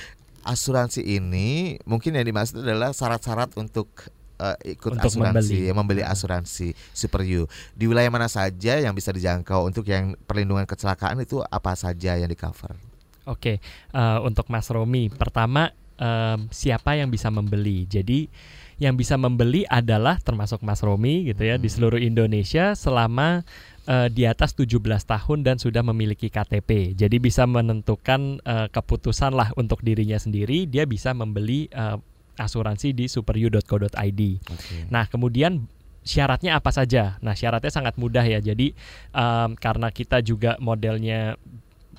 asuransi 0.46 1.02
ini 1.02 1.76
mungkin 1.82 2.14
yang 2.14 2.22
dimaksud 2.22 2.62
adalah 2.62 2.94
syarat-syarat 2.94 3.58
untuk 3.58 3.90
uh, 4.38 4.54
ikut 4.62 4.94
untuk 4.94 5.10
asuransi, 5.10 5.66
membeli. 5.66 5.74
membeli 5.74 6.02
asuransi 6.06 6.68
Super 6.94 7.26
U. 7.26 7.50
Di 7.74 7.84
wilayah 7.90 8.08
mana 8.12 8.30
saja 8.30 8.78
yang 8.78 8.94
bisa 8.94 9.10
dijangkau 9.10 9.66
untuk 9.66 9.84
yang 9.90 10.14
perlindungan 10.28 10.64
kecelakaan 10.64 11.18
itu 11.20 11.42
apa 11.42 11.74
saja 11.74 12.14
yang 12.14 12.30
di 12.30 12.38
cover? 12.38 12.78
Oke, 13.26 13.58
okay. 13.58 13.90
uh, 13.90 14.16
eh, 14.16 14.18
untuk 14.22 14.46
Mas 14.46 14.70
Romi, 14.70 15.10
pertama 15.10 15.74
um, 15.98 16.46
siapa 16.54 16.94
yang 16.94 17.10
bisa 17.10 17.26
membeli? 17.26 17.82
Jadi 17.90 18.30
yang 18.76 18.94
bisa 18.94 19.16
membeli 19.16 19.64
adalah 19.66 20.20
termasuk 20.20 20.60
Mas 20.60 20.84
Romi 20.84 21.32
gitu 21.32 21.42
ya 21.42 21.56
hmm. 21.56 21.64
di 21.64 21.68
seluruh 21.72 22.00
Indonesia 22.00 22.76
selama 22.76 23.42
uh, 23.86 24.08
di 24.10 24.26
atas 24.26 24.52
17 24.54 24.82
tahun 24.82 25.38
dan 25.46 25.56
sudah 25.56 25.82
memiliki 25.86 26.28
KTP. 26.28 26.92
Jadi 26.98 27.16
bisa 27.22 27.46
menentukan 27.46 28.42
uh, 28.42 28.66
keputusan 28.70 29.32
lah 29.32 29.50
untuk 29.56 29.80
dirinya 29.80 30.18
sendiri, 30.18 30.66
dia 30.66 30.84
bisa 30.84 31.14
membeli 31.14 31.70
uh, 31.72 31.98
asuransi 32.36 32.92
di 32.92 33.08
superu.co.id. 33.08 34.20
Okay. 34.44 34.80
Nah, 34.92 35.08
kemudian 35.08 35.64
syaratnya 36.04 36.60
apa 36.60 36.70
saja? 36.70 37.16
Nah, 37.24 37.32
syaratnya 37.32 37.72
sangat 37.72 37.96
mudah 37.96 38.22
ya. 38.22 38.38
Jadi 38.38 38.76
um, 39.16 39.56
karena 39.56 39.88
kita 39.90 40.20
juga 40.20 40.54
modelnya 40.60 41.34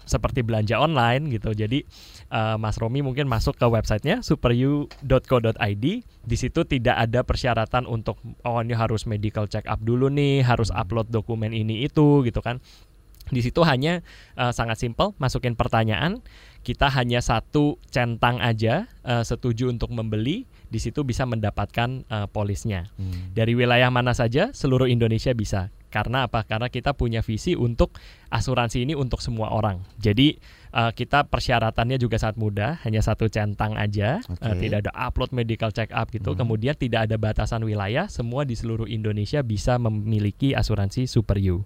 seperti 0.08 0.46
belanja 0.46 0.80
online 0.80 1.28
gitu. 1.36 1.52
Jadi 1.52 1.84
uh, 2.32 2.56
Mas 2.60 2.80
Romi 2.80 3.04
mungkin 3.04 3.28
masuk 3.28 3.56
ke 3.56 3.66
websitenya 3.68 4.24
superu.co.id. 4.24 5.86
Di 6.04 6.38
situ 6.38 6.62
tidak 6.68 6.96
ada 6.96 7.24
persyaratan 7.24 7.88
untuk 7.88 8.20
oh 8.44 8.60
ini 8.60 8.76
harus 8.76 9.08
medical 9.08 9.48
check 9.48 9.68
up 9.68 9.80
dulu 9.84 10.12
nih, 10.12 10.44
harus 10.44 10.72
upload 10.72 11.12
dokumen 11.12 11.52
ini 11.56 11.84
itu 11.88 12.24
gitu 12.24 12.40
kan. 12.44 12.60
Di 13.28 13.44
situ 13.44 13.60
hanya 13.68 14.00
uh, 14.40 14.56
sangat 14.56 14.80
simpel, 14.80 15.12
masukin 15.20 15.60
pertanyaan, 15.60 16.24
kita 16.64 16.88
hanya 16.88 17.20
satu 17.20 17.76
centang 17.92 18.40
aja 18.40 18.88
uh, 19.04 19.20
setuju 19.20 19.68
untuk 19.68 19.92
membeli, 19.92 20.48
di 20.72 20.80
situ 20.80 21.04
bisa 21.04 21.28
mendapatkan 21.28 22.08
uh, 22.08 22.28
polisnya. 22.32 22.88
Hmm. 22.96 23.36
Dari 23.36 23.52
wilayah 23.52 23.92
mana 23.92 24.16
saja, 24.16 24.56
seluruh 24.56 24.88
Indonesia 24.88 25.36
bisa. 25.36 25.76
Karena 25.88 26.28
apa? 26.28 26.44
Karena 26.44 26.68
kita 26.68 26.92
punya 26.94 27.24
visi 27.24 27.56
untuk 27.56 27.96
asuransi 28.28 28.84
ini 28.84 28.94
untuk 28.94 29.24
semua 29.24 29.56
orang. 29.56 29.80
Jadi 30.00 30.36
uh, 30.76 30.92
kita 30.92 31.28
persyaratannya 31.32 31.98
juga 31.98 32.20
sangat 32.20 32.38
mudah, 32.38 32.72
hanya 32.84 33.00
satu 33.00 33.32
centang 33.32 33.80
aja, 33.80 34.20
okay. 34.28 34.44
uh, 34.44 34.56
tidak 34.60 34.78
ada 34.88 34.92
upload 34.96 35.32
medical 35.32 35.72
check 35.72 35.90
up 35.96 36.12
gitu. 36.12 36.36
Hmm. 36.36 36.44
Kemudian 36.44 36.76
tidak 36.76 37.08
ada 37.08 37.16
batasan 37.16 37.64
wilayah, 37.64 38.12
semua 38.12 38.44
di 38.44 38.60
seluruh 38.60 38.86
Indonesia 38.88 39.40
bisa 39.42 39.80
memiliki 39.80 40.52
asuransi 40.54 41.08
Super 41.08 41.40
U. 41.52 41.64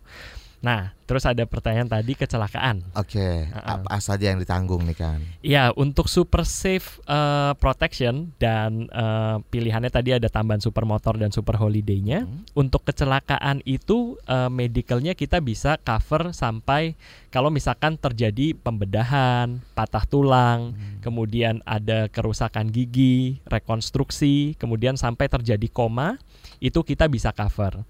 Nah, 0.62 0.93
terus 1.09 1.26
ada 1.26 1.41
pertanyaan 1.49 1.89
tadi 1.89 2.14
kecelakaan. 2.14 2.86
Oke, 2.93 3.18
okay. 3.18 3.36
uh 3.49 3.57
-uh. 3.57 3.82
apa 3.82 3.97
saja 3.97 4.30
yang 4.30 4.38
ditanggung 4.38 4.86
nih 4.86 4.93
kan? 4.93 5.20
Ya, 5.41 5.74
untuk 5.74 6.05
super 6.05 6.45
safe 6.45 7.01
uh, 7.09 7.57
protection 7.57 8.30
dan 8.38 8.86
uh, 8.93 9.41
pilihannya 9.49 9.89
tadi 9.89 10.14
ada 10.14 10.30
tambahan 10.30 10.62
super 10.62 10.86
motor 10.86 11.18
dan 11.18 11.34
super 11.34 11.57
holiday-nya. 11.57 12.30
Hmm. 12.30 12.45
Untuk 12.53 12.86
kecelakaan 12.86 13.66
itu 13.66 14.22
uh, 14.30 14.53
medicalnya 14.53 15.18
kita 15.18 15.41
bisa 15.41 15.82
cover 15.82 16.30
sampai 16.30 16.93
kalau 17.34 17.49
misalkan 17.49 17.97
terjadi 17.97 18.53
pembedahan, 18.53 19.66
patah 19.74 20.05
tulang, 20.05 20.78
hmm. 20.78 21.01
kemudian 21.01 21.66
ada 21.66 22.05
kerusakan 22.05 22.70
gigi, 22.70 23.41
rekonstruksi, 23.49 24.53
kemudian 24.62 24.93
sampai 24.93 25.26
terjadi 25.26 25.66
koma, 25.74 26.22
itu 26.62 26.86
kita 26.86 27.09
bisa 27.09 27.34
cover 27.34 27.82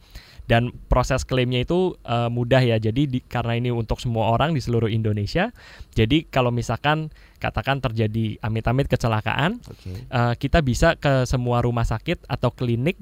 dan 0.51 0.75
proses 0.91 1.23
klaimnya 1.23 1.63
itu 1.63 1.95
uh, 2.03 2.27
mudah 2.27 2.59
ya 2.59 2.75
jadi 2.75 3.07
di, 3.07 3.23
karena 3.23 3.55
ini 3.55 3.71
untuk 3.71 4.03
semua 4.03 4.35
orang 4.35 4.51
di 4.51 4.59
seluruh 4.59 4.91
Indonesia 4.91 5.55
jadi 5.95 6.27
kalau 6.27 6.51
misalkan 6.51 7.07
katakan 7.39 7.79
terjadi 7.79 8.35
amit-amit 8.43 8.91
kecelakaan 8.91 9.63
okay. 9.63 9.95
uh, 10.11 10.19
eh, 10.19 10.33
kita 10.35 10.59
bisa 10.59 10.99
ke 10.99 11.23
semua 11.23 11.63
rumah 11.63 11.87
sakit 11.87 12.27
atau 12.27 12.51
klinik 12.51 12.99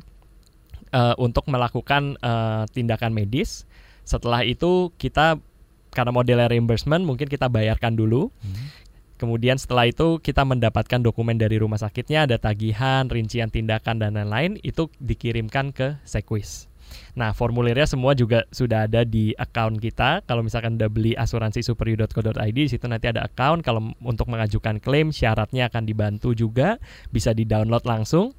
uh, 0.93 1.18
untuk 1.18 1.50
melakukan 1.50 2.22
uh, 2.22 2.70
tindakan 2.70 3.18
medis 3.18 3.66
setelah 4.06 4.45
itu 4.45 4.93
kita 5.02 5.41
karena 5.89 6.14
modelnya 6.14 6.54
reimbursement 6.54 7.02
mungkin 7.02 7.26
kita 7.26 7.50
bayarkan 7.50 7.97
dulu 7.97 8.30
hmm. 8.45 8.86
Kemudian 9.20 9.60
setelah 9.60 9.84
itu 9.84 10.16
kita 10.24 10.47
mendapatkan 10.47 11.04
dokumen 11.04 11.36
dari 11.36 11.60
rumah 11.60 11.76
sakitnya, 11.76 12.24
ada 12.24 12.39
tagihan, 12.39 13.04
rincian 13.12 13.52
tindakan 13.52 14.00
dan 14.00 14.16
lain-lain 14.16 14.56
itu 14.64 14.88
dikirimkan 15.04 15.76
ke 15.76 16.00
Sequis. 16.08 16.69
Nah, 17.18 17.36
formulirnya 17.36 17.86
semua 17.90 18.14
juga 18.14 18.46
sudah 18.54 18.86
ada 18.86 19.04
di 19.04 19.34
account 19.36 19.78
kita. 19.78 20.24
Kalau 20.26 20.42
misalkan 20.46 20.78
udah 20.78 20.90
beli 20.92 21.18
asuransi 21.18 21.62
superiu.co.id, 21.66 22.54
di 22.56 22.70
situ 22.70 22.86
nanti 22.86 23.10
ada 23.10 23.26
account. 23.26 23.66
Kalau 23.66 23.92
untuk 24.04 24.30
mengajukan 24.30 24.78
klaim, 24.82 25.10
syaratnya 25.14 25.70
akan 25.70 25.84
dibantu 25.86 26.32
juga, 26.38 26.78
bisa 27.10 27.36
di-download 27.36 27.86
langsung. 27.86 28.34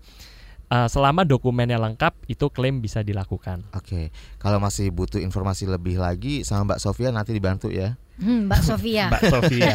Uh, 0.70 0.86
selama 0.86 1.26
dokumennya 1.26 1.82
lengkap, 1.82 2.14
itu 2.30 2.46
klaim 2.54 2.78
bisa 2.78 3.02
dilakukan. 3.02 3.66
Oke, 3.74 4.14
kalau 4.38 4.62
masih 4.62 4.94
butuh 4.94 5.18
informasi 5.18 5.66
lebih 5.66 5.98
lagi 5.98 6.46
sama 6.46 6.70
Mbak 6.70 6.78
Sofia 6.78 7.10
nanti 7.10 7.34
dibantu 7.34 7.74
ya. 7.74 7.98
Hmm, 8.22 8.46
Mbak 8.46 8.62
Sofia. 8.62 9.10
Mbak 9.10 9.22
Sofia. 9.34 9.74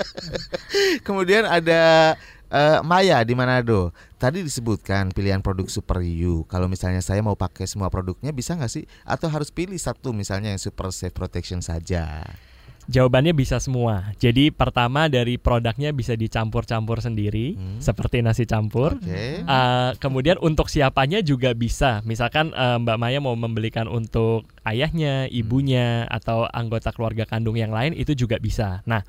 Kemudian 1.06 1.42
ada 1.42 2.14
Uh, 2.50 2.82
Maya 2.82 3.22
di 3.22 3.38
Manado. 3.38 3.94
Tadi 4.18 4.42
disebutkan 4.42 5.14
pilihan 5.14 5.38
produk 5.38 5.70
Super 5.70 6.02
U. 6.02 6.42
Kalau 6.50 6.66
misalnya 6.66 6.98
saya 6.98 7.22
mau 7.22 7.38
pakai 7.38 7.70
semua 7.70 7.86
produknya 7.94 8.34
bisa 8.34 8.58
nggak 8.58 8.68
sih? 8.68 8.84
Atau 9.06 9.30
harus 9.30 9.54
pilih 9.54 9.78
satu 9.78 10.10
misalnya 10.10 10.50
yang 10.50 10.58
Super 10.58 10.90
Safe 10.90 11.14
Protection 11.14 11.62
saja? 11.62 12.26
Jawabannya 12.90 13.30
bisa 13.30 13.62
semua. 13.62 14.10
Jadi 14.18 14.50
pertama 14.50 15.06
dari 15.06 15.38
produknya 15.38 15.94
bisa 15.94 16.18
dicampur-campur 16.18 16.98
sendiri, 16.98 17.54
hmm. 17.54 17.78
seperti 17.78 18.18
nasi 18.18 18.50
campur. 18.50 18.98
Okay. 18.98 19.46
Uh, 19.46 19.50
eh, 19.50 19.90
kemudian 20.02 20.42
untuk 20.42 20.66
siapanya 20.66 21.22
juga 21.22 21.54
bisa. 21.54 22.02
Misalkan 22.02 22.50
uh, 22.50 22.82
Mbak 22.82 22.98
Maya 22.98 23.18
mau 23.22 23.38
membelikan 23.38 23.86
untuk 23.86 24.50
ayahnya, 24.66 25.30
ibunya, 25.30 26.10
hmm. 26.10 26.16
atau 26.18 26.50
anggota 26.50 26.90
keluarga 26.90 27.22
kandung 27.22 27.54
yang 27.54 27.70
lain 27.70 27.94
itu 27.94 28.18
juga 28.18 28.42
bisa. 28.42 28.82
Nah 28.90 29.06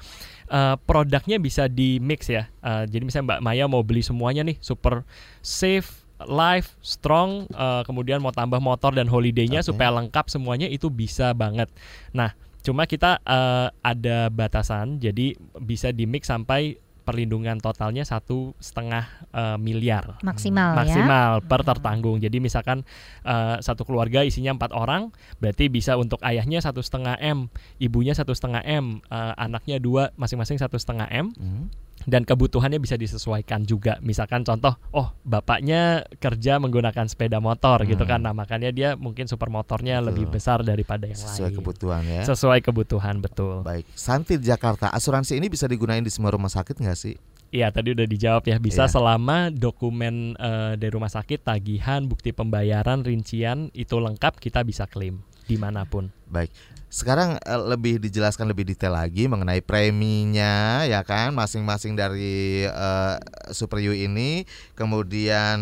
uh, 0.51 0.75
produknya 0.77 1.41
bisa 1.41 1.65
di 1.65 1.97
mix 1.97 2.29
ya. 2.29 2.51
Uh, 2.61 2.85
jadi 2.85 3.01
misalnya 3.01 3.39
Mbak 3.39 3.41
Maya 3.41 3.65
mau 3.65 3.81
beli 3.81 4.05
semuanya 4.05 4.45
nih 4.45 4.59
super 4.61 5.07
safe, 5.41 6.05
life, 6.27 6.75
strong, 6.83 7.49
uh, 7.55 7.81
kemudian 7.87 8.21
mau 8.21 8.35
tambah 8.35 8.59
motor 8.61 8.93
dan 8.93 9.09
holidaynya 9.09 9.65
okay. 9.65 9.73
supaya 9.73 9.89
lengkap 9.95 10.29
semuanya 10.29 10.67
itu 10.69 10.91
bisa 10.91 11.33
banget. 11.33 11.71
Nah, 12.13 12.35
cuma 12.61 12.85
kita 12.85 13.19
uh, 13.25 13.69
ada 13.81 14.29
batasan, 14.29 15.01
jadi 15.01 15.35
bisa 15.59 15.89
di 15.91 16.05
mix 16.05 16.29
sampai 16.29 16.77
perlindungan 17.01 17.57
totalnya 17.57 18.05
satu 18.05 18.53
setengah 18.61 19.09
uh, 19.33 19.57
miliar. 19.57 20.21
Maksimal 20.21 20.77
maksimal 20.77 21.41
ya? 21.41 21.45
per 21.49 21.61
tertanggung. 21.65 22.21
Jadi 22.21 22.37
misalkan 22.37 22.85
uh, 23.25 23.57
satu 23.57 23.83
keluarga 23.83 24.21
isinya 24.21 24.53
empat 24.53 24.71
orang 24.71 25.09
berarti 25.41 25.67
bisa 25.67 25.97
untuk 25.97 26.21
ayahnya 26.21 26.61
satu 26.61 26.79
setengah 26.85 27.17
m 27.17 27.49
ibunya 27.81 28.13
satu 28.13 28.37
setengah 28.37 28.61
m 28.63 29.01
uh, 29.09 29.33
anaknya 29.35 29.81
dua 29.81 30.13
masing-masing 30.15 30.61
satu 30.61 30.77
setengah 30.77 31.09
m. 31.09 31.33
Hmm 31.35 31.67
dan 32.05 32.25
kebutuhannya 32.25 32.79
bisa 32.81 32.95
disesuaikan 32.97 33.65
juga. 33.65 33.97
Misalkan 34.01 34.45
contoh, 34.45 34.77
oh 34.95 35.13
bapaknya 35.25 36.05
kerja 36.17 36.57
menggunakan 36.57 37.05
sepeda 37.09 37.41
motor 37.41 37.83
hmm. 37.83 37.89
gitu 37.95 38.03
kan, 38.07 38.23
nah 38.23 38.33
makanya 38.33 38.69
dia 38.73 38.89
mungkin 38.97 39.25
super 39.25 39.49
motornya 39.49 39.99
betul. 39.99 40.07
lebih 40.13 40.25
besar 40.33 40.61
daripada 40.65 41.05
yang 41.05 41.17
Sesuai 41.17 41.27
lain. 41.27 41.37
Sesuai 41.37 41.51
kebutuhan 41.57 42.03
ya. 42.05 42.21
Sesuai 42.25 42.59
kebutuhan 42.63 43.15
betul. 43.19 43.55
Baik, 43.65 43.85
Santi 43.93 44.37
Jakarta, 44.41 44.89
asuransi 44.93 45.37
ini 45.37 45.47
bisa 45.51 45.65
digunakan 45.69 46.01
di 46.01 46.11
semua 46.13 46.33
rumah 46.33 46.49
sakit 46.49 46.77
nggak 46.77 46.97
sih? 46.97 47.15
Iya 47.51 47.67
tadi 47.67 47.91
udah 47.91 48.07
dijawab 48.07 48.47
ya 48.47 48.63
bisa 48.63 48.87
iya. 48.87 48.91
selama 48.95 49.51
dokumen 49.51 50.39
uh, 50.39 50.79
dari 50.79 50.87
rumah 50.87 51.11
sakit 51.11 51.43
tagihan 51.43 52.07
bukti 52.07 52.31
pembayaran 52.31 53.03
rincian 53.03 53.67
itu 53.75 53.99
lengkap 53.99 54.39
kita 54.39 54.63
bisa 54.63 54.87
klaim 54.87 55.19
di 55.51 55.59
mana 55.59 55.83
pun. 55.83 56.07
Baik 56.31 56.47
sekarang 56.91 57.39
uh, 57.47 57.63
lebih 57.71 58.03
dijelaskan 58.03 58.51
lebih 58.51 58.67
detail 58.67 58.91
lagi 58.91 59.31
mengenai 59.31 59.63
preminya 59.63 60.83
ya 60.83 61.07
kan? 61.07 61.31
Masing-masing 61.31 61.95
dari 61.95 62.67
uh, 62.67 63.15
Super 63.55 63.79
U 63.79 63.95
ini. 63.95 64.43
Kemudian 64.75 65.57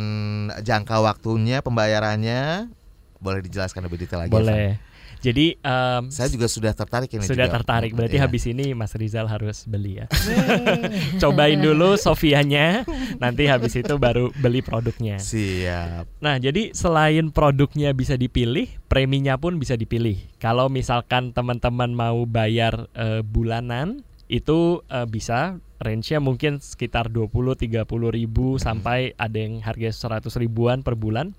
jangka 0.65 1.05
waktunya 1.05 1.61
pembayarannya. 1.61 2.73
Boleh 3.21 3.45
dijelaskan 3.45 3.85
lebih 3.85 4.01
detail 4.01 4.25
lagi 4.25 4.33
boleh 4.33 4.88
jadi 5.19 5.59
um, 5.59 6.07
saya 6.07 6.31
juga 6.31 6.47
sudah 6.47 6.71
tertarik 6.71 7.11
ini. 7.11 7.27
Sudah 7.27 7.51
juga. 7.51 7.55
tertarik. 7.59 7.91
Berarti 7.91 8.17
iya. 8.17 8.23
habis 8.23 8.43
ini 8.47 8.71
Mas 8.71 8.95
Rizal 8.95 9.27
harus 9.27 9.67
beli 9.67 9.99
ya. 9.99 10.07
Cobain 11.21 11.59
dulu 11.59 11.99
Sofianya, 11.99 12.87
nanti 13.19 13.43
habis 13.51 13.75
itu 13.75 13.99
baru 13.99 14.31
beli 14.39 14.63
produknya. 14.63 15.19
Siap. 15.19 16.23
Nah, 16.23 16.39
jadi 16.39 16.71
selain 16.71 17.35
produknya 17.35 17.91
bisa 17.91 18.15
dipilih, 18.15 18.71
preminya 18.87 19.35
pun 19.35 19.59
bisa 19.59 19.75
dipilih. 19.75 20.15
Kalau 20.39 20.71
misalkan 20.71 21.35
teman-teman 21.35 21.91
mau 21.91 22.23
bayar 22.23 22.87
uh, 22.95 23.19
bulanan 23.19 24.07
itu 24.31 24.79
uh, 24.87 25.03
bisa 25.03 25.59
range-nya 25.83 26.23
mungkin 26.23 26.63
sekitar 26.63 27.11
20-30 27.11 27.83
ribu 28.13 28.55
sampai 28.59 29.15
ada 29.15 29.35
yang 29.35 29.63
harga 29.63 30.21
100 30.21 30.27
ribuan 30.37 30.83
per 30.83 30.99
bulan 30.99 31.33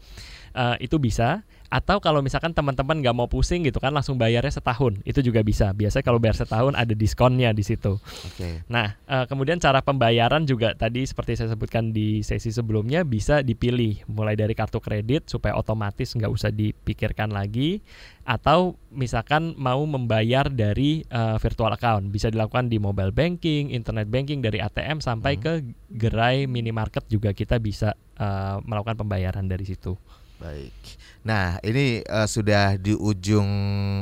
uh, 0.57 0.75
itu 0.81 0.97
bisa 0.99 1.45
atau 1.71 2.03
kalau 2.03 2.19
misalkan 2.19 2.51
teman-teman 2.51 2.99
nggak 2.99 3.15
mau 3.15 3.31
pusing 3.31 3.63
gitu 3.63 3.79
kan 3.79 3.95
langsung 3.95 4.19
bayarnya 4.19 4.51
setahun 4.51 4.99
itu 5.07 5.23
juga 5.23 5.47
bisa 5.47 5.71
biasanya 5.71 6.03
kalau 6.03 6.19
bayar 6.19 6.35
setahun 6.35 6.75
ada 6.75 6.91
diskonnya 6.99 7.55
di 7.55 7.63
situ. 7.63 8.03
Okay. 8.35 8.67
Nah 8.67 8.99
uh, 9.07 9.25
kemudian 9.31 9.63
cara 9.63 9.79
pembayaran 9.79 10.43
juga 10.51 10.75
tadi 10.75 11.07
seperti 11.07 11.39
saya 11.39 11.55
sebutkan 11.55 11.95
di 11.95 12.27
sesi 12.27 12.51
sebelumnya 12.51 13.07
bisa 13.07 13.47
dipilih 13.47 14.03
mulai 14.11 14.35
dari 14.35 14.51
kartu 14.59 14.83
kredit 14.83 15.31
supaya 15.31 15.55
otomatis 15.55 16.11
nggak 16.19 16.31
usah 16.35 16.51
dipikirkan 16.51 17.31
lagi 17.31 17.79
atau 18.27 18.75
misalkan 18.91 19.55
mau 19.55 19.81
membayar 19.87 20.51
dari 20.51 21.07
uh, 21.15 21.39
virtual 21.39 21.71
account 21.71 22.11
bisa 22.11 22.35
dilakukan 22.35 22.67
di 22.67 22.83
mobile 22.83 23.15
banking, 23.15 23.71
internet 23.71 24.11
banking 24.11 24.43
dari 24.43 24.59
ATM 24.59 24.99
sampai 24.99 25.39
hmm. 25.39 25.43
ke 25.43 25.53
gerai 25.95 26.51
minimarket 26.51 27.07
juga 27.07 27.31
kita 27.31 27.63
bisa 27.63 27.95
uh, 28.19 28.59
melakukan 28.67 28.99
pembayaran 28.99 29.47
dari 29.47 29.63
situ. 29.63 29.95
Baik. 30.41 30.73
Nah, 31.21 31.61
ini 31.61 32.01
uh, 32.09 32.25
sudah 32.25 32.81
di 32.81 32.97
ujung 32.97 33.45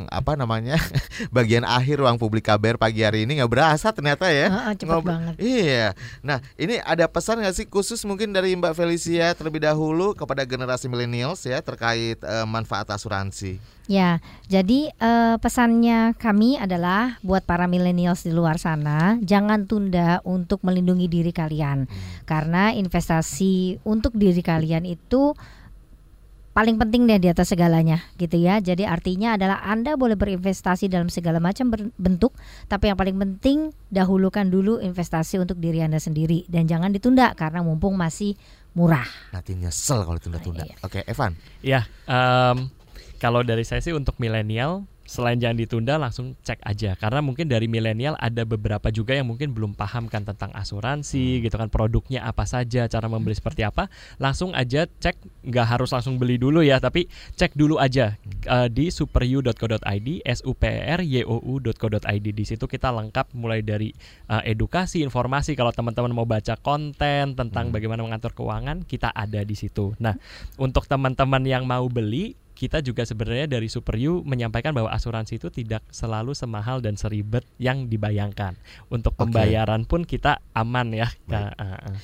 apa 0.06 0.38
namanya 0.38 0.78
bagian 1.34 1.66
akhir 1.66 1.98
ruang 1.98 2.14
publik 2.14 2.46
KBR 2.46 2.78
pagi 2.78 3.02
hari 3.02 3.26
ini 3.26 3.42
nggak 3.42 3.50
berasa 3.50 3.90
ternyata 3.90 4.30
ya. 4.30 4.46
Uh, 4.46 4.74
cepat 4.78 5.02
banget. 5.02 5.34
Iya. 5.42 5.98
Nah, 6.22 6.38
ini 6.54 6.78
ada 6.78 7.10
pesan 7.10 7.42
nggak 7.42 7.56
sih 7.58 7.66
khusus 7.66 8.06
mungkin 8.06 8.30
dari 8.30 8.54
Mbak 8.54 8.70
Felicia 8.70 9.34
terlebih 9.34 9.66
dahulu 9.66 10.14
kepada 10.14 10.46
generasi 10.46 10.86
millennials 10.86 11.42
ya 11.42 11.58
terkait 11.58 12.22
uh, 12.22 12.46
manfaat 12.46 12.86
asuransi. 12.86 13.58
Ya, 13.88 14.20
jadi 14.52 14.92
uh, 15.00 15.40
pesannya 15.40 16.12
kami 16.20 16.60
adalah 16.60 17.16
buat 17.24 17.48
para 17.48 17.64
millennials 17.64 18.20
di 18.20 18.36
luar 18.36 18.60
sana, 18.60 19.16
jangan 19.24 19.64
tunda 19.64 20.20
untuk 20.28 20.60
melindungi 20.60 21.08
diri 21.08 21.32
kalian, 21.32 21.88
hmm. 21.88 22.28
karena 22.28 22.76
investasi 22.76 23.80
untuk 23.88 24.12
diri 24.12 24.44
kalian 24.44 24.84
itu 24.84 25.32
paling 26.58 26.74
penting 26.74 27.06
deh 27.06 27.22
di 27.22 27.30
atas 27.30 27.54
segalanya 27.54 28.02
gitu 28.18 28.34
ya. 28.34 28.58
Jadi 28.58 28.82
artinya 28.82 29.38
adalah 29.38 29.62
Anda 29.62 29.94
boleh 29.94 30.18
berinvestasi 30.18 30.90
dalam 30.90 31.06
segala 31.06 31.38
macam 31.38 31.70
bentuk, 31.94 32.34
tapi 32.66 32.90
yang 32.90 32.98
paling 32.98 33.14
penting 33.14 33.70
dahulukan 33.94 34.50
dulu 34.50 34.82
investasi 34.82 35.38
untuk 35.38 35.62
diri 35.62 35.86
Anda 35.86 36.02
sendiri 36.02 36.50
dan 36.50 36.66
jangan 36.66 36.90
ditunda 36.90 37.30
karena 37.38 37.62
mumpung 37.62 37.94
masih 37.94 38.34
murah. 38.74 39.06
Nanti 39.30 39.54
nyesel 39.54 40.02
kalau 40.02 40.18
tunda-tunda. 40.18 40.66
iya. 40.66 40.74
Oke, 40.82 41.06
Evan. 41.06 41.38
Ya, 41.62 41.86
um, 42.10 42.66
kalau 43.22 43.46
dari 43.46 43.62
saya 43.62 43.78
sih 43.78 43.94
untuk 43.94 44.18
milenial 44.18 44.82
selain 45.08 45.40
jangan 45.40 45.56
ditunda 45.56 45.96
langsung 45.96 46.36
cek 46.44 46.60
aja. 46.60 46.92
Karena 47.00 47.24
mungkin 47.24 47.48
dari 47.48 47.64
milenial 47.64 48.12
ada 48.20 48.44
beberapa 48.44 48.92
juga 48.92 49.16
yang 49.16 49.32
mungkin 49.32 49.56
belum 49.56 49.72
paham 49.72 50.04
kan 50.12 50.28
tentang 50.28 50.52
asuransi 50.52 51.40
hmm. 51.40 51.48
gitu 51.48 51.56
kan 51.56 51.72
produknya 51.72 52.28
apa 52.28 52.44
saja 52.44 52.84
cara 52.84 53.08
membeli 53.08 53.32
seperti 53.32 53.64
apa. 53.64 53.88
Langsung 54.20 54.52
aja 54.52 54.84
cek 54.84 55.16
nggak 55.48 55.66
harus 55.66 55.96
langsung 55.96 56.20
beli 56.20 56.36
dulu 56.36 56.60
ya 56.60 56.76
tapi 56.76 57.08
cek 57.40 57.56
dulu 57.56 57.80
aja 57.80 58.20
uh, 58.44 58.68
di 58.68 58.92
superyu.co.id 58.92 60.08
s 60.28 60.44
u 60.44 60.52
p 60.52 60.64
r 60.68 61.00
y 61.00 61.24
o 61.24 61.40
u.co.id 61.40 62.26
di 62.28 62.44
situ 62.44 62.68
kita 62.68 62.92
lengkap 62.92 63.32
mulai 63.32 63.64
dari 63.64 63.88
uh, 64.28 64.44
edukasi 64.44 65.00
informasi. 65.00 65.56
Kalau 65.56 65.72
teman-teman 65.72 66.12
mau 66.12 66.28
baca 66.28 66.60
konten 66.60 67.32
tentang 67.32 67.72
hmm. 67.72 67.74
bagaimana 67.74 68.04
mengatur 68.04 68.36
keuangan 68.36 68.84
kita 68.84 69.08
ada 69.08 69.40
di 69.40 69.56
situ. 69.56 69.96
Nah 69.96 70.12
untuk 70.60 70.84
teman-teman 70.84 71.40
yang 71.48 71.64
mau 71.64 71.88
beli 71.88 72.36
kita 72.58 72.82
juga 72.82 73.06
sebenarnya 73.06 73.46
dari 73.46 73.70
Super 73.70 73.94
U 74.10 74.26
menyampaikan 74.26 74.74
bahwa 74.74 74.90
asuransi 74.90 75.38
itu 75.38 75.46
tidak 75.46 75.86
selalu 75.94 76.34
semahal 76.34 76.82
dan 76.82 76.98
seribet 76.98 77.46
yang 77.62 77.86
dibayangkan. 77.86 78.58
Untuk 78.90 79.14
pembayaran 79.14 79.86
okay. 79.86 79.90
pun 79.94 80.02
kita 80.02 80.42
aman 80.58 80.90
ya. 80.90 81.06
Nah, 81.30 81.54
uh, 81.54 81.78
uh. 81.86 81.96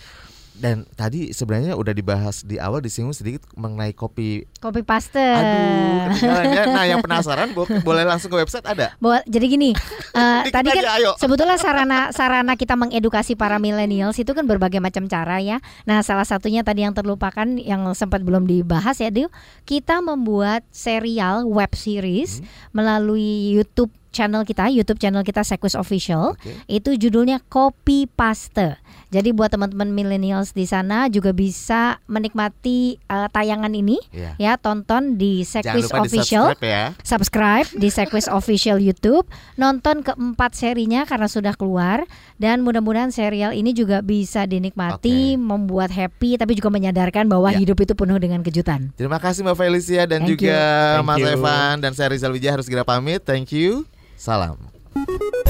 Dan 0.55 0.87
tadi 0.95 1.35
sebenarnya 1.35 1.75
udah 1.75 1.91
dibahas 1.91 2.47
di 2.47 2.63
awal 2.63 2.79
disinggung 2.79 3.11
sedikit 3.11 3.43
mengenai 3.59 3.91
kopi 3.91 4.47
kopi 4.63 4.87
paste. 4.87 5.19
Aduh, 5.19 6.15
ya. 6.23 6.63
Nah, 6.71 6.85
yang 6.87 7.03
penasaran 7.05 7.51
boleh 7.59 8.05
langsung 8.07 8.31
ke 8.31 8.39
website 8.39 8.63
ada. 8.63 8.95
Bo 9.03 9.19
jadi 9.27 9.47
gini, 9.51 9.75
uh, 10.19 10.47
tadi 10.47 10.71
kan 10.71 10.85
ayo. 11.03 11.19
sebetulnya 11.19 11.59
sarana 11.59 12.15
sarana 12.15 12.55
kita 12.55 12.79
mengedukasi 12.79 13.35
para 13.35 13.59
millennials 13.59 14.15
itu 14.15 14.31
kan 14.31 14.47
berbagai 14.47 14.79
macam 14.79 15.11
cara 15.11 15.43
ya. 15.43 15.59
Nah, 15.91 16.07
salah 16.07 16.25
satunya 16.25 16.63
tadi 16.63 16.87
yang 16.87 16.95
terlupakan 16.95 17.47
yang 17.59 17.91
sempat 17.99 18.23
belum 18.23 18.47
dibahas 18.47 19.03
ya, 19.03 19.11
Dio, 19.11 19.35
kita 19.67 19.99
membuat 20.07 20.63
serial 20.71 21.51
web 21.51 21.75
series 21.75 22.39
hmm. 22.39 22.47
melalui 22.71 23.59
YouTube 23.59 23.91
channel 24.15 24.47
kita, 24.47 24.71
YouTube 24.71 25.03
channel 25.03 25.27
kita 25.27 25.43
Sekus 25.43 25.75
Official. 25.75 26.39
Okay. 26.39 26.79
Itu 26.79 26.95
judulnya 26.95 27.43
Kopi 27.51 28.07
Paste. 28.07 28.79
Jadi 29.15 29.31
buat 29.31 29.55
teman-teman 29.55 29.95
millennials 29.95 30.51
di 30.51 30.67
sana 30.67 31.07
juga 31.07 31.31
bisa 31.31 32.03
menikmati 32.11 32.99
uh, 33.07 33.31
tayangan 33.31 33.71
ini 33.71 34.03
yeah. 34.11 34.35
ya, 34.43 34.53
tonton 34.59 35.15
di 35.15 35.47
Sequis 35.47 35.95
Official. 35.95 36.51
Di 36.51 36.59
subscribe, 36.59 36.67
ya. 36.67 36.85
subscribe 37.07 37.69
di 37.79 37.89
Sequis 37.95 38.27
Official 38.43 38.83
YouTube, 38.83 39.31
nonton 39.55 40.03
keempat 40.03 40.59
serinya 40.59 41.07
karena 41.07 41.31
sudah 41.31 41.55
keluar 41.55 42.03
dan 42.43 42.67
mudah-mudahan 42.67 43.15
serial 43.15 43.55
ini 43.55 43.71
juga 43.71 44.03
bisa 44.03 44.51
dinikmati, 44.51 45.39
okay. 45.39 45.39
membuat 45.39 45.95
happy 45.95 46.35
tapi 46.35 46.59
juga 46.59 46.75
menyadarkan 46.75 47.31
bahwa 47.31 47.55
yeah. 47.55 47.63
hidup 47.63 47.79
itu 47.87 47.95
penuh 47.95 48.19
dengan 48.19 48.43
kejutan. 48.43 48.91
Terima 48.99 49.23
kasih 49.23 49.47
Mbak 49.47 49.55
Felicia 49.55 50.11
dan 50.11 50.27
Thank 50.27 50.43
juga 50.43 50.59
Mas 51.07 51.23
Evan 51.23 51.79
dan 51.79 51.95
saya 51.95 52.11
Rizal 52.11 52.35
Wijaya 52.35 52.59
harus 52.59 52.67
segera 52.67 52.83
pamit. 52.83 53.23
Thank 53.23 53.55
you. 53.55 53.87
Salam. 54.19 54.74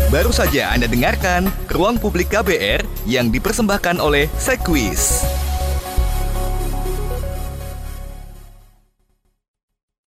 Baru 0.09 0.31
saja 0.31 0.73
Anda 0.73 0.87
dengarkan 0.87 1.51
Ruang 1.69 2.01
Publik 2.01 2.33
KBR 2.33 2.87
yang 3.05 3.29
dipersembahkan 3.29 4.01
oleh 4.01 4.31
Sekwis. 4.39 5.44